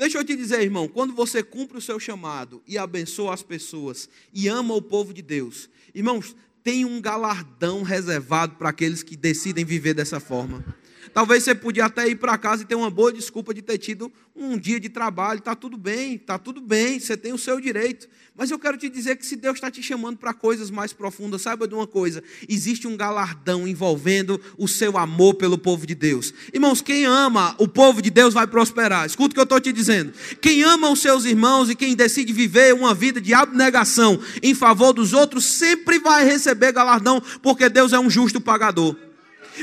Deixa 0.00 0.16
eu 0.16 0.24
te 0.24 0.34
dizer, 0.34 0.62
irmão, 0.62 0.88
quando 0.88 1.12
você 1.12 1.42
cumpre 1.42 1.76
o 1.76 1.80
seu 1.80 2.00
chamado 2.00 2.62
e 2.66 2.78
abençoa 2.78 3.34
as 3.34 3.42
pessoas 3.42 4.08
e 4.32 4.48
ama 4.48 4.72
o 4.72 4.80
povo 4.80 5.12
de 5.12 5.20
Deus, 5.20 5.68
irmãos, 5.94 6.34
tem 6.64 6.86
um 6.86 7.02
galardão 7.02 7.82
reservado 7.82 8.54
para 8.54 8.70
aqueles 8.70 9.02
que 9.02 9.14
decidem 9.14 9.62
viver 9.62 9.92
dessa 9.92 10.18
forma. 10.18 10.64
Talvez 11.12 11.44
você 11.44 11.54
podia 11.54 11.86
até 11.86 12.08
ir 12.08 12.16
para 12.16 12.36
casa 12.38 12.62
e 12.62 12.66
ter 12.66 12.74
uma 12.74 12.90
boa 12.90 13.12
desculpa 13.12 13.52
de 13.52 13.62
ter 13.62 13.78
tido 13.78 14.12
um 14.34 14.56
dia 14.56 14.78
de 14.78 14.88
trabalho. 14.88 15.38
Está 15.38 15.54
tudo 15.54 15.76
bem, 15.76 16.14
está 16.14 16.38
tudo 16.38 16.60
bem, 16.60 16.98
você 16.98 17.16
tem 17.16 17.32
o 17.32 17.38
seu 17.38 17.60
direito. 17.60 18.08
Mas 18.36 18.50
eu 18.50 18.58
quero 18.58 18.78
te 18.78 18.88
dizer 18.88 19.16
que 19.16 19.26
se 19.26 19.36
Deus 19.36 19.56
está 19.56 19.70
te 19.70 19.82
chamando 19.82 20.16
para 20.16 20.32
coisas 20.32 20.70
mais 20.70 20.92
profundas, 20.92 21.42
saiba 21.42 21.68
de 21.68 21.74
uma 21.74 21.86
coisa: 21.86 22.22
existe 22.48 22.86
um 22.86 22.96
galardão 22.96 23.66
envolvendo 23.66 24.40
o 24.56 24.66
seu 24.66 24.96
amor 24.96 25.34
pelo 25.34 25.58
povo 25.58 25.86
de 25.86 25.94
Deus. 25.94 26.32
Irmãos, 26.52 26.80
quem 26.80 27.04
ama 27.04 27.54
o 27.58 27.68
povo 27.68 28.00
de 28.00 28.08
Deus 28.08 28.32
vai 28.32 28.46
prosperar. 28.46 29.04
Escuta 29.04 29.32
o 29.32 29.34
que 29.34 29.40
eu 29.40 29.44
estou 29.44 29.60
te 29.60 29.72
dizendo. 29.72 30.12
Quem 30.40 30.62
ama 30.62 30.90
os 30.90 31.00
seus 31.00 31.24
irmãos 31.24 31.68
e 31.68 31.74
quem 31.74 31.94
decide 31.94 32.32
viver 32.32 32.72
uma 32.72 32.94
vida 32.94 33.20
de 33.20 33.34
abnegação 33.34 34.18
em 34.42 34.54
favor 34.54 34.92
dos 34.92 35.12
outros, 35.12 35.44
sempre 35.44 35.98
vai 35.98 36.24
receber 36.24 36.72
galardão, 36.72 37.22
porque 37.42 37.68
Deus 37.68 37.92
é 37.92 37.98
um 37.98 38.08
justo 38.08 38.40
pagador. 38.40 38.96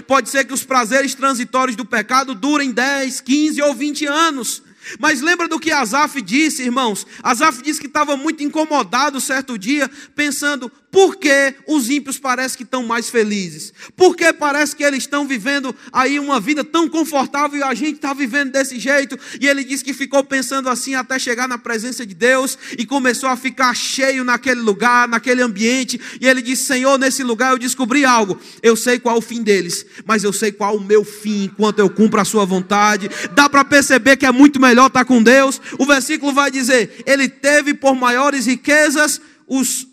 Pode 0.05 0.29
ser 0.29 0.45
que 0.45 0.53
os 0.53 0.63
prazeres 0.63 1.13
transitórios 1.13 1.75
do 1.75 1.85
pecado 1.85 2.35
durem 2.35 2.71
10, 2.71 3.21
15 3.21 3.61
ou 3.61 3.73
20 3.73 4.05
anos. 4.05 4.63
Mas 4.99 5.21
lembra 5.21 5.47
do 5.47 5.59
que 5.59 5.71
Asaf 5.71 6.21
disse, 6.21 6.63
irmãos? 6.63 7.05
Asaf 7.21 7.61
disse 7.61 7.79
que 7.79 7.87
estava 7.87 8.15
muito 8.15 8.43
incomodado 8.43 9.19
certo 9.19 9.57
dia, 9.57 9.89
pensando: 10.15 10.71
por 10.91 11.17
que 11.17 11.53
os 11.67 11.89
ímpios 11.89 12.17
parecem 12.17 12.57
que 12.57 12.63
estão 12.63 12.81
mais 12.81 13.09
felizes? 13.09 13.73
Por 13.95 14.15
que 14.15 14.31
parece 14.31 14.75
que 14.75 14.83
eles 14.83 14.99
estão 14.99 15.27
vivendo 15.27 15.75
aí 15.91 16.17
uma 16.17 16.39
vida 16.39 16.63
tão 16.63 16.87
confortável 16.87 17.59
e 17.59 17.63
a 17.63 17.73
gente 17.73 17.95
está 17.95 18.13
vivendo 18.13 18.53
desse 18.53 18.79
jeito? 18.79 19.19
E 19.39 19.47
ele 19.47 19.63
disse 19.63 19.83
que 19.83 19.93
ficou 19.93 20.23
pensando 20.23 20.69
assim 20.69 20.95
até 20.95 21.19
chegar 21.19 21.47
na 21.47 21.57
presença 21.57 22.05
de 22.05 22.13
Deus 22.13 22.57
e 22.77 22.85
começou 22.85 23.27
a 23.27 23.35
ficar 23.35 23.75
cheio 23.75 24.23
naquele 24.23 24.61
lugar, 24.61 25.07
naquele 25.09 25.41
ambiente. 25.41 25.99
E 26.21 26.27
ele 26.27 26.41
disse: 26.41 26.63
Senhor, 26.63 26.97
nesse 26.97 27.21
lugar 27.21 27.51
eu 27.51 27.57
descobri 27.57 28.05
algo. 28.05 28.39
Eu 28.63 28.75
sei 28.75 28.97
qual 28.97 29.15
é 29.15 29.19
o 29.19 29.21
fim 29.21 29.43
deles, 29.43 29.85
mas 30.05 30.23
eu 30.23 30.31
sei 30.31 30.53
qual 30.53 30.73
é 30.73 30.77
o 30.77 30.81
meu 30.81 31.03
fim 31.03 31.43
enquanto 31.45 31.79
eu 31.79 31.89
cumpro 31.89 32.21
a 32.21 32.25
Sua 32.25 32.45
vontade. 32.45 33.09
Dá 33.33 33.49
para 33.49 33.65
perceber 33.65 34.15
que 34.15 34.25
é 34.25 34.31
muito 34.31 34.59
melhor 34.59 34.87
estar 34.87 35.03
com 35.03 35.21
Deus. 35.21 35.59
O 35.77 35.85
versículo 35.85 36.31
vai 36.31 36.49
dizer: 36.49 37.03
Ele 37.05 37.27
teve 37.27 37.73
por 37.73 37.93
maiores 37.93 38.45
riquezas 38.45 39.19
os 39.45 39.85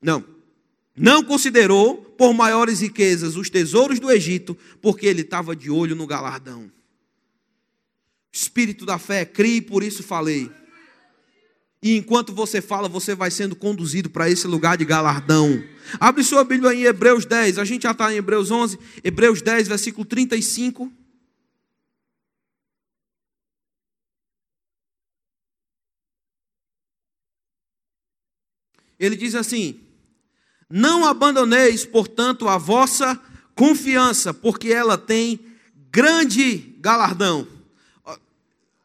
não. 0.00 0.24
Não 0.96 1.22
considerou 1.22 1.96
por 1.96 2.34
maiores 2.34 2.80
riquezas 2.80 3.36
os 3.36 3.48
tesouros 3.48 3.98
do 3.98 4.10
Egito, 4.10 4.56
porque 4.80 5.06
ele 5.06 5.22
estava 5.22 5.54
de 5.56 5.70
olho 5.70 5.96
no 5.96 6.06
galardão. 6.06 6.70
Espírito 8.32 8.84
da 8.84 8.98
fé, 8.98 9.24
crie, 9.24 9.60
por 9.60 9.82
isso 9.82 10.02
falei. 10.02 10.50
E 11.82 11.96
enquanto 11.96 12.34
você 12.34 12.60
fala, 12.60 12.88
você 12.88 13.14
vai 13.14 13.30
sendo 13.30 13.56
conduzido 13.56 14.10
para 14.10 14.28
esse 14.28 14.46
lugar 14.46 14.76
de 14.76 14.84
galardão. 14.84 15.64
Abre 15.98 16.22
sua 16.22 16.44
Bíblia 16.44 16.74
em 16.74 16.82
Hebreus 16.82 17.24
10. 17.24 17.58
A 17.58 17.64
gente 17.64 17.84
já 17.84 17.92
está 17.92 18.12
em 18.12 18.16
Hebreus 18.16 18.50
11. 18.50 18.78
Hebreus 19.02 19.40
10, 19.40 19.68
versículo 19.68 20.04
35. 20.04 20.92
Ele 28.98 29.16
diz 29.16 29.34
assim: 29.34 29.80
não 30.70 31.04
abandoneis, 31.04 31.84
portanto, 31.84 32.48
a 32.48 32.56
vossa 32.56 33.20
confiança, 33.56 34.32
porque 34.32 34.68
ela 34.68 34.96
tem 34.96 35.40
grande 35.90 36.76
galardão. 36.78 37.46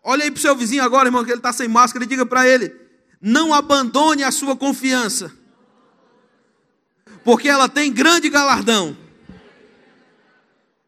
Olha 0.04 0.24
aí 0.24 0.32
para 0.32 0.40
o 0.40 0.42
seu 0.42 0.56
vizinho 0.56 0.84
agora, 0.84 1.08
irmão, 1.08 1.24
que 1.24 1.32
ele 1.32 1.40
está 1.40 1.54
sem 1.54 1.68
máscara, 1.68 2.04
e 2.04 2.08
diga 2.08 2.26
para 2.26 2.48
ele: 2.48 2.74
não 3.22 3.54
abandone 3.54 4.24
a 4.24 4.32
sua 4.32 4.56
confiança, 4.56 5.32
porque 7.24 7.48
ela 7.48 7.70
tem 7.70 7.94
grande 7.94 8.30
galardão. 8.30 8.98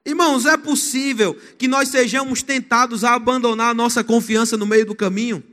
Irmãos, 0.04 0.46
é 0.46 0.56
possível 0.56 1.36
que 1.58 1.68
nós 1.68 1.90
sejamos 1.90 2.42
tentados 2.42 3.04
a 3.04 3.14
abandonar 3.14 3.72
a 3.72 3.74
nossa 3.74 4.04
confiança 4.04 4.56
no 4.56 4.66
meio 4.66 4.86
do 4.86 4.96
caminho? 4.96 5.44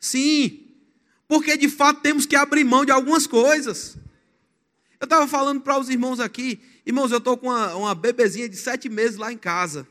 Sim, 0.00 0.60
porque 1.28 1.56
de 1.56 1.68
fato 1.68 2.00
temos 2.00 2.26
que 2.26 2.34
abrir 2.34 2.64
mão 2.64 2.84
de 2.84 2.90
algumas 2.90 3.26
coisas. 3.26 3.96
Eu 5.02 5.04
estava 5.04 5.28
falando 5.28 5.60
para 5.60 5.78
os 5.78 5.90
irmãos 5.90 6.18
aqui 6.18 6.62
Irmãos, 6.84 7.12
eu 7.12 7.18
estou 7.18 7.36
com 7.36 7.46
uma, 7.46 7.74
uma 7.76 7.94
bebezinha 7.94 8.48
de 8.48 8.56
sete 8.56 8.88
meses 8.88 9.16
lá 9.16 9.32
em 9.32 9.38
casa. 9.38 9.86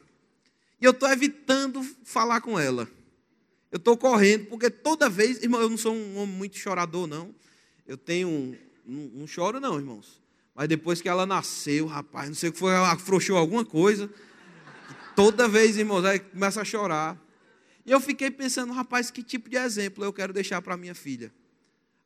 E 0.80 0.84
eu 0.84 0.92
estou 0.92 1.10
evitando 1.10 1.82
falar 2.04 2.42
com 2.42 2.60
ela. 2.60 2.88
Eu 3.72 3.78
estou 3.78 3.96
correndo, 3.96 4.48
porque 4.48 4.70
toda 4.70 5.10
vez, 5.10 5.42
irmão, 5.42 5.62
eu 5.62 5.70
não 5.70 5.78
sou 5.78 5.96
um 5.96 6.18
homem 6.18 6.36
muito 6.36 6.58
chorador, 6.58 7.08
não. 7.08 7.34
Eu 7.88 7.96
tenho. 7.96 8.28
Um, 8.28 8.58
não, 8.86 9.04
não 9.20 9.28
choro, 9.28 9.62
não, 9.62 9.78
irmãos. 9.78 10.22
Mas 10.54 10.68
depois 10.68 11.02
que 11.02 11.08
ela 11.08 11.26
nasceu, 11.26 11.86
rapaz, 11.86 12.28
não 12.28 12.36
sei 12.36 12.50
o 12.50 12.52
que 12.52 12.60
foi, 12.60 12.74
ela 12.74 12.92
afrouxou 12.92 13.38
alguma 13.38 13.64
coisa. 13.64 14.10
Toda 15.16 15.48
vez, 15.48 15.78
irmãos, 15.78 16.04
aí 16.04 16.20
começa 16.20 16.60
a 16.60 16.66
chorar. 16.66 17.18
E 17.86 17.92
eu 17.92 18.02
fiquei 18.02 18.30
pensando, 18.30 18.74
rapaz, 18.74 19.10
que 19.10 19.24
tipo 19.24 19.50
de 19.50 19.56
exemplo 19.56 20.04
eu 20.04 20.12
quero 20.12 20.34
deixar 20.34 20.62
para 20.62 20.76
minha 20.76 20.94
filha? 20.94 21.32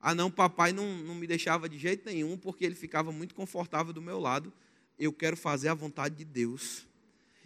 Ah, 0.07 0.13
não, 0.13 0.29
papai 0.29 0.71
não, 0.71 0.85
não 0.99 1.15
me 1.15 1.25
deixava 1.25 1.67
de 1.67 1.79
jeito 1.79 2.07
nenhum, 2.07 2.37
porque 2.37 2.63
ele 2.63 2.75
ficava 2.75 3.11
muito 3.11 3.33
confortável 3.33 3.91
do 3.91 3.99
meu 3.99 4.19
lado. 4.19 4.53
Eu 4.99 5.11
quero 5.11 5.35
fazer 5.35 5.67
a 5.67 5.73
vontade 5.73 6.13
de 6.13 6.23
Deus. 6.23 6.85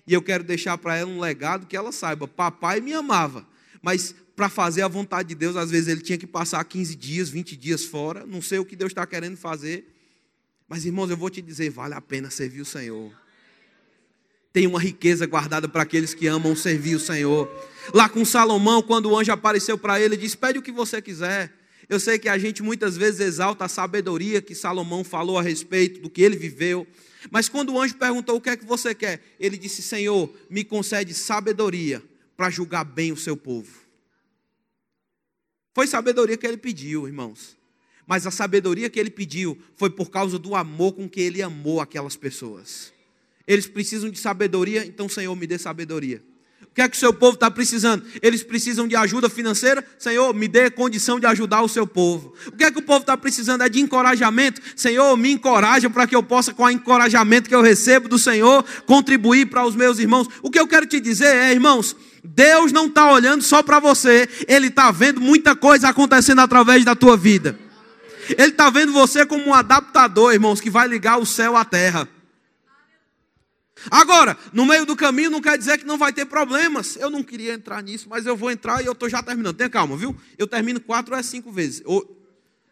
E 0.06 0.14
eu 0.14 0.22
quero 0.22 0.44
deixar 0.44 0.78
para 0.78 0.98
ela 0.98 1.10
um 1.10 1.22
legado 1.22 1.66
que 1.66 1.78
ela 1.78 1.94
saiba: 1.94 2.28
papai 2.28 2.82
me 2.82 2.94
amava, 2.94 3.48
mas 3.82 4.14
para 4.36 4.50
fazer 4.50 4.82
a 4.82 4.90
vontade 4.90 5.30
de 5.30 5.36
Deus, 5.36 5.56
às 5.56 5.72
vezes 5.72 5.88
ele 5.88 6.02
tinha 6.02 6.18
que 6.18 6.28
passar 6.28 6.62
15 6.66 6.98
dias, 6.98 7.30
20 7.30 7.56
dias 7.56 7.86
fora. 7.86 8.26
Não 8.26 8.42
sei 8.42 8.60
o 8.60 8.66
que 8.66 8.76
Deus 8.76 8.92
está 8.92 9.08
querendo 9.08 9.38
fazer. 9.38 9.96
Mas, 10.68 10.84
irmãos, 10.84 11.10
eu 11.10 11.16
vou 11.16 11.30
te 11.30 11.42
dizer: 11.42 11.70
vale 11.70 11.94
a 11.94 12.02
pena 12.02 12.30
servir 12.30 12.60
o 12.60 12.66
Senhor. 12.66 13.14
Tem 14.52 14.68
uma 14.68 14.82
riqueza 14.82 15.26
guardada 15.26 15.70
para 15.70 15.84
aqueles 15.84 16.14
que 16.14 16.28
amam 16.28 16.58
servir 16.58 16.96
o 16.96 17.00
Senhor. 17.00 17.50
Lá 17.94 18.10
com 18.10 18.26
Salomão, 18.26 18.82
quando 18.82 19.10
o 19.10 19.18
anjo 19.18 19.32
apareceu 19.32 19.78
para 19.78 20.02
ele, 20.02 20.18
disse: 20.18 20.36
Pede 20.36 20.60
o 20.60 20.62
que 20.62 20.74
você 20.74 21.02
quiser. 21.02 21.58
Eu 21.90 22.00
sei 22.00 22.20
que 22.20 22.30
a 22.30 22.38
gente 22.38 22.62
muitas 22.62 22.96
vezes 22.96 23.20
exalta 23.20 23.66
a 23.66 23.68
sabedoria 23.68 24.44
que 24.44 24.54
Salomão 24.54 25.04
falou 25.04 25.40
a 25.40 25.42
respeito 25.42 26.00
do 26.00 26.10
que 26.10 26.22
ele 26.22 26.38
viveu. 26.38 26.88
Mas 27.32 27.50
quando 27.50 27.74
o 27.74 27.82
anjo 27.82 27.96
perguntou 27.96 28.38
o 28.38 28.42
que 28.42 28.52
é 28.52 28.56
que 28.56 28.64
você 28.64 28.94
quer, 28.94 29.22
ele 29.40 29.58
disse: 29.58 29.82
Senhor, 29.82 30.32
me 30.50 30.64
concede 30.64 31.16
sabedoria 31.16 32.02
para 32.38 32.52
julgar 32.52 32.86
bem 32.86 33.12
o 33.12 33.18
seu 33.18 33.36
povo. 33.36 33.90
Foi 35.74 35.88
sabedoria 35.88 36.38
que 36.38 36.46
ele 36.46 36.58
pediu, 36.58 37.08
irmãos. 37.08 37.58
Mas 38.06 38.26
a 38.26 38.32
sabedoria 38.32 38.90
que 38.90 39.00
ele 39.00 39.10
pediu 39.10 39.58
foi 39.76 39.90
por 39.90 40.10
causa 40.10 40.38
do 40.38 40.56
amor 40.56 40.94
com 40.94 41.10
que 41.10 41.22
ele 41.22 41.42
amou 41.42 41.82
aquelas 41.82 42.16
pessoas. 42.16 42.94
Eles 43.48 43.68
precisam 43.68 44.10
de 44.10 44.20
sabedoria, 44.20 44.86
então, 44.86 45.10
Senhor, 45.10 45.36
me 45.36 45.48
dê 45.48 45.58
sabedoria. 45.58 46.24
Que 46.80 46.84
é 46.84 46.88
que 46.88 46.96
o 46.96 47.00
seu 47.00 47.12
povo 47.12 47.34
está 47.34 47.52
precisando? 47.52 48.06
Eles 48.22 48.42
precisam 48.42 48.88
de 48.88 48.96
ajuda 48.96 49.28
financeira? 49.28 49.84
Senhor, 49.98 50.34
me 50.34 50.48
dê 50.48 50.70
condição 50.70 51.20
de 51.20 51.26
ajudar 51.26 51.62
o 51.62 51.68
seu 51.68 51.86
povo. 51.86 52.34
O 52.48 52.54
que 52.54 52.64
é 52.64 52.72
que 52.72 52.80
o 52.80 52.82
povo 52.82 53.02
está 53.02 53.18
precisando? 53.18 53.64
É 53.64 53.68
de 53.68 53.82
encorajamento? 53.82 54.62
Senhor, 54.78 55.18
me 55.18 55.30
encoraja 55.30 55.90
para 55.90 56.08
que 56.08 56.16
eu 56.16 56.24
possa, 56.24 56.54
com 56.54 56.64
o 56.64 56.70
encorajamento 56.70 57.50
que 57.50 57.54
eu 57.54 57.62
recebo 57.62 58.08
do 58.08 58.18
Senhor, 58.18 58.64
contribuir 58.86 59.48
para 59.48 59.66
os 59.66 59.76
meus 59.76 60.00
irmãos. 60.00 60.30
O 60.42 60.50
que 60.50 60.58
eu 60.58 60.66
quero 60.66 60.86
te 60.86 61.02
dizer 61.02 61.36
é, 61.36 61.52
irmãos, 61.52 61.98
Deus 62.24 62.72
não 62.72 62.86
está 62.86 63.12
olhando 63.12 63.42
só 63.42 63.62
para 63.62 63.82
você, 63.82 64.30
Ele 64.48 64.68
está 64.68 64.90
vendo 64.90 65.20
muita 65.20 65.58
coisa 65.58 65.90
acontecendo 65.90 66.40
através 66.40 66.86
da 66.86 66.96
tua 66.96 67.18
vida. 67.18 67.60
Ele 68.30 68.52
está 68.52 68.70
vendo 68.70 68.94
você 68.94 69.26
como 69.26 69.46
um 69.46 69.54
adaptador, 69.54 70.32
irmãos, 70.32 70.62
que 70.62 70.70
vai 70.70 70.88
ligar 70.88 71.20
o 71.20 71.26
céu 71.26 71.58
à 71.58 71.66
terra. 71.66 72.08
Agora, 73.90 74.38
no 74.52 74.66
meio 74.66 74.86
do 74.86 74.96
caminho 74.96 75.30
não 75.30 75.42
quer 75.42 75.58
dizer 75.58 75.78
que 75.78 75.86
não 75.86 75.98
vai 75.98 76.12
ter 76.12 76.26
problemas. 76.26 76.96
Eu 76.96 77.10
não 77.10 77.24
queria 77.24 77.54
entrar 77.54 77.82
nisso, 77.82 78.08
mas 78.10 78.26
eu 78.26 78.36
vou 78.36 78.52
entrar 78.52 78.82
e 78.82 78.86
eu 78.86 78.94
estou 78.94 79.10
já 79.10 79.24
terminando. 79.24 79.56
Tenha 79.56 79.70
calma, 79.70 79.96
viu? 79.96 80.16
Eu 80.38 80.48
termino 80.48 80.80
quatro 80.80 81.14
ou 81.14 81.20
é 81.20 81.24
cinco 81.24 81.52
vezes. 81.52 81.82
Ou, 81.86 82.18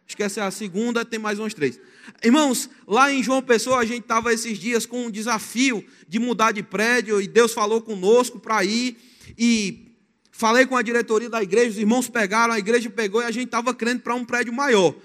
esquece 0.07 0.39
a 0.39 0.49
segunda, 0.51 1.03
tem 1.05 1.19
mais 1.19 1.39
umas 1.39 1.53
três. 1.53 1.79
Irmãos, 2.23 2.69
lá 2.87 3.11
em 3.11 3.21
João 3.21 3.41
Pessoa, 3.41 3.79
a 3.79 3.85
gente 3.85 4.01
estava 4.01 4.33
esses 4.33 4.57
dias 4.57 4.85
com 4.85 5.05
um 5.05 5.11
desafio 5.11 5.85
de 6.07 6.19
mudar 6.19 6.51
de 6.51 6.63
prédio 6.63 7.21
e 7.21 7.27
Deus 7.27 7.53
falou 7.53 7.81
conosco 7.81 8.39
para 8.39 8.63
ir. 8.63 8.97
E 9.37 9.95
falei 10.31 10.65
com 10.65 10.77
a 10.77 10.81
diretoria 10.81 11.29
da 11.29 11.43
igreja, 11.43 11.71
os 11.71 11.77
irmãos 11.77 12.09
pegaram, 12.09 12.53
a 12.53 12.59
igreja 12.59 12.89
pegou 12.89 13.21
e 13.21 13.25
a 13.25 13.31
gente 13.31 13.47
estava 13.47 13.73
crendo 13.73 14.01
para 14.01 14.15
um 14.15 14.23
prédio 14.23 14.53
maior. 14.53 14.95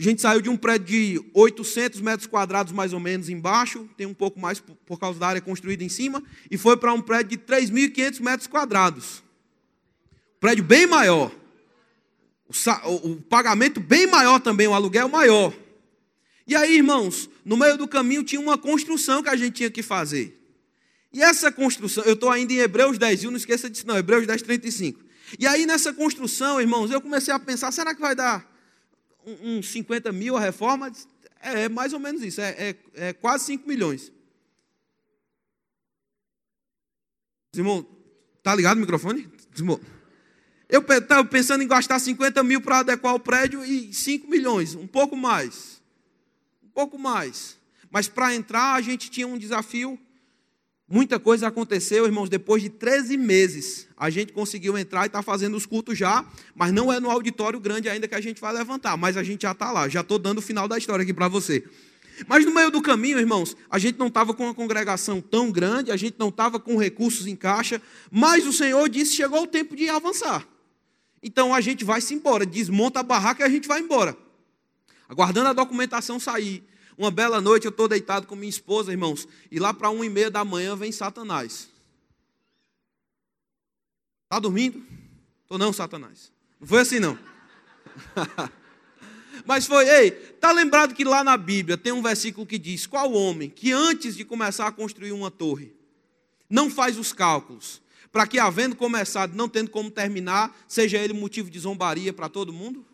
A 0.00 0.02
gente 0.02 0.22
saiu 0.22 0.40
de 0.40 0.48
um 0.48 0.56
prédio 0.56 0.86
de 0.86 1.30
800 1.34 2.00
metros 2.00 2.26
quadrados, 2.26 2.72
mais 2.72 2.94
ou 2.94 2.98
menos, 2.98 3.28
embaixo, 3.28 3.86
tem 3.98 4.06
um 4.06 4.14
pouco 4.14 4.40
mais 4.40 4.58
por 4.58 4.98
causa 4.98 5.20
da 5.20 5.26
área 5.26 5.42
construída 5.42 5.84
em 5.84 5.90
cima, 5.90 6.22
e 6.50 6.56
foi 6.56 6.74
para 6.78 6.90
um 6.94 7.02
prédio 7.02 7.36
de 7.36 7.44
3.500 7.44 8.20
metros 8.22 8.46
quadrados. 8.46 9.22
prédio 10.40 10.64
bem 10.64 10.86
maior. 10.86 11.30
O, 13.04 13.16
pagamento 13.28 13.78
bem 13.78 14.06
maior 14.06 14.40
também, 14.40 14.66
o 14.66 14.72
aluguel 14.72 15.06
maior. 15.06 15.52
E 16.46 16.56
aí, 16.56 16.76
irmãos, 16.76 17.28
no 17.44 17.58
meio 17.58 17.76
do 17.76 17.86
caminho 17.86 18.24
tinha 18.24 18.40
uma 18.40 18.56
construção 18.56 19.22
que 19.22 19.28
a 19.28 19.36
gente 19.36 19.52
tinha 19.52 19.70
que 19.70 19.82
fazer. 19.82 20.34
E 21.12 21.22
essa 21.22 21.52
construção, 21.52 22.04
eu 22.04 22.14
estou 22.14 22.30
ainda 22.30 22.54
em 22.54 22.58
Hebreus 22.60 22.96
10, 22.96 23.20
viu? 23.20 23.30
Não 23.30 23.36
esqueça 23.36 23.68
disso, 23.68 23.86
não, 23.86 23.98
Hebreus 23.98 24.26
10, 24.26 24.40
35. 24.40 24.98
E 25.38 25.46
aí, 25.46 25.66
nessa 25.66 25.92
construção, 25.92 26.58
irmãos, 26.58 26.90
eu 26.90 27.02
comecei 27.02 27.34
a 27.34 27.38
pensar: 27.38 27.70
será 27.70 27.94
que 27.94 28.00
vai 28.00 28.14
dar 28.14 28.49
uns 29.26 29.68
50 29.70 30.12
mil 30.12 30.36
a 30.36 30.40
reforma, 30.40 30.90
é, 31.40 31.64
é 31.64 31.68
mais 31.68 31.92
ou 31.92 32.00
menos 32.00 32.22
isso, 32.22 32.40
é, 32.40 32.50
é, 32.50 32.76
é 32.94 33.12
quase 33.12 33.44
5 33.46 33.68
milhões. 33.68 34.12
Irmão, 37.54 37.86
tá 38.42 38.54
ligado 38.54 38.76
o 38.76 38.80
microfone? 38.80 39.28
Irmão, 39.56 39.80
eu 40.68 40.80
estava 40.80 41.24
pensando 41.24 41.62
em 41.62 41.68
gastar 41.68 41.98
50 41.98 42.42
mil 42.44 42.60
para 42.60 42.78
adequar 42.78 43.14
o 43.14 43.20
prédio 43.20 43.64
e 43.64 43.92
5 43.92 44.28
milhões, 44.30 44.74
um 44.74 44.86
pouco 44.86 45.16
mais. 45.16 45.82
Um 46.62 46.68
pouco 46.68 46.96
mais. 46.96 47.58
Mas 47.90 48.08
para 48.08 48.34
entrar 48.34 48.74
a 48.74 48.80
gente 48.80 49.10
tinha 49.10 49.26
um 49.26 49.36
desafio 49.36 49.98
Muita 50.92 51.20
coisa 51.20 51.46
aconteceu, 51.46 52.04
irmãos, 52.04 52.28
depois 52.28 52.60
de 52.60 52.68
13 52.68 53.16
meses. 53.16 53.86
A 53.96 54.10
gente 54.10 54.32
conseguiu 54.32 54.76
entrar 54.76 55.04
e 55.04 55.06
está 55.06 55.22
fazendo 55.22 55.56
os 55.56 55.64
cultos 55.64 55.96
já, 55.96 56.26
mas 56.52 56.72
não 56.72 56.92
é 56.92 56.98
no 56.98 57.08
auditório 57.08 57.60
grande 57.60 57.88
ainda 57.88 58.08
que 58.08 58.14
a 58.16 58.20
gente 58.20 58.40
vai 58.40 58.52
levantar, 58.52 58.96
mas 58.96 59.16
a 59.16 59.22
gente 59.22 59.42
já 59.42 59.52
está 59.52 59.70
lá. 59.70 59.88
Já 59.88 60.00
estou 60.00 60.18
dando 60.18 60.38
o 60.38 60.42
final 60.42 60.66
da 60.66 60.76
história 60.76 61.04
aqui 61.04 61.14
para 61.14 61.28
você. 61.28 61.62
Mas 62.26 62.44
no 62.44 62.52
meio 62.52 62.72
do 62.72 62.82
caminho, 62.82 63.20
irmãos, 63.20 63.56
a 63.70 63.78
gente 63.78 64.00
não 64.00 64.08
estava 64.08 64.34
com 64.34 64.42
uma 64.42 64.52
congregação 64.52 65.20
tão 65.20 65.52
grande, 65.52 65.92
a 65.92 65.96
gente 65.96 66.16
não 66.18 66.28
estava 66.28 66.58
com 66.58 66.76
recursos 66.76 67.24
em 67.28 67.36
caixa, 67.36 67.80
mas 68.10 68.44
o 68.44 68.52
Senhor 68.52 68.88
disse: 68.88 69.14
chegou 69.14 69.44
o 69.44 69.46
tempo 69.46 69.76
de 69.76 69.88
avançar. 69.88 70.44
Então 71.22 71.54
a 71.54 71.60
gente 71.60 71.84
vai 71.84 72.00
se 72.00 72.14
embora, 72.14 72.44
desmonta 72.44 72.98
a 72.98 73.04
barraca 73.04 73.44
e 73.44 73.46
a 73.46 73.48
gente 73.48 73.68
vai 73.68 73.78
embora. 73.78 74.16
Aguardando 75.08 75.50
a 75.50 75.52
documentação 75.52 76.18
sair. 76.18 76.64
Uma 77.00 77.10
bela 77.10 77.40
noite 77.40 77.64
eu 77.64 77.70
estou 77.70 77.88
deitado 77.88 78.26
com 78.26 78.36
minha 78.36 78.50
esposa, 78.50 78.92
irmãos, 78.92 79.26
e 79.50 79.58
lá 79.58 79.72
para 79.72 79.88
uma 79.88 80.04
e 80.04 80.10
meia 80.10 80.30
da 80.30 80.44
manhã 80.44 80.76
vem 80.76 80.92
Satanás. 80.92 81.66
Está 84.24 84.38
dormindo? 84.38 84.84
Estou 85.40 85.56
não, 85.56 85.72
Satanás. 85.72 86.30
Não 86.60 86.68
foi 86.68 86.80
assim 86.80 87.00
não. 87.00 87.18
Mas 89.46 89.64
foi, 89.64 89.88
ei, 89.88 90.10
tá 90.10 90.52
lembrado 90.52 90.94
que 90.94 91.02
lá 91.02 91.24
na 91.24 91.38
Bíblia 91.38 91.78
tem 91.78 91.90
um 91.90 92.02
versículo 92.02 92.46
que 92.46 92.58
diz: 92.58 92.86
qual 92.86 93.10
homem 93.14 93.48
que 93.48 93.72
antes 93.72 94.14
de 94.14 94.22
começar 94.22 94.66
a 94.66 94.72
construir 94.72 95.12
uma 95.12 95.30
torre, 95.30 95.74
não 96.50 96.68
faz 96.68 96.98
os 96.98 97.14
cálculos, 97.14 97.80
para 98.12 98.26
que 98.26 98.38
havendo 98.38 98.76
começado, 98.76 99.34
não 99.34 99.48
tendo 99.48 99.70
como 99.70 99.90
terminar, 99.90 100.54
seja 100.68 100.98
ele 100.98 101.14
motivo 101.14 101.48
de 101.48 101.60
zombaria 101.60 102.12
para 102.12 102.28
todo 102.28 102.52
mundo? 102.52 102.84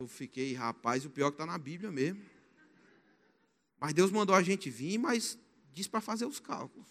Eu 0.00 0.08
fiquei, 0.08 0.52
rapaz, 0.52 1.04
o 1.04 1.10
pior 1.10 1.30
que 1.30 1.34
está 1.34 1.46
na 1.46 1.56
Bíblia 1.56 1.92
mesmo. 1.92 2.39
Mas 3.80 3.94
Deus 3.94 4.10
mandou 4.10 4.36
a 4.36 4.42
gente 4.42 4.68
vir, 4.68 4.98
mas 4.98 5.38
disse 5.72 5.88
para 5.88 6.00
fazer 6.00 6.26
os 6.26 6.38
cálculos. 6.38 6.86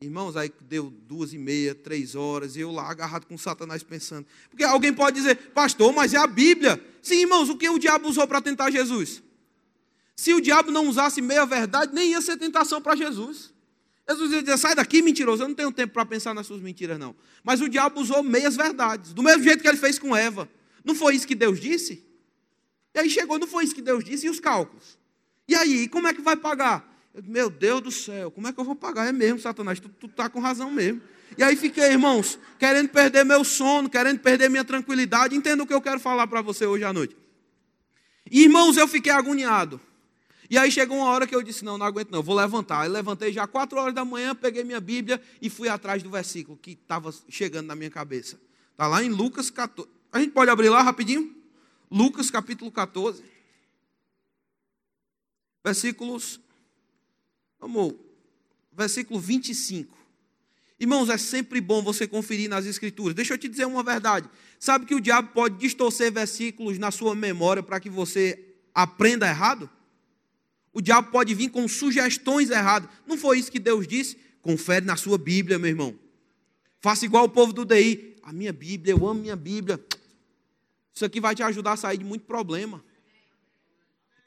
Irmãos, 0.00 0.34
aí 0.34 0.50
deu 0.62 0.90
duas 0.90 1.34
e 1.34 1.38
meia, 1.38 1.74
três 1.74 2.14
horas, 2.14 2.56
e 2.56 2.60
eu 2.60 2.72
lá 2.72 2.90
agarrado 2.90 3.26
com 3.26 3.36
Satanás 3.36 3.82
pensando. 3.82 4.26
Porque 4.48 4.64
alguém 4.64 4.94
pode 4.94 5.16
dizer, 5.16 5.36
pastor, 5.52 5.92
mas 5.92 6.14
é 6.14 6.16
a 6.16 6.26
Bíblia. 6.26 6.82
Sim, 7.02 7.20
irmãos, 7.20 7.50
o 7.50 7.56
que 7.56 7.68
o 7.68 7.78
diabo 7.78 8.08
usou 8.08 8.26
para 8.26 8.40
tentar 8.40 8.70
Jesus? 8.70 9.22
Se 10.16 10.32
o 10.32 10.40
diabo 10.40 10.70
não 10.70 10.88
usasse 10.88 11.20
meia 11.20 11.44
verdade, 11.44 11.94
nem 11.94 12.10
ia 12.10 12.20
ser 12.22 12.38
tentação 12.38 12.80
para 12.80 12.96
Jesus. 12.96 13.52
Jesus 14.08 14.32
ia 14.32 14.42
dizer, 14.42 14.58
sai 14.58 14.74
daqui, 14.74 15.02
mentiroso, 15.02 15.42
eu 15.42 15.48
não 15.48 15.54
tenho 15.54 15.70
tempo 15.70 15.92
para 15.92 16.04
pensar 16.04 16.34
nas 16.34 16.46
suas 16.46 16.62
mentiras, 16.62 16.98
não. 16.98 17.14
Mas 17.44 17.60
o 17.60 17.68
diabo 17.68 18.00
usou 18.00 18.22
meias 18.22 18.56
verdades, 18.56 19.12
do 19.12 19.22
mesmo 19.22 19.44
jeito 19.44 19.62
que 19.62 19.68
ele 19.68 19.76
fez 19.76 19.98
com 19.98 20.16
Eva. 20.16 20.48
Não 20.82 20.94
foi 20.94 21.14
isso 21.14 21.26
que 21.26 21.34
Deus 21.34 21.60
disse? 21.60 22.02
E 22.94 22.98
aí 22.98 23.08
chegou, 23.08 23.38
não 23.38 23.46
foi 23.46 23.64
isso 23.64 23.74
que 23.74 23.82
Deus 23.82 24.02
disse, 24.02 24.26
e 24.26 24.30
os 24.30 24.40
cálculos? 24.40 24.98
E 25.50 25.54
aí, 25.56 25.88
como 25.88 26.06
é 26.06 26.14
que 26.14 26.22
vai 26.22 26.36
pagar? 26.36 26.88
Eu, 27.12 27.24
meu 27.24 27.50
Deus 27.50 27.80
do 27.80 27.90
céu, 27.90 28.30
como 28.30 28.46
é 28.46 28.52
que 28.52 28.60
eu 28.60 28.64
vou 28.64 28.76
pagar? 28.76 29.08
É 29.08 29.10
mesmo, 29.10 29.40
Satanás, 29.40 29.80
tu, 29.80 29.88
tu 29.88 30.06
tá 30.06 30.28
com 30.28 30.38
razão 30.38 30.70
mesmo. 30.70 31.02
E 31.36 31.42
aí 31.42 31.56
fiquei, 31.56 31.90
irmãos, 31.90 32.38
querendo 32.56 32.88
perder 32.88 33.24
meu 33.24 33.42
sono, 33.42 33.90
querendo 33.90 34.20
perder 34.20 34.48
minha 34.48 34.64
tranquilidade. 34.64 35.34
Entenda 35.34 35.64
o 35.64 35.66
que 35.66 35.74
eu 35.74 35.80
quero 35.80 35.98
falar 35.98 36.28
para 36.28 36.40
você 36.40 36.66
hoje 36.66 36.84
à 36.84 36.92
noite. 36.92 37.16
E, 38.30 38.44
irmãos, 38.44 38.76
eu 38.76 38.86
fiquei 38.86 39.10
agoniado. 39.10 39.80
E 40.48 40.56
aí 40.56 40.70
chegou 40.70 40.98
uma 40.98 41.06
hora 41.06 41.26
que 41.26 41.34
eu 41.34 41.42
disse: 41.42 41.64
não, 41.64 41.76
não 41.76 41.84
aguento, 41.84 42.12
não, 42.12 42.22
vou 42.22 42.36
levantar. 42.36 42.86
Eu 42.86 42.92
levantei 42.92 43.32
já 43.32 43.44
quatro 43.44 43.76
horas 43.76 43.92
da 43.92 44.04
manhã, 44.04 44.36
peguei 44.36 44.62
minha 44.62 44.80
Bíblia 44.80 45.20
e 45.42 45.50
fui 45.50 45.68
atrás 45.68 46.00
do 46.00 46.10
versículo 46.10 46.56
que 46.56 46.78
estava 46.80 47.12
chegando 47.28 47.66
na 47.66 47.74
minha 47.74 47.90
cabeça. 47.90 48.40
Está 48.70 48.86
lá 48.86 49.02
em 49.02 49.08
Lucas 49.08 49.50
14. 49.50 49.90
A 50.12 50.20
gente 50.20 50.30
pode 50.30 50.48
abrir 50.48 50.68
lá 50.68 50.80
rapidinho? 50.80 51.34
Lucas 51.90 52.30
capítulo 52.30 52.70
14. 52.70 53.39
Versículos. 55.64 56.40
Vamos, 57.60 57.94
versículo 58.72 59.20
25. 59.20 59.96
Irmãos, 60.78 61.10
é 61.10 61.18
sempre 61.18 61.60
bom 61.60 61.82
você 61.82 62.06
conferir 62.06 62.48
nas 62.48 62.64
Escrituras. 62.64 63.14
Deixa 63.14 63.34
eu 63.34 63.38
te 63.38 63.48
dizer 63.48 63.66
uma 63.66 63.82
verdade. 63.82 64.28
Sabe 64.58 64.86
que 64.86 64.94
o 64.94 65.00
diabo 65.00 65.28
pode 65.34 65.58
distorcer 65.58 66.10
versículos 66.10 66.78
na 66.78 66.90
sua 66.90 67.14
memória 67.14 67.62
para 67.62 67.78
que 67.78 67.90
você 67.90 68.54
aprenda 68.74 69.28
errado? 69.28 69.68
O 70.72 70.80
diabo 70.80 71.10
pode 71.10 71.34
vir 71.34 71.50
com 71.50 71.68
sugestões 71.68 72.48
erradas. 72.48 72.88
Não 73.06 73.18
foi 73.18 73.38
isso 73.38 73.52
que 73.52 73.58
Deus 73.58 73.86
disse? 73.86 74.16
Confere 74.40 74.86
na 74.86 74.96
sua 74.96 75.18
Bíblia, 75.18 75.58
meu 75.58 75.68
irmão. 75.68 75.98
Faça 76.80 77.04
igual 77.04 77.24
o 77.24 77.28
povo 77.28 77.52
do 77.52 77.64
DI. 77.64 78.16
A 78.22 78.32
minha 78.32 78.52
Bíblia, 78.52 78.94
eu 78.94 79.06
amo 79.06 79.20
minha 79.20 79.36
Bíblia. 79.36 79.78
Isso 80.94 81.04
aqui 81.04 81.20
vai 81.20 81.34
te 81.34 81.42
ajudar 81.42 81.72
a 81.72 81.76
sair 81.76 81.98
de 81.98 82.04
muito 82.04 82.24
problema. 82.24 82.82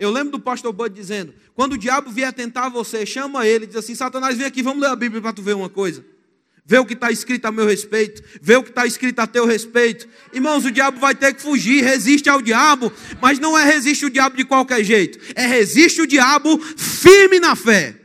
Eu 0.03 0.11
lembro 0.11 0.31
do 0.31 0.39
pastor 0.39 0.73
Bud 0.73 0.93
dizendo: 0.93 1.33
quando 1.55 1.73
o 1.73 1.77
diabo 1.77 2.11
vier 2.11 2.31
tentar 2.33 2.69
você, 2.69 3.05
chama 3.05 3.47
ele 3.47 3.65
diz 3.65 3.77
assim: 3.77 3.95
Satanás, 3.95 4.37
vem 4.37 4.45
aqui, 4.45 4.61
vamos 4.61 4.81
ler 4.81 4.89
a 4.89 4.95
Bíblia 4.95 5.21
para 5.21 5.33
tu 5.33 5.41
ver 5.41 5.55
uma 5.55 5.69
coisa. 5.69 6.03
Vê 6.65 6.77
o 6.77 6.85
que 6.85 6.93
está 6.93 7.11
escrito 7.11 7.45
a 7.45 7.51
meu 7.51 7.65
respeito, 7.65 8.21
vê 8.41 8.55
o 8.55 8.63
que 8.63 8.69
está 8.69 8.85
escrito 8.85 9.19
a 9.19 9.27
teu 9.27 9.45
respeito. 9.45 10.07
Irmãos, 10.33 10.63
o 10.63 10.71
diabo 10.71 10.99
vai 10.99 11.13
ter 11.13 11.33
que 11.33 11.41
fugir, 11.41 11.83
resiste 11.83 12.29
ao 12.29 12.41
diabo, 12.41 12.91
mas 13.21 13.37
não 13.37 13.57
é 13.57 13.65
resiste 13.65 14.05
o 14.05 14.09
diabo 14.09 14.37
de 14.37 14.45
qualquer 14.45 14.83
jeito, 14.83 15.19
é 15.35 15.45
resiste 15.45 16.01
o 16.01 16.07
diabo 16.07 16.57
firme 16.59 17.39
na 17.39 17.55
fé. 17.55 17.95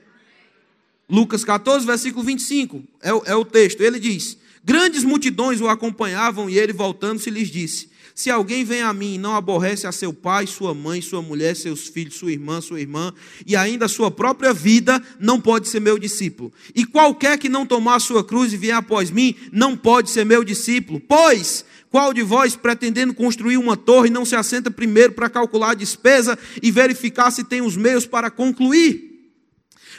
Lucas 1.09 1.45
14, 1.45 1.87
versículo 1.87 2.25
25, 2.25 2.83
é, 3.01 3.09
é 3.31 3.35
o 3.35 3.45
texto. 3.45 3.81
Ele 3.81 3.99
diz: 3.99 4.37
Grandes 4.65 5.03
multidões 5.03 5.61
o 5.61 5.69
acompanhavam 5.69 6.51
e 6.51 6.59
ele, 6.59 6.73
voltando-se, 6.73 7.31
lhes 7.31 7.49
disse: 7.49 7.88
se 8.19 8.33
alguém 8.33 8.65
vem 8.65 8.83
a 8.83 8.93
mim 8.93 9.15
e 9.15 9.19
não 9.19 9.37
aborrece 9.37 9.87
a 9.87 9.93
seu 9.93 10.13
pai, 10.13 10.45
sua 10.45 10.75
mãe, 10.75 11.01
sua 11.01 11.23
mulher, 11.23 11.55
seus 11.55 11.87
filhos, 11.87 12.17
sua 12.17 12.33
irmã, 12.33 12.61
sua 12.61 12.81
irmã, 12.81 13.15
e 13.47 13.55
ainda 13.55 13.85
a 13.85 13.89
sua 13.89 14.11
própria 14.11 14.53
vida, 14.53 15.01
não 15.21 15.41
pode 15.41 15.69
ser 15.69 15.79
meu 15.79 15.97
discípulo. 16.01 16.53
E 16.75 16.85
qualquer 16.85 17.39
que 17.39 17.49
não 17.49 17.65
tomar 17.65 17.95
a 17.95 18.01
sua 18.01 18.25
cruz 18.25 18.53
e 18.53 18.57
vier 18.57 18.75
após 18.75 19.09
mim, 19.13 19.37
não 19.53 19.77
pode 19.77 20.11
ser 20.11 20.25
meu 20.25 20.43
discípulo. 20.43 20.99
Pois, 20.99 21.65
qual 21.91 22.13
de 22.13 22.25
vós, 22.25 22.57
pretendendo 22.57 23.15
construir 23.15 23.57
uma 23.57 23.77
torre, 23.77 24.11
não 24.11 24.25
se 24.25 24.35
assenta 24.35 24.69
primeiro 24.69 25.13
para 25.13 25.31
calcular 25.31 25.71
a 25.71 25.75
despesa 25.75 26.37
e 26.61 26.73
verificar 26.73 27.31
se 27.31 27.45
tem 27.45 27.63
os 27.63 27.77
meios 27.77 28.05
para 28.05 28.33
concluir? 28.33 29.31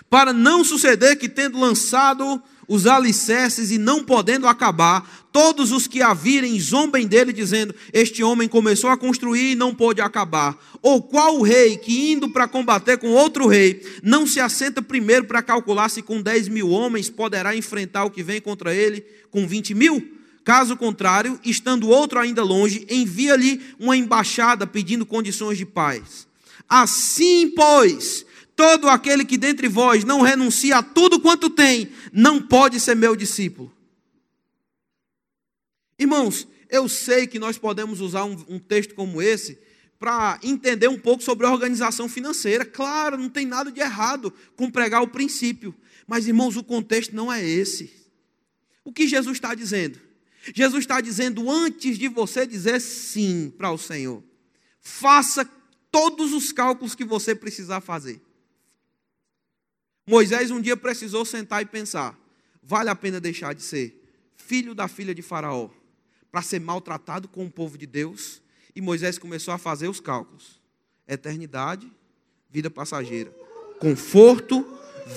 Para 0.10 0.34
não 0.34 0.66
suceder 0.66 1.18
que, 1.18 1.30
tendo 1.30 1.58
lançado 1.58 2.44
os 2.70 2.86
alicerces 2.86 3.72
e 3.72 3.80
não 3.80 4.04
podendo 4.04 4.48
acabar, 4.48 5.28
todos 5.32 5.72
os 5.72 5.88
que 5.88 6.02
a 6.04 6.14
virem 6.14 6.58
zombem 6.60 7.08
dele, 7.08 7.34
dizendo: 7.34 7.74
Este 7.92 8.24
homem 8.24 8.48
começou 8.48 8.92
a 8.92 8.98
construir 8.98 9.52
e 9.52 9.56
não 9.56 9.74
pôde 9.74 10.00
acabar. 10.00 10.56
Ou 10.82 11.02
qual 11.02 11.42
rei 11.42 11.76
que, 11.76 12.12
indo 12.12 12.30
para 12.30 12.48
combater 12.48 12.98
com 12.98 13.10
outro 13.10 13.48
rei, 13.48 13.82
não 14.04 14.28
se 14.28 14.40
assenta 14.40 14.82
primeiro 14.82 15.26
para 15.26 15.42
calcular 15.42 15.90
se 15.90 16.04
com 16.04 16.22
10 16.22 16.48
mil 16.48 16.70
homens 16.70 17.10
poderá 17.10 17.56
enfrentar 17.56 18.06
o 18.06 18.12
que 18.12 18.24
vem 18.24 18.40
contra 18.40 18.74
ele 18.74 19.04
com 19.32 19.48
20 19.48 19.74
mil? 19.74 20.16
Caso 20.44 20.78
contrário, 20.78 21.40
estando 21.44 21.90
outro 21.90 22.20
ainda 22.20 22.44
longe, 22.44 22.86
envia-lhe 22.90 23.62
uma 23.80 23.98
embaixada 23.98 24.66
pedindo 24.66 25.06
condições 25.06 25.58
de 25.58 25.66
paz. 25.66 26.28
Assim, 26.68 27.52
pois, 27.56 28.26
Todo 28.60 28.90
aquele 28.90 29.24
que 29.24 29.38
dentre 29.38 29.70
vós 29.70 30.04
não 30.04 30.20
renuncia 30.20 30.80
a 30.80 30.84
tudo 30.84 31.22
quanto 31.22 31.50
tem, 31.50 31.94
não 32.12 32.42
pode 32.42 32.78
ser 32.78 32.94
meu 32.94 33.16
discípulo. 33.16 33.74
Irmãos, 35.98 36.46
eu 36.70 36.90
sei 36.90 37.26
que 37.26 37.40
nós 37.40 37.58
podemos 37.58 38.02
usar 38.02 38.26
um, 38.26 38.36
um 38.50 38.60
texto 38.60 38.96
como 38.96 39.22
esse 39.22 39.58
para 39.98 40.38
entender 40.44 40.90
um 40.90 41.00
pouco 41.00 41.24
sobre 41.24 41.48
a 41.48 41.52
organização 41.54 42.10
financeira. 42.10 42.66
Claro, 42.66 43.18
não 43.18 43.30
tem 43.30 43.46
nada 43.46 43.72
de 43.72 43.80
errado 43.80 44.34
com 44.58 44.70
pregar 44.70 45.02
o 45.04 45.08
princípio. 45.08 45.74
Mas, 46.06 46.28
irmãos, 46.28 46.58
o 46.58 46.64
contexto 46.64 47.16
não 47.16 47.32
é 47.32 47.42
esse. 47.42 48.12
O 48.84 48.92
que 48.92 49.08
Jesus 49.08 49.38
está 49.38 49.56
dizendo? 49.56 49.98
Jesus 50.54 50.84
está 50.84 51.00
dizendo, 51.00 51.50
antes 51.50 51.98
de 51.98 52.10
você 52.10 52.46
dizer 52.46 52.82
sim 52.82 53.54
para 53.58 53.72
o 53.72 53.78
Senhor, 53.78 54.22
faça 54.82 55.50
todos 55.90 56.34
os 56.34 56.52
cálculos 56.52 56.94
que 56.94 57.06
você 57.06 57.34
precisar 57.34 57.80
fazer. 57.80 58.28
Moisés 60.10 60.50
um 60.50 60.60
dia 60.60 60.76
precisou 60.76 61.24
sentar 61.24 61.62
e 61.62 61.66
pensar: 61.66 62.18
vale 62.64 62.90
a 62.90 62.96
pena 62.96 63.20
deixar 63.20 63.54
de 63.54 63.62
ser 63.62 63.96
filho 64.36 64.74
da 64.74 64.88
filha 64.88 65.14
de 65.14 65.22
Faraó 65.22 65.70
para 66.32 66.42
ser 66.42 66.60
maltratado 66.60 67.28
com 67.28 67.46
o 67.46 67.52
povo 67.52 67.78
de 67.78 67.86
Deus? 67.86 68.42
E 68.76 68.82
Moisés 68.82 69.20
começou 69.20 69.54
a 69.54 69.60
fazer 69.60 69.88
os 69.88 70.00
cálculos: 70.00 70.60
eternidade, 71.08 71.88
vida 72.50 72.72
passageira, 72.72 73.32
conforto, 73.80 74.66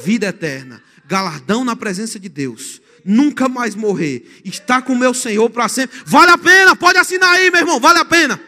vida 0.05 0.27
eterna, 0.27 0.83
galardão 1.07 1.65
na 1.65 1.75
presença 1.75 2.21
de 2.21 2.29
Deus, 2.29 2.83
nunca 3.03 3.49
mais 3.49 3.75
morrer, 3.75 4.43
estar 4.45 4.83
com 4.83 4.95
meu 4.95 5.15
Senhor 5.15 5.49
para 5.49 5.71
sempre. 5.71 5.99
Vale 6.05 6.33
a 6.33 6.37
pena, 6.37 6.77
pode 6.77 6.99
assinar 6.99 7.31
aí, 7.31 7.51
meu 7.51 7.61
irmão, 7.61 7.81
vale 7.81 7.99
a 7.99 8.05
pena. 8.05 8.39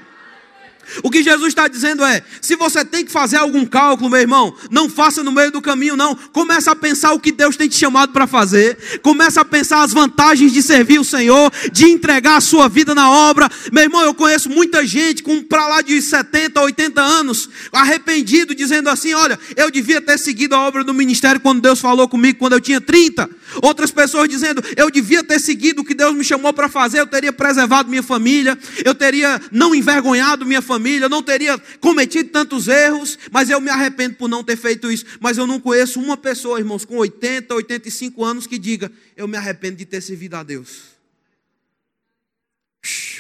O 1.03 1.11
que 1.11 1.23
Jesus 1.23 1.49
está 1.49 1.69
dizendo 1.69 2.05
é: 2.05 2.23
se 2.41 2.57
você 2.57 2.85
tem 2.85 3.05
que 3.05 3.13
fazer 3.13 3.37
algum 3.37 3.65
cálculo, 3.65 4.11
meu 4.11 4.21
irmão, 4.21 4.55
não 4.71 4.89
faça 4.89 5.23
no 5.23 5.33
meio 5.33 5.51
do 5.51 5.63
caminho, 5.63 5.97
não. 5.97 6.15
Começa 6.15 6.71
a 6.73 6.77
pensar 6.77 7.13
o 7.13 7.21
que 7.21 7.33
Deus 7.33 7.57
tem 7.57 7.69
te 7.69 7.77
chamado 7.77 8.13
para 8.13 8.27
fazer. 8.27 9.01
Começa 9.03 9.41
a 9.41 9.45
pensar 9.45 9.83
as 9.83 9.93
vantagens 9.93 10.53
de 10.53 10.63
servir 10.63 10.99
o 10.99 11.05
Senhor, 11.05 11.53
de 11.73 11.87
entregar 11.87 12.37
a 12.37 12.41
sua 12.41 12.69
vida 12.69 12.95
na 12.95 13.11
obra. 13.11 13.51
Meu 13.73 13.85
irmão, 13.85 14.03
eu 14.03 14.15
conheço 14.15 14.49
muita 14.49 14.87
gente 14.87 15.23
com 15.23 15.43
para 15.43 15.67
lá 15.67 15.83
de 15.83 16.01
70, 16.01 16.61
80 16.61 17.01
anos, 17.01 17.49
arrependido, 17.73 18.55
dizendo 18.55 18.89
assim: 18.89 19.15
olha, 19.15 19.39
eu 19.57 19.71
devia 19.71 20.01
ter 20.01 20.19
seguido 20.19 20.55
a 20.55 20.61
obra 20.61 20.85
do 20.85 20.95
ministério 20.95 21.41
quando 21.41 21.61
Deus 21.61 21.81
falou 21.81 22.09
comigo 22.09 22.39
quando 22.39 22.55
eu 22.55 22.61
tinha 22.61 22.81
30. 22.81 23.29
Outras 23.63 23.91
pessoas 23.91 24.29
dizendo: 24.29 24.63
eu 24.77 24.91
devia 24.91 25.23
ter 25.23 25.39
seguido 25.41 25.83
o 25.83 25.85
que 25.85 25.95
Deus 25.95 26.15
me 26.15 26.25
chamou 26.25 26.53
para 26.53 26.69
fazer, 26.69 27.01
eu 27.01 27.07
teria 27.07 27.33
preservado 27.33 27.89
minha 27.89 28.03
família, 28.03 28.59
eu 28.85 28.95
teria 28.95 29.41
não 29.51 29.75
envergonhado 29.75 30.45
minha 30.45 30.63
família, 30.63 30.74
eu 31.03 31.09
não 31.09 31.23
teria 31.23 31.59
cometido 31.81 32.31
tantos 32.31 32.69
erros, 32.69 33.19
mas 33.31 33.51
eu 33.51 33.61
me 33.61 33.71
arrependo 33.71 34.17
por 34.17 34.29
não 34.29 34.43
ter 34.43 34.57
feito 34.57 34.91
isso. 34.91 35.05
Mas 35.21 35.39
eu 35.39 35.47
não 35.47 35.61
conheço 35.61 36.01
uma 36.01 36.17
pessoa, 36.17 36.59
irmãos, 36.59 36.85
com 36.85 36.97
80, 36.97 37.55
85 37.55 38.25
anos 38.25 38.47
que 38.47 38.59
diga: 38.59 38.91
eu 39.17 39.29
me 39.29 39.37
arrependo 39.37 39.77
de 39.77 39.85
ter 39.85 40.01
servido 40.01 40.37
a 40.37 40.43
Deus. 40.43 40.95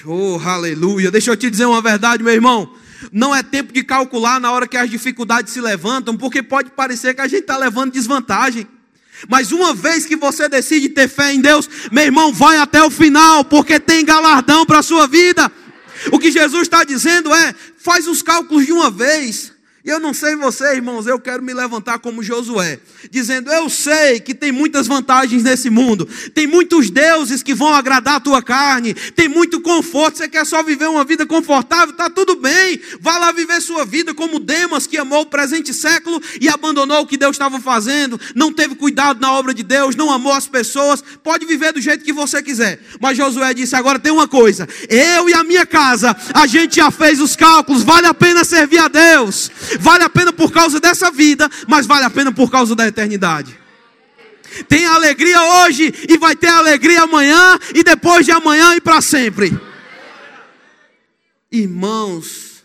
Oh, 0.04 0.38
aleluia. 0.44 1.10
Deixa 1.10 1.30
eu 1.30 1.36
te 1.36 1.50
dizer 1.50 1.64
uma 1.64 1.80
verdade, 1.80 2.22
meu 2.22 2.32
irmão. 2.32 2.74
Não 3.12 3.34
é 3.34 3.42
tempo 3.42 3.72
de 3.72 3.82
calcular 3.82 4.40
na 4.40 4.52
hora 4.52 4.68
que 4.68 4.76
as 4.76 4.90
dificuldades 4.90 5.52
se 5.52 5.60
levantam, 5.60 6.16
porque 6.16 6.42
pode 6.42 6.70
parecer 6.70 7.14
que 7.14 7.20
a 7.20 7.28
gente 7.28 7.42
está 7.42 7.56
levando 7.56 7.92
desvantagem. 7.92 8.66
Mas 9.28 9.52
uma 9.52 9.72
vez 9.72 10.04
que 10.04 10.16
você 10.16 10.48
decide 10.48 10.88
ter 10.88 11.08
fé 11.08 11.32
em 11.32 11.40
Deus, 11.40 11.68
meu 11.90 12.04
irmão, 12.04 12.32
vai 12.32 12.58
até 12.58 12.82
o 12.82 12.90
final, 12.90 13.44
porque 13.44 13.78
tem 13.78 14.04
galardão 14.04 14.66
para 14.66 14.80
a 14.80 14.82
sua 14.82 15.06
vida. 15.06 15.50
O 16.12 16.18
que 16.18 16.30
Jesus 16.30 16.62
está 16.62 16.84
dizendo 16.84 17.34
é: 17.34 17.54
faz 17.76 18.06
os 18.06 18.22
cálculos 18.22 18.66
de 18.66 18.72
uma 18.72 18.90
vez. 18.90 19.53
E 19.84 19.90
eu 19.90 20.00
não 20.00 20.14
sei 20.14 20.34
você, 20.34 20.76
irmãos, 20.76 21.06
eu 21.06 21.20
quero 21.20 21.42
me 21.42 21.52
levantar 21.52 21.98
como 21.98 22.22
Josué, 22.22 22.80
dizendo: 23.10 23.52
Eu 23.52 23.68
sei 23.68 24.18
que 24.18 24.34
tem 24.34 24.50
muitas 24.50 24.86
vantagens 24.86 25.42
nesse 25.42 25.68
mundo, 25.68 26.08
tem 26.32 26.46
muitos 26.46 26.88
deuses 26.88 27.42
que 27.42 27.54
vão 27.54 27.74
agradar 27.74 28.14
a 28.14 28.20
tua 28.20 28.42
carne, 28.42 28.94
tem 28.94 29.28
muito 29.28 29.60
conforto. 29.60 30.16
Você 30.16 30.26
quer 30.26 30.46
só 30.46 30.62
viver 30.62 30.88
uma 30.88 31.04
vida 31.04 31.26
confortável? 31.26 31.94
Tá 31.94 32.08
tudo 32.08 32.34
bem, 32.36 32.80
vá 32.98 33.18
lá 33.18 33.30
viver 33.30 33.60
sua 33.60 33.84
vida 33.84 34.14
como 34.14 34.40
Demas, 34.40 34.86
que 34.86 34.96
amou 34.96 35.20
o 35.20 35.26
presente 35.26 35.74
século 35.74 36.18
e 36.40 36.48
abandonou 36.48 37.02
o 37.02 37.06
que 37.06 37.18
Deus 37.18 37.34
estava 37.34 37.60
fazendo, 37.60 38.18
não 38.34 38.50
teve 38.50 38.76
cuidado 38.76 39.20
na 39.20 39.32
obra 39.32 39.52
de 39.52 39.62
Deus, 39.62 39.94
não 39.94 40.10
amou 40.10 40.32
as 40.32 40.46
pessoas. 40.46 41.04
Pode 41.22 41.44
viver 41.44 41.74
do 41.74 41.80
jeito 41.82 42.02
que 42.02 42.12
você 42.12 42.42
quiser, 42.42 42.80
mas 42.98 43.18
Josué 43.18 43.52
disse: 43.52 43.76
Agora 43.76 43.98
tem 43.98 44.12
uma 44.12 44.26
coisa, 44.26 44.66
eu 44.88 45.28
e 45.28 45.34
a 45.34 45.44
minha 45.44 45.66
casa, 45.66 46.16
a 46.32 46.46
gente 46.46 46.76
já 46.76 46.90
fez 46.90 47.20
os 47.20 47.36
cálculos, 47.36 47.82
vale 47.82 48.06
a 48.06 48.14
pena 48.14 48.44
servir 48.44 48.78
a 48.78 48.88
Deus 48.88 49.50
Vale 49.80 50.04
a 50.04 50.08
pena 50.08 50.32
por 50.32 50.52
causa 50.52 50.80
dessa 50.80 51.10
vida, 51.10 51.48
mas 51.68 51.86
vale 51.86 52.04
a 52.04 52.10
pena 52.10 52.32
por 52.32 52.50
causa 52.50 52.74
da 52.74 52.86
eternidade. 52.86 53.58
Tem 54.68 54.86
alegria 54.86 55.42
hoje 55.42 55.92
e 56.08 56.16
vai 56.16 56.36
ter 56.36 56.48
alegria 56.48 57.02
amanhã 57.02 57.58
e 57.74 57.82
depois 57.82 58.24
de 58.24 58.32
amanhã 58.32 58.74
e 58.76 58.80
para 58.80 59.00
sempre. 59.00 59.58
Irmãos, 61.50 62.62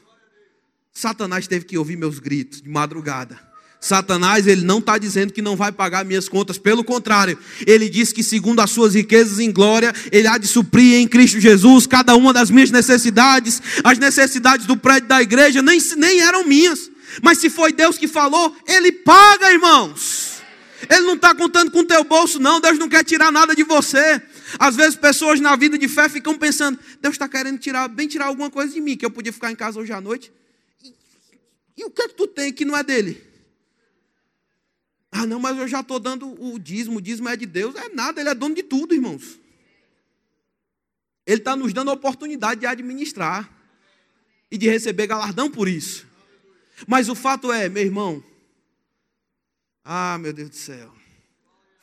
Satanás 0.93 1.47
teve 1.47 1.65
que 1.65 1.77
ouvir 1.77 1.95
meus 1.95 2.19
gritos 2.19 2.61
de 2.61 2.69
madrugada. 2.69 3.49
Satanás, 3.81 4.45
ele 4.45 4.65
não 4.65 4.79
está 4.79 4.97
dizendo 4.97 5.31
que 5.31 5.41
não 5.41 5.55
vai 5.55 5.71
pagar 5.71 6.03
minhas 6.03 6.27
contas, 6.27 6.57
pelo 6.57 6.83
contrário, 6.83 7.37
ele 7.65 7.87
diz 7.87 8.11
que, 8.11 8.21
segundo 8.21 8.59
as 8.59 8.71
suas 8.71 8.93
riquezas 8.93 9.39
em 9.39 9.51
glória, 9.51 9.93
ele 10.11 10.27
há 10.27 10.37
de 10.37 10.47
suprir 10.47 10.95
em 10.95 11.07
Cristo 11.07 11.39
Jesus 11.39 11.87
cada 11.87 12.13
uma 12.13 12.33
das 12.33 12.51
minhas 12.51 12.71
necessidades, 12.71 13.61
as 13.81 13.97
necessidades 13.97 14.65
do 14.65 14.75
prédio 14.75 15.07
da 15.07 15.21
igreja 15.21 15.61
nem, 15.61 15.79
nem 15.95 16.19
eram 16.19 16.45
minhas, 16.45 16.91
mas 17.21 17.39
se 17.39 17.49
foi 17.49 17.71
Deus 17.71 17.97
que 17.97 18.07
falou, 18.07 18.55
Ele 18.67 18.91
paga, 18.91 19.51
irmãos. 19.51 20.41
Ele 20.89 21.01
não 21.01 21.15
está 21.15 21.35
contando 21.35 21.71
com 21.71 21.79
o 21.79 21.85
teu 21.85 22.03
bolso, 22.03 22.39
não. 22.39 22.61
Deus 22.61 22.77
não 22.77 22.87
quer 22.87 23.03
tirar 23.03 23.31
nada 23.31 23.55
de 23.55 23.63
você. 23.63 24.21
Às 24.57 24.75
vezes 24.75 24.95
pessoas 24.95 25.39
na 25.39 25.55
vida 25.55 25.77
de 25.77 25.87
fé 25.87 26.07
ficam 26.07 26.37
pensando, 26.37 26.79
Deus 27.01 27.15
está 27.15 27.27
querendo 27.27 27.59
tirar, 27.59 27.87
bem 27.87 28.07
tirar 28.07 28.27
alguma 28.27 28.49
coisa 28.49 28.73
de 28.73 28.79
mim, 28.79 28.95
que 28.95 29.05
eu 29.05 29.11
podia 29.11 29.33
ficar 29.33 29.51
em 29.51 29.55
casa 29.55 29.79
hoje 29.79 29.91
à 29.91 29.99
noite. 29.99 30.31
E, 30.83 30.93
e 31.77 31.85
o 31.85 31.91
que 31.91 32.01
é 32.01 32.07
que 32.07 32.15
tu 32.15 32.27
tem 32.27 32.53
que 32.53 32.63
não 32.63 32.77
é 32.77 32.83
dele? 32.83 33.29
Ah, 35.11 35.25
não, 35.25 35.39
mas 35.39 35.57
eu 35.57 35.67
já 35.67 35.81
estou 35.81 35.99
dando 35.99 36.27
o 36.41 36.57
dízimo, 36.59 36.97
o 36.97 37.01
dízimo 37.01 37.27
é 37.29 37.35
de 37.35 37.45
Deus. 37.45 37.75
É 37.75 37.89
nada, 37.89 38.21
ele 38.21 38.29
é 38.29 38.35
dono 38.35 38.55
de 38.55 38.63
tudo, 38.63 38.93
irmãos. 38.93 39.39
Ele 41.25 41.37
está 41.37 41.55
nos 41.55 41.73
dando 41.73 41.91
a 41.91 41.93
oportunidade 41.93 42.61
de 42.61 42.65
administrar 42.65 43.49
e 44.49 44.57
de 44.57 44.67
receber 44.67 45.07
galardão 45.07 45.49
por 45.49 45.67
isso. 45.67 46.07
Mas 46.87 47.09
o 47.09 47.15
fato 47.15 47.51
é, 47.51 47.69
meu 47.69 47.83
irmão, 47.83 48.23
ah, 49.83 50.17
meu 50.19 50.33
Deus 50.33 50.49
do 50.49 50.55
céu, 50.55 50.93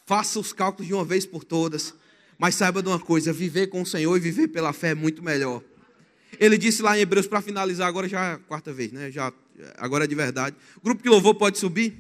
faça 0.06 0.38
os 0.38 0.52
cálculos 0.52 0.86
de 0.86 0.94
uma 0.94 1.04
vez 1.04 1.26
por 1.26 1.44
todas, 1.44 1.94
mas 2.38 2.54
saiba 2.54 2.82
de 2.82 2.88
uma 2.88 3.00
coisa: 3.00 3.32
viver 3.32 3.66
com 3.68 3.82
o 3.82 3.86
Senhor 3.86 4.16
e 4.16 4.20
viver 4.20 4.48
pela 4.48 4.72
fé 4.72 4.90
é 4.90 4.94
muito 4.94 5.22
melhor. 5.22 5.62
Ele 6.38 6.58
disse 6.58 6.82
lá 6.82 6.96
em 6.96 7.00
Hebreus, 7.00 7.26
para 7.26 7.40
finalizar, 7.40 7.88
agora 7.88 8.08
já 8.08 8.24
é 8.24 8.32
a 8.34 8.38
quarta 8.38 8.72
vez, 8.72 8.92
né? 8.92 9.10
Já, 9.10 9.32
agora 9.78 10.04
é 10.04 10.06
de 10.06 10.14
verdade. 10.14 10.56
O 10.76 10.80
grupo 10.80 11.02
que 11.02 11.08
louvou 11.08 11.34
pode 11.34 11.58
subir. 11.58 11.96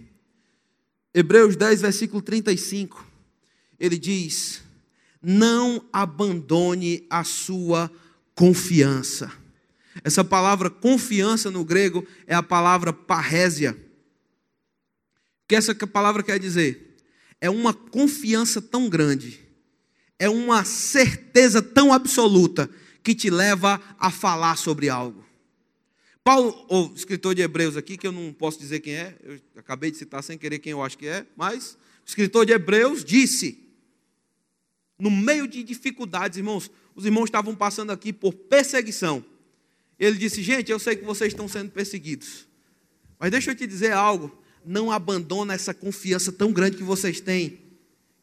Hebreus 1.14 1.56
10, 1.56 1.80
versículo 1.80 2.20
35. 2.20 3.04
Ele 3.80 3.98
diz: 3.98 4.62
Não 5.22 5.84
abandone 5.92 7.06
a 7.08 7.24
sua 7.24 7.90
confiança. 8.34 9.32
Essa 10.04 10.24
palavra 10.24 10.70
confiança 10.70 11.50
no 11.50 11.64
grego 11.64 12.06
é 12.26 12.34
a 12.34 12.42
palavra 12.42 12.92
parrésia. 12.92 13.72
O 15.44 15.48
que 15.48 15.54
essa 15.54 15.74
palavra 15.86 16.22
quer 16.22 16.38
dizer? 16.38 16.96
É 17.40 17.48
uma 17.50 17.72
confiança 17.72 18.60
tão 18.60 18.88
grande, 18.88 19.40
é 20.18 20.28
uma 20.28 20.64
certeza 20.64 21.60
tão 21.60 21.92
absoluta 21.92 22.68
que 23.02 23.14
te 23.14 23.30
leva 23.30 23.80
a 23.98 24.10
falar 24.10 24.56
sobre 24.56 24.88
algo. 24.88 25.24
Paulo, 26.24 26.66
o 26.68 26.92
escritor 26.96 27.36
de 27.36 27.42
Hebreus 27.42 27.76
aqui, 27.76 27.96
que 27.96 28.06
eu 28.06 28.10
não 28.10 28.32
posso 28.32 28.58
dizer 28.58 28.80
quem 28.80 28.94
é, 28.94 29.16
eu 29.22 29.40
acabei 29.56 29.92
de 29.92 29.96
citar 29.96 30.24
sem 30.24 30.36
querer 30.36 30.58
quem 30.58 30.72
eu 30.72 30.82
acho 30.82 30.98
que 30.98 31.06
é, 31.06 31.24
mas 31.36 31.74
o 31.74 32.08
escritor 32.08 32.44
de 32.44 32.52
Hebreus 32.52 33.04
disse, 33.04 33.70
no 34.98 35.10
meio 35.10 35.46
de 35.46 35.62
dificuldades, 35.62 36.38
irmãos, 36.38 36.68
os 36.96 37.04
irmãos 37.04 37.26
estavam 37.26 37.54
passando 37.54 37.92
aqui 37.92 38.12
por 38.12 38.32
perseguição. 38.32 39.24
Ele 39.98 40.16
disse: 40.16 40.42
Gente, 40.42 40.70
eu 40.70 40.78
sei 40.78 40.96
que 40.96 41.04
vocês 41.04 41.32
estão 41.32 41.48
sendo 41.48 41.70
perseguidos, 41.70 42.46
mas 43.18 43.30
deixa 43.30 43.50
eu 43.50 43.54
te 43.54 43.66
dizer 43.66 43.92
algo. 43.92 44.36
Não 44.64 44.90
abandona 44.90 45.54
essa 45.54 45.72
confiança 45.72 46.32
tão 46.32 46.52
grande 46.52 46.76
que 46.76 46.82
vocês 46.82 47.20
têm, 47.20 47.60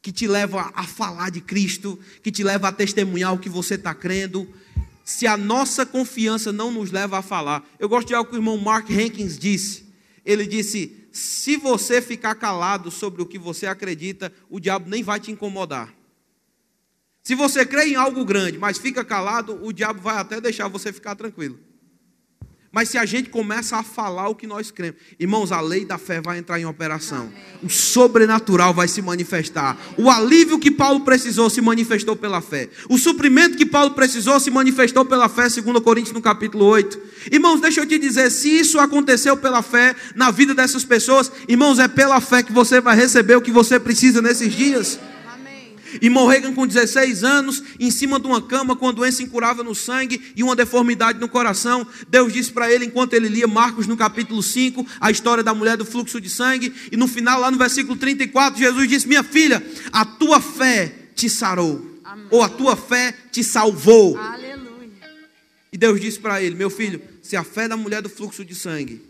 que 0.02 0.12
te 0.12 0.26
leva 0.26 0.70
a 0.74 0.84
falar 0.84 1.30
de 1.30 1.40
Cristo, 1.40 1.98
que 2.22 2.30
te 2.30 2.44
leva 2.44 2.68
a 2.68 2.72
testemunhar 2.72 3.32
o 3.32 3.38
que 3.38 3.48
você 3.48 3.76
está 3.76 3.94
crendo, 3.94 4.46
se 5.04 5.26
a 5.26 5.36
nossa 5.36 5.86
confiança 5.86 6.52
não 6.52 6.70
nos 6.70 6.90
leva 6.90 7.18
a 7.18 7.22
falar. 7.22 7.66
Eu 7.78 7.88
gosto 7.88 8.08
de 8.08 8.14
algo 8.14 8.28
que 8.28 8.36
o 8.36 8.38
irmão 8.38 8.58
Mark 8.58 8.90
Hankins 8.90 9.38
disse. 9.38 9.84
Ele 10.24 10.46
disse: 10.46 11.04
se 11.14 11.56
você 11.56 12.02
ficar 12.02 12.34
calado 12.34 12.90
sobre 12.90 13.22
o 13.22 13.26
que 13.26 13.38
você 13.38 13.66
acredita, 13.66 14.32
o 14.50 14.58
diabo 14.58 14.90
nem 14.90 15.02
vai 15.02 15.20
te 15.20 15.30
incomodar. 15.30 15.94
Se 17.26 17.34
você 17.34 17.64
crê 17.64 17.86
em 17.86 17.94
algo 17.94 18.22
grande, 18.22 18.58
mas 18.58 18.76
fica 18.76 19.02
calado, 19.02 19.58
o 19.62 19.72
diabo 19.72 19.98
vai 19.98 20.18
até 20.18 20.42
deixar 20.42 20.68
você 20.68 20.92
ficar 20.92 21.14
tranquilo. 21.14 21.58
Mas 22.70 22.90
se 22.90 22.98
a 22.98 23.06
gente 23.06 23.30
começa 23.30 23.78
a 23.78 23.82
falar 23.82 24.28
o 24.28 24.34
que 24.34 24.46
nós 24.46 24.70
cremos, 24.70 25.00
irmãos, 25.18 25.50
a 25.50 25.60
lei 25.60 25.86
da 25.86 25.96
fé 25.96 26.20
vai 26.20 26.36
entrar 26.38 26.60
em 26.60 26.66
operação. 26.66 27.28
Amém. 27.28 27.32
O 27.62 27.70
sobrenatural 27.70 28.74
vai 28.74 28.88
se 28.88 29.00
manifestar. 29.00 29.78
O 29.96 30.10
alívio 30.10 30.58
que 30.58 30.70
Paulo 30.70 31.00
precisou 31.00 31.48
se 31.48 31.62
manifestou 31.62 32.14
pela 32.14 32.42
fé. 32.42 32.68
O 32.90 32.98
suprimento 32.98 33.56
que 33.56 33.64
Paulo 33.64 33.92
precisou 33.92 34.38
se 34.38 34.50
manifestou 34.50 35.04
pela 35.06 35.28
fé, 35.28 35.48
segundo 35.48 35.80
Coríntios 35.80 36.12
no 36.12 36.20
capítulo 36.20 36.66
8. 36.66 37.00
Irmãos, 37.32 37.58
deixa 37.58 37.80
eu 37.80 37.86
te 37.86 37.98
dizer, 37.98 38.28
se 38.30 38.50
isso 38.50 38.78
aconteceu 38.78 39.34
pela 39.34 39.62
fé 39.62 39.96
na 40.14 40.30
vida 40.30 40.52
dessas 40.52 40.84
pessoas, 40.84 41.32
irmãos, 41.48 41.78
é 41.78 41.88
pela 41.88 42.20
fé 42.20 42.42
que 42.42 42.52
você 42.52 42.82
vai 42.82 42.96
receber 42.96 43.36
o 43.36 43.40
que 43.40 43.52
você 43.52 43.80
precisa 43.80 44.20
nesses 44.20 44.52
dias. 44.52 44.98
E 46.00 46.08
Reagan, 46.08 46.54
com 46.54 46.66
16 46.66 47.24
anos, 47.24 47.62
em 47.78 47.90
cima 47.90 48.18
de 48.18 48.26
uma 48.26 48.40
cama, 48.40 48.76
com 48.76 48.86
uma 48.86 48.92
doença 48.92 49.22
incurável 49.22 49.64
no 49.64 49.74
sangue 49.74 50.20
e 50.36 50.42
uma 50.42 50.56
deformidade 50.56 51.18
no 51.18 51.28
coração, 51.28 51.86
Deus 52.08 52.32
disse 52.32 52.52
para 52.52 52.72
ele, 52.72 52.86
enquanto 52.86 53.14
ele 53.14 53.28
lia 53.28 53.46
Marcos 53.46 53.86
no 53.86 53.96
capítulo 53.96 54.42
5, 54.42 54.86
a 55.00 55.10
história 55.10 55.42
da 55.42 55.54
mulher 55.54 55.76
do 55.76 55.84
fluxo 55.84 56.20
de 56.20 56.28
sangue, 56.28 56.72
e 56.90 56.96
no 56.96 57.06
final, 57.06 57.40
lá 57.40 57.50
no 57.50 57.58
versículo 57.58 57.96
34, 57.96 58.58
Jesus 58.58 58.88
disse: 58.88 59.08
Minha 59.08 59.22
filha, 59.22 59.64
a 59.92 60.04
tua 60.04 60.40
fé 60.40 60.92
te 61.14 61.28
sarou, 61.28 61.98
Amém. 62.04 62.26
ou 62.30 62.42
a 62.42 62.48
tua 62.48 62.76
fé 62.76 63.14
te 63.30 63.42
salvou. 63.44 64.16
Aleluia. 64.18 64.64
E 65.72 65.76
Deus 65.76 66.00
disse 66.00 66.18
para 66.18 66.42
ele: 66.42 66.54
Meu 66.54 66.70
filho, 66.70 67.00
se 67.22 67.36
a 67.36 67.44
fé 67.44 67.68
da 67.68 67.76
mulher 67.76 68.02
do 68.02 68.08
fluxo 68.08 68.44
de 68.44 68.54
sangue 68.54 69.02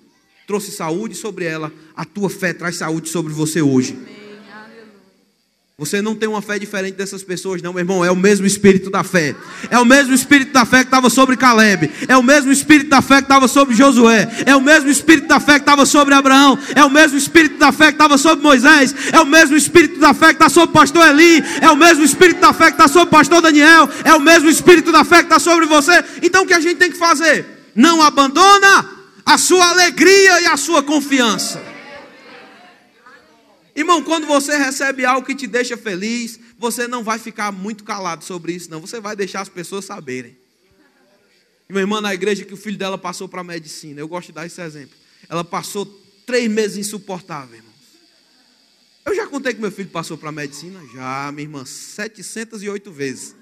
trouxe 0.47 0.71
saúde 0.71 1.15
sobre 1.15 1.45
ela, 1.45 1.73
a 1.97 2.05
tua 2.05 2.29
fé 2.29 2.53
traz 2.53 2.77
saúde 2.77 3.09
sobre 3.09 3.33
você 3.33 3.63
hoje. 3.63 3.93
Amém. 3.93 4.24
Você 5.77 6.01
não 6.01 6.15
tem 6.15 6.29
uma 6.29 6.41
fé 6.41 6.57
diferente 6.57 6.95
dessas 6.95 7.25
pessoas, 7.25 7.61
não, 7.61 7.73
meu 7.73 7.81
irmão. 7.81 8.05
É 8.05 8.11
o 8.11 8.15
mesmo 8.15 8.47
espírito 8.47 8.91
da 8.91 9.03
fé. 9.03 9.35
É 9.69 9.77
o 9.77 9.85
mesmo 9.85 10.15
espírito 10.15 10.53
da 10.53 10.65
fé 10.65 10.79
que 10.79 10.85
estava 10.85 11.11
sobre 11.11 11.37
Caleb. 11.37 11.91
É 12.07 12.17
o 12.17 12.23
mesmo 12.23 12.53
espírito 12.53 12.91
da 12.91 13.03
fé 13.03 13.17
que 13.17 13.25
estava 13.25 13.49
sobre 13.49 13.75
Josué. 13.75 14.29
É 14.47 14.55
o 14.55 14.61
mesmo 14.61 14.89
espírito 14.89 15.27
da 15.27 15.41
fé 15.41 15.55
que 15.55 15.63
estava 15.63 15.85
sobre 15.85 16.15
Abraão. 16.15 16.57
É 16.77 16.85
o 16.85 16.91
mesmo 16.91 17.19
espírito 17.19 17.59
da 17.59 17.73
fé 17.73 17.87
que 17.87 17.95
estava 17.95 18.17
sobre 18.17 18.45
Moisés. 18.45 18.95
É 19.13 19.21
o 19.21 19.27
mesmo 19.27 19.57
espírito 19.57 19.99
da 19.99 20.15
fé 20.15 20.27
que 20.29 20.35
está 20.35 20.49
sobre 20.49 20.71
o 20.71 20.73
pastor 20.73 21.09
Eli. 21.09 21.43
É 21.61 21.69
o 21.69 21.77
mesmo 21.77 22.05
espírito 22.05 22.41
da 22.41 22.53
fé 22.53 22.67
que 22.67 22.81
está 22.81 22.87
sobre 22.87 23.09
o 23.09 23.11
pastor 23.11 23.43
Daniel. 23.43 23.89
É 24.05 24.15
o 24.15 24.21
mesmo 24.21 24.49
espírito 24.49 24.93
da 24.93 25.03
fé 25.03 25.17
que 25.17 25.25
está 25.25 25.41
sobre 25.41 25.67
você. 25.67 26.05
Então 26.23 26.45
o 26.45 26.47
que 26.47 26.55
a 26.55 26.61
gente 26.61 26.77
tem 26.77 26.93
que 26.93 26.99
fazer? 26.99 27.45
Não 27.75 28.01
abandona 28.01 28.89
a 29.27 29.37
sua 29.37 29.71
alegria 29.71 30.41
e 30.41 30.47
a 30.47 30.57
sua 30.57 30.85
confiança. 30.85 31.74
Irmão, 33.75 34.03
quando 34.03 34.27
você 34.27 34.57
recebe 34.57 35.05
algo 35.05 35.27
que 35.27 35.35
te 35.35 35.47
deixa 35.47 35.77
feliz, 35.77 36.39
você 36.59 36.87
não 36.87 37.03
vai 37.03 37.19
ficar 37.19 37.51
muito 37.51 37.83
calado 37.83 38.23
sobre 38.23 38.53
isso, 38.53 38.71
não. 38.71 38.81
Você 38.81 39.01
vai 39.01 39.17
deixar 39.17 39.41
as 39.41 39.49
pessoas 39.49 39.85
saberem. 39.85 40.37
Minha 41.69 41.83
irmã 41.83 42.01
na 42.01 42.15
igreja 42.15 42.45
que 42.45 42.55
o 42.55 42.57
filho 42.57 42.77
dela 42.77 42.97
passou 42.97 43.29
para 43.29 43.41
a 43.41 43.45
medicina. 43.45 44.01
Eu 44.01 44.07
gosto 44.07 44.29
de 44.29 44.35
dar 44.35 44.47
esse 44.47 44.61
exemplo. 44.61 44.97
Ela 45.29 45.43
passou 45.43 45.87
três 46.25 46.49
meses 46.49 46.77
insuportável, 46.77 47.57
irmãos. 47.57 47.75
Eu 49.05 49.15
já 49.15 49.27
contei 49.27 49.53
que 49.53 49.61
meu 49.61 49.73
filho 49.73 49.89
passou 49.89 50.17
para 50.17 50.29
a 50.29 50.33
medicina? 50.33 50.81
Já, 50.95 51.31
minha 51.33 51.45
irmã, 51.45 51.65
708 51.65 52.93
vezes. 52.93 53.35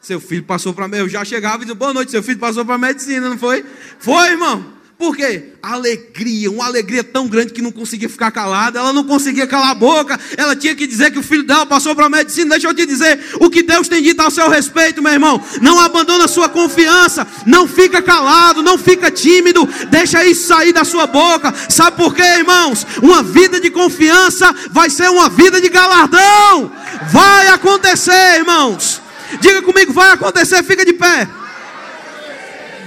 Seu 0.00 0.20
filho 0.20 0.44
passou 0.44 0.74
para 0.74 0.86
a 0.86 0.98
Eu 0.98 1.08
já 1.08 1.24
chegava 1.24 1.58
e 1.58 1.60
dizia, 1.60 1.74
boa 1.74 1.92
noite, 1.94 2.10
seu 2.10 2.22
filho 2.22 2.38
passou 2.38 2.64
para 2.64 2.74
a 2.74 2.78
medicina, 2.78 3.28
não 3.28 3.38
foi? 3.38 3.64
Foi, 3.98 4.30
irmão. 4.30 4.77
Por 4.98 5.16
quê? 5.16 5.52
Alegria, 5.62 6.50
uma 6.50 6.66
alegria 6.66 7.04
tão 7.04 7.28
grande 7.28 7.52
que 7.52 7.62
não 7.62 7.70
conseguia 7.70 8.08
ficar 8.08 8.32
calada, 8.32 8.80
ela 8.80 8.92
não 8.92 9.04
conseguia 9.04 9.46
calar 9.46 9.70
a 9.70 9.74
boca, 9.74 10.18
ela 10.36 10.56
tinha 10.56 10.74
que 10.74 10.88
dizer 10.88 11.12
que 11.12 11.20
o 11.20 11.22
filho 11.22 11.44
dela 11.44 11.64
passou 11.64 11.94
para 11.94 12.06
a 12.06 12.10
medicina. 12.10 12.50
Deixa 12.50 12.66
eu 12.66 12.74
te 12.74 12.84
dizer 12.84 13.16
o 13.38 13.48
que 13.48 13.62
Deus 13.62 13.86
tem 13.86 14.02
dito 14.02 14.20
ao 14.20 14.28
seu 14.28 14.48
respeito, 14.50 15.00
meu 15.00 15.12
irmão. 15.12 15.40
Não 15.62 15.78
abandona 15.78 16.24
a 16.24 16.28
sua 16.28 16.48
confiança, 16.48 17.24
não 17.46 17.68
fica 17.68 18.02
calado, 18.02 18.60
não 18.60 18.76
fica 18.76 19.08
tímido, 19.08 19.68
deixa 19.88 20.24
isso 20.24 20.48
sair 20.48 20.72
da 20.72 20.84
sua 20.84 21.06
boca. 21.06 21.54
Sabe 21.68 21.96
por 21.96 22.12
quê, 22.12 22.24
irmãos? 22.36 22.84
Uma 23.00 23.22
vida 23.22 23.60
de 23.60 23.70
confiança 23.70 24.52
vai 24.72 24.90
ser 24.90 25.08
uma 25.10 25.28
vida 25.28 25.60
de 25.60 25.68
galardão. 25.68 26.72
Vai 27.12 27.46
acontecer, 27.46 28.38
irmãos. 28.38 29.00
Diga 29.40 29.62
comigo, 29.62 29.92
vai 29.92 30.10
acontecer, 30.10 30.60
fica 30.64 30.84
de 30.84 30.94
pé. 30.94 31.28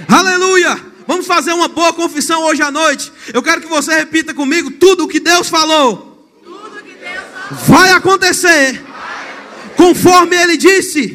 Aleluia. 0.06 0.91
Vamos 1.12 1.26
fazer 1.26 1.52
uma 1.52 1.68
boa 1.68 1.92
confissão 1.92 2.42
hoje 2.44 2.62
à 2.62 2.70
noite. 2.70 3.12
Eu 3.34 3.42
quero 3.42 3.60
que 3.60 3.68
você 3.68 3.94
repita 3.94 4.32
comigo 4.32 4.70
tudo 4.70 5.04
o 5.04 5.06
que 5.06 5.20
Deus 5.20 5.46
falou. 5.46 6.26
Que 6.42 6.94
Deus 6.94 7.14
falou. 7.34 7.64
Vai, 7.66 7.92
acontecer, 7.92 8.48
vai 8.48 8.80
acontecer. 8.80 9.76
Conforme 9.76 10.34
Ele 10.34 10.56
disse. 10.56 11.08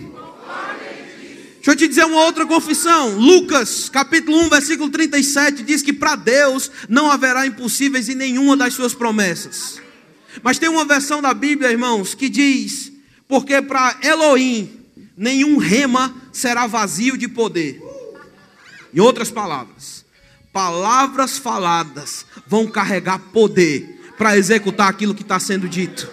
Deixa 1.56 1.72
eu 1.72 1.76
te 1.76 1.88
dizer 1.88 2.06
uma 2.06 2.26
outra 2.26 2.46
confissão. 2.46 3.18
Lucas, 3.18 3.90
capítulo 3.90 4.38
1, 4.42 4.50
versículo 4.50 4.88
37, 4.92 5.64
diz 5.64 5.82
que 5.82 5.92
para 5.92 6.16
Deus 6.16 6.70
não 6.88 7.10
haverá 7.10 7.48
impossíveis 7.48 8.08
em 8.08 8.14
nenhuma 8.14 8.56
das 8.56 8.76
suas 8.76 8.94
promessas. 8.94 9.82
Mas 10.44 10.60
tem 10.60 10.70
uma 10.70 10.86
versão 10.86 11.24
da 11.24 11.34
Bíblia, 11.34 11.72
irmãos, 11.72 12.14
que 12.14 12.30
diz: 12.30 12.92
porque 13.28 13.60
para 13.64 13.98
Elohim 14.04 14.80
nenhum 15.18 15.58
rema 15.58 16.16
será 16.32 16.68
vazio 16.68 17.18
de 17.18 17.28
poder. 17.28 17.87
Em 18.94 19.00
outras 19.00 19.32
palavras, 19.32 20.06
palavras 20.52 21.38
faladas 21.38 22.26
vão 22.48 22.68
carregar 22.68 23.20
poder 23.20 24.14
para 24.18 24.38
executar 24.38 24.90
aquilo 24.90 25.14
que 25.14 25.22
está 25.22 25.40
sendo 25.40 25.68
dito. 25.70 26.10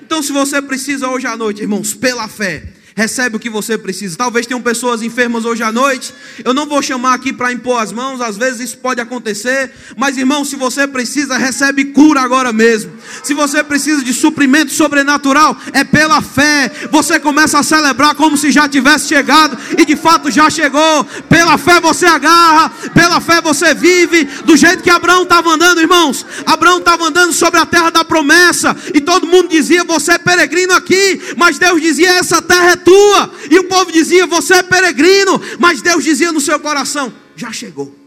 Então, 0.00 0.22
se 0.22 0.32
você 0.32 0.60
precisa 0.60 1.08
hoje 1.08 1.26
à 1.26 1.36
noite, 1.36 1.62
irmãos, 1.62 1.94
pela 1.94 2.28
fé, 2.28 2.71
recebe 2.94 3.36
o 3.36 3.40
que 3.40 3.50
você 3.50 3.78
precisa. 3.78 4.16
Talvez 4.16 4.46
tenham 4.46 4.60
pessoas 4.60 5.02
enfermas 5.02 5.44
hoje 5.44 5.62
à 5.62 5.72
noite. 5.72 6.14
Eu 6.44 6.54
não 6.54 6.66
vou 6.66 6.82
chamar 6.82 7.14
aqui 7.14 7.32
para 7.32 7.52
impor 7.52 7.80
as 7.80 7.92
mãos, 7.92 8.20
às 8.20 8.36
vezes 8.36 8.60
isso 8.60 8.78
pode 8.78 9.00
acontecer. 9.00 9.70
Mas, 9.96 10.16
irmão, 10.16 10.44
se 10.44 10.56
você 10.56 10.86
precisa, 10.86 11.36
recebe 11.36 11.86
cura 11.86 12.20
agora 12.20 12.52
mesmo. 12.52 12.92
Se 13.22 13.34
você 13.34 13.62
precisa 13.62 14.04
de 14.04 14.12
suprimento 14.12 14.72
sobrenatural, 14.72 15.56
é 15.72 15.84
pela 15.84 16.20
fé. 16.20 16.70
Você 16.90 17.18
começa 17.18 17.58
a 17.58 17.62
celebrar 17.62 18.14
como 18.14 18.36
se 18.36 18.50
já 18.50 18.68
tivesse 18.68 19.08
chegado 19.08 19.56
e 19.78 19.84
de 19.84 19.96
fato 19.96 20.30
já 20.30 20.48
chegou. 20.50 21.04
Pela 21.28 21.58
fé 21.58 21.80
você 21.80 22.06
agarra, 22.06 22.72
Pela 22.94 23.20
fé 23.20 23.40
você 23.40 23.74
vive 23.74 24.24
do 24.44 24.56
jeito 24.56 24.82
que 24.82 24.90
Abraão 24.90 25.22
estava 25.22 25.50
andando, 25.50 25.80
irmãos. 25.80 26.24
Abraão 26.44 26.78
estava 26.78 27.06
andando 27.06 27.32
sobre 27.32 27.58
a 27.60 27.66
terra 27.66 27.90
da 27.90 28.04
promessa. 28.04 28.76
E 28.94 29.00
todo 29.00 29.26
mundo 29.26 29.48
dizia: 29.48 29.84
Você 29.84 30.12
é 30.12 30.18
peregrino 30.18 30.74
aqui. 30.74 31.20
Mas 31.36 31.58
Deus 31.58 31.80
dizia: 31.80 32.10
Essa 32.10 32.42
terra 32.42 32.72
é 32.72 32.76
tua. 32.84 33.30
E 33.50 33.58
o 33.58 33.64
povo 33.64 33.90
dizia: 33.90 34.26
Você 34.26 34.54
é 34.54 34.62
peregrino. 34.62 35.40
Mas 35.58 35.82
Deus 35.82 36.04
dizia 36.04 36.32
no 36.32 36.40
seu 36.40 36.58
coração: 36.60 37.12
Já 37.36 37.52
chegou 37.52 38.02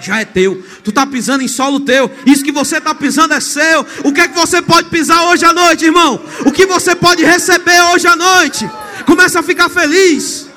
já 0.00 0.20
é 0.20 0.24
teu. 0.24 0.62
Tu 0.82 0.90
está 0.90 1.06
pisando 1.06 1.42
em 1.42 1.48
solo 1.48 1.80
teu. 1.80 2.10
Isso 2.26 2.42
que 2.42 2.52
você 2.52 2.78
está 2.78 2.94
pisando 2.94 3.34
é 3.34 3.40
seu. 3.40 3.86
O 4.04 4.12
que 4.12 4.22
é 4.22 4.28
que 4.28 4.34
você 4.34 4.62
pode 4.62 4.88
pisar 4.88 5.22
hoje 5.24 5.44
à 5.44 5.52
noite, 5.52 5.84
irmão? 5.84 6.20
O 6.44 6.50
que 6.50 6.66
você 6.66 6.94
pode 6.94 7.24
receber 7.24 7.80
hoje 7.92 8.06
à 8.06 8.16
noite? 8.16 8.68
Começa 9.06 9.40
a 9.40 9.42
ficar 9.42 9.68
feliz. 9.68 10.48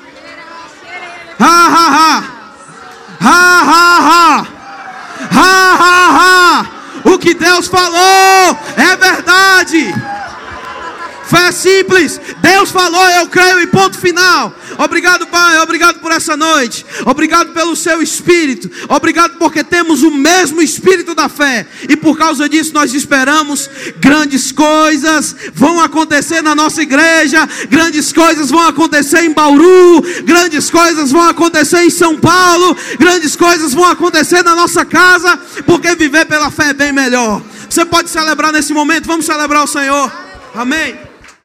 Ha 1.38 1.66
ha 1.66 1.86
ha. 1.96 2.24
Ha 3.20 3.62
ha 3.70 3.98
ha. 4.08 4.46
Ha 5.30 5.74
ha 5.74 6.18
ha. 6.18 6.66
O 7.04 7.18
que 7.18 7.34
Deus 7.34 7.66
falou 7.66 8.58
é 8.76 8.96
verdade. 8.96 9.94
Fé 11.26 11.50
simples. 11.52 12.20
Deus 12.40 12.70
falou, 12.70 13.08
eu 13.10 13.26
creio 13.28 13.60
e 13.60 13.66
ponto 13.66 13.98
final. 13.98 14.54
Obrigado, 14.78 15.26
Pai. 15.26 15.58
Obrigado 15.60 16.00
por 16.00 16.12
essa 16.12 16.36
noite. 16.36 16.84
Obrigado 17.06 17.52
pelo 17.52 17.74
seu 17.74 18.02
espírito. 18.02 18.70
Obrigado 18.88 19.38
porque 19.38 19.64
temos 19.64 20.02
o 20.02 20.10
mesmo 20.10 20.60
espírito 20.60 21.14
da 21.14 21.28
fé. 21.28 21.66
E 21.88 21.96
por 21.96 22.18
causa 22.18 22.48
disso 22.48 22.72
nós 22.74 22.92
esperamos 22.92 23.70
grandes 23.98 24.52
coisas 24.52 25.34
vão 25.54 25.80
acontecer 25.80 26.42
na 26.42 26.54
nossa 26.54 26.82
igreja. 26.82 27.48
Grandes 27.68 28.12
coisas 28.12 28.50
vão 28.50 28.66
acontecer 28.66 29.24
em 29.24 29.32
Bauru. 29.32 30.02
Grandes 30.24 30.70
coisas 30.70 31.10
vão 31.10 31.22
acontecer 31.22 31.84
em 31.84 31.90
São 31.90 32.18
Paulo. 32.18 32.76
Grandes 32.98 33.34
coisas 33.34 33.72
vão 33.72 33.84
acontecer 33.84 34.42
na 34.42 34.54
nossa 34.54 34.84
casa. 34.84 35.38
Porque 35.64 35.94
viver 35.94 36.26
pela 36.26 36.50
fé 36.50 36.70
é 36.70 36.74
bem 36.74 36.92
melhor. 36.92 37.42
Você 37.68 37.84
pode 37.84 38.10
celebrar 38.10 38.52
nesse 38.52 38.72
momento. 38.72 39.06
Vamos 39.06 39.26
celebrar 39.26 39.64
o 39.64 39.68
Senhor. 39.68 40.12
Amém. 40.54 41.03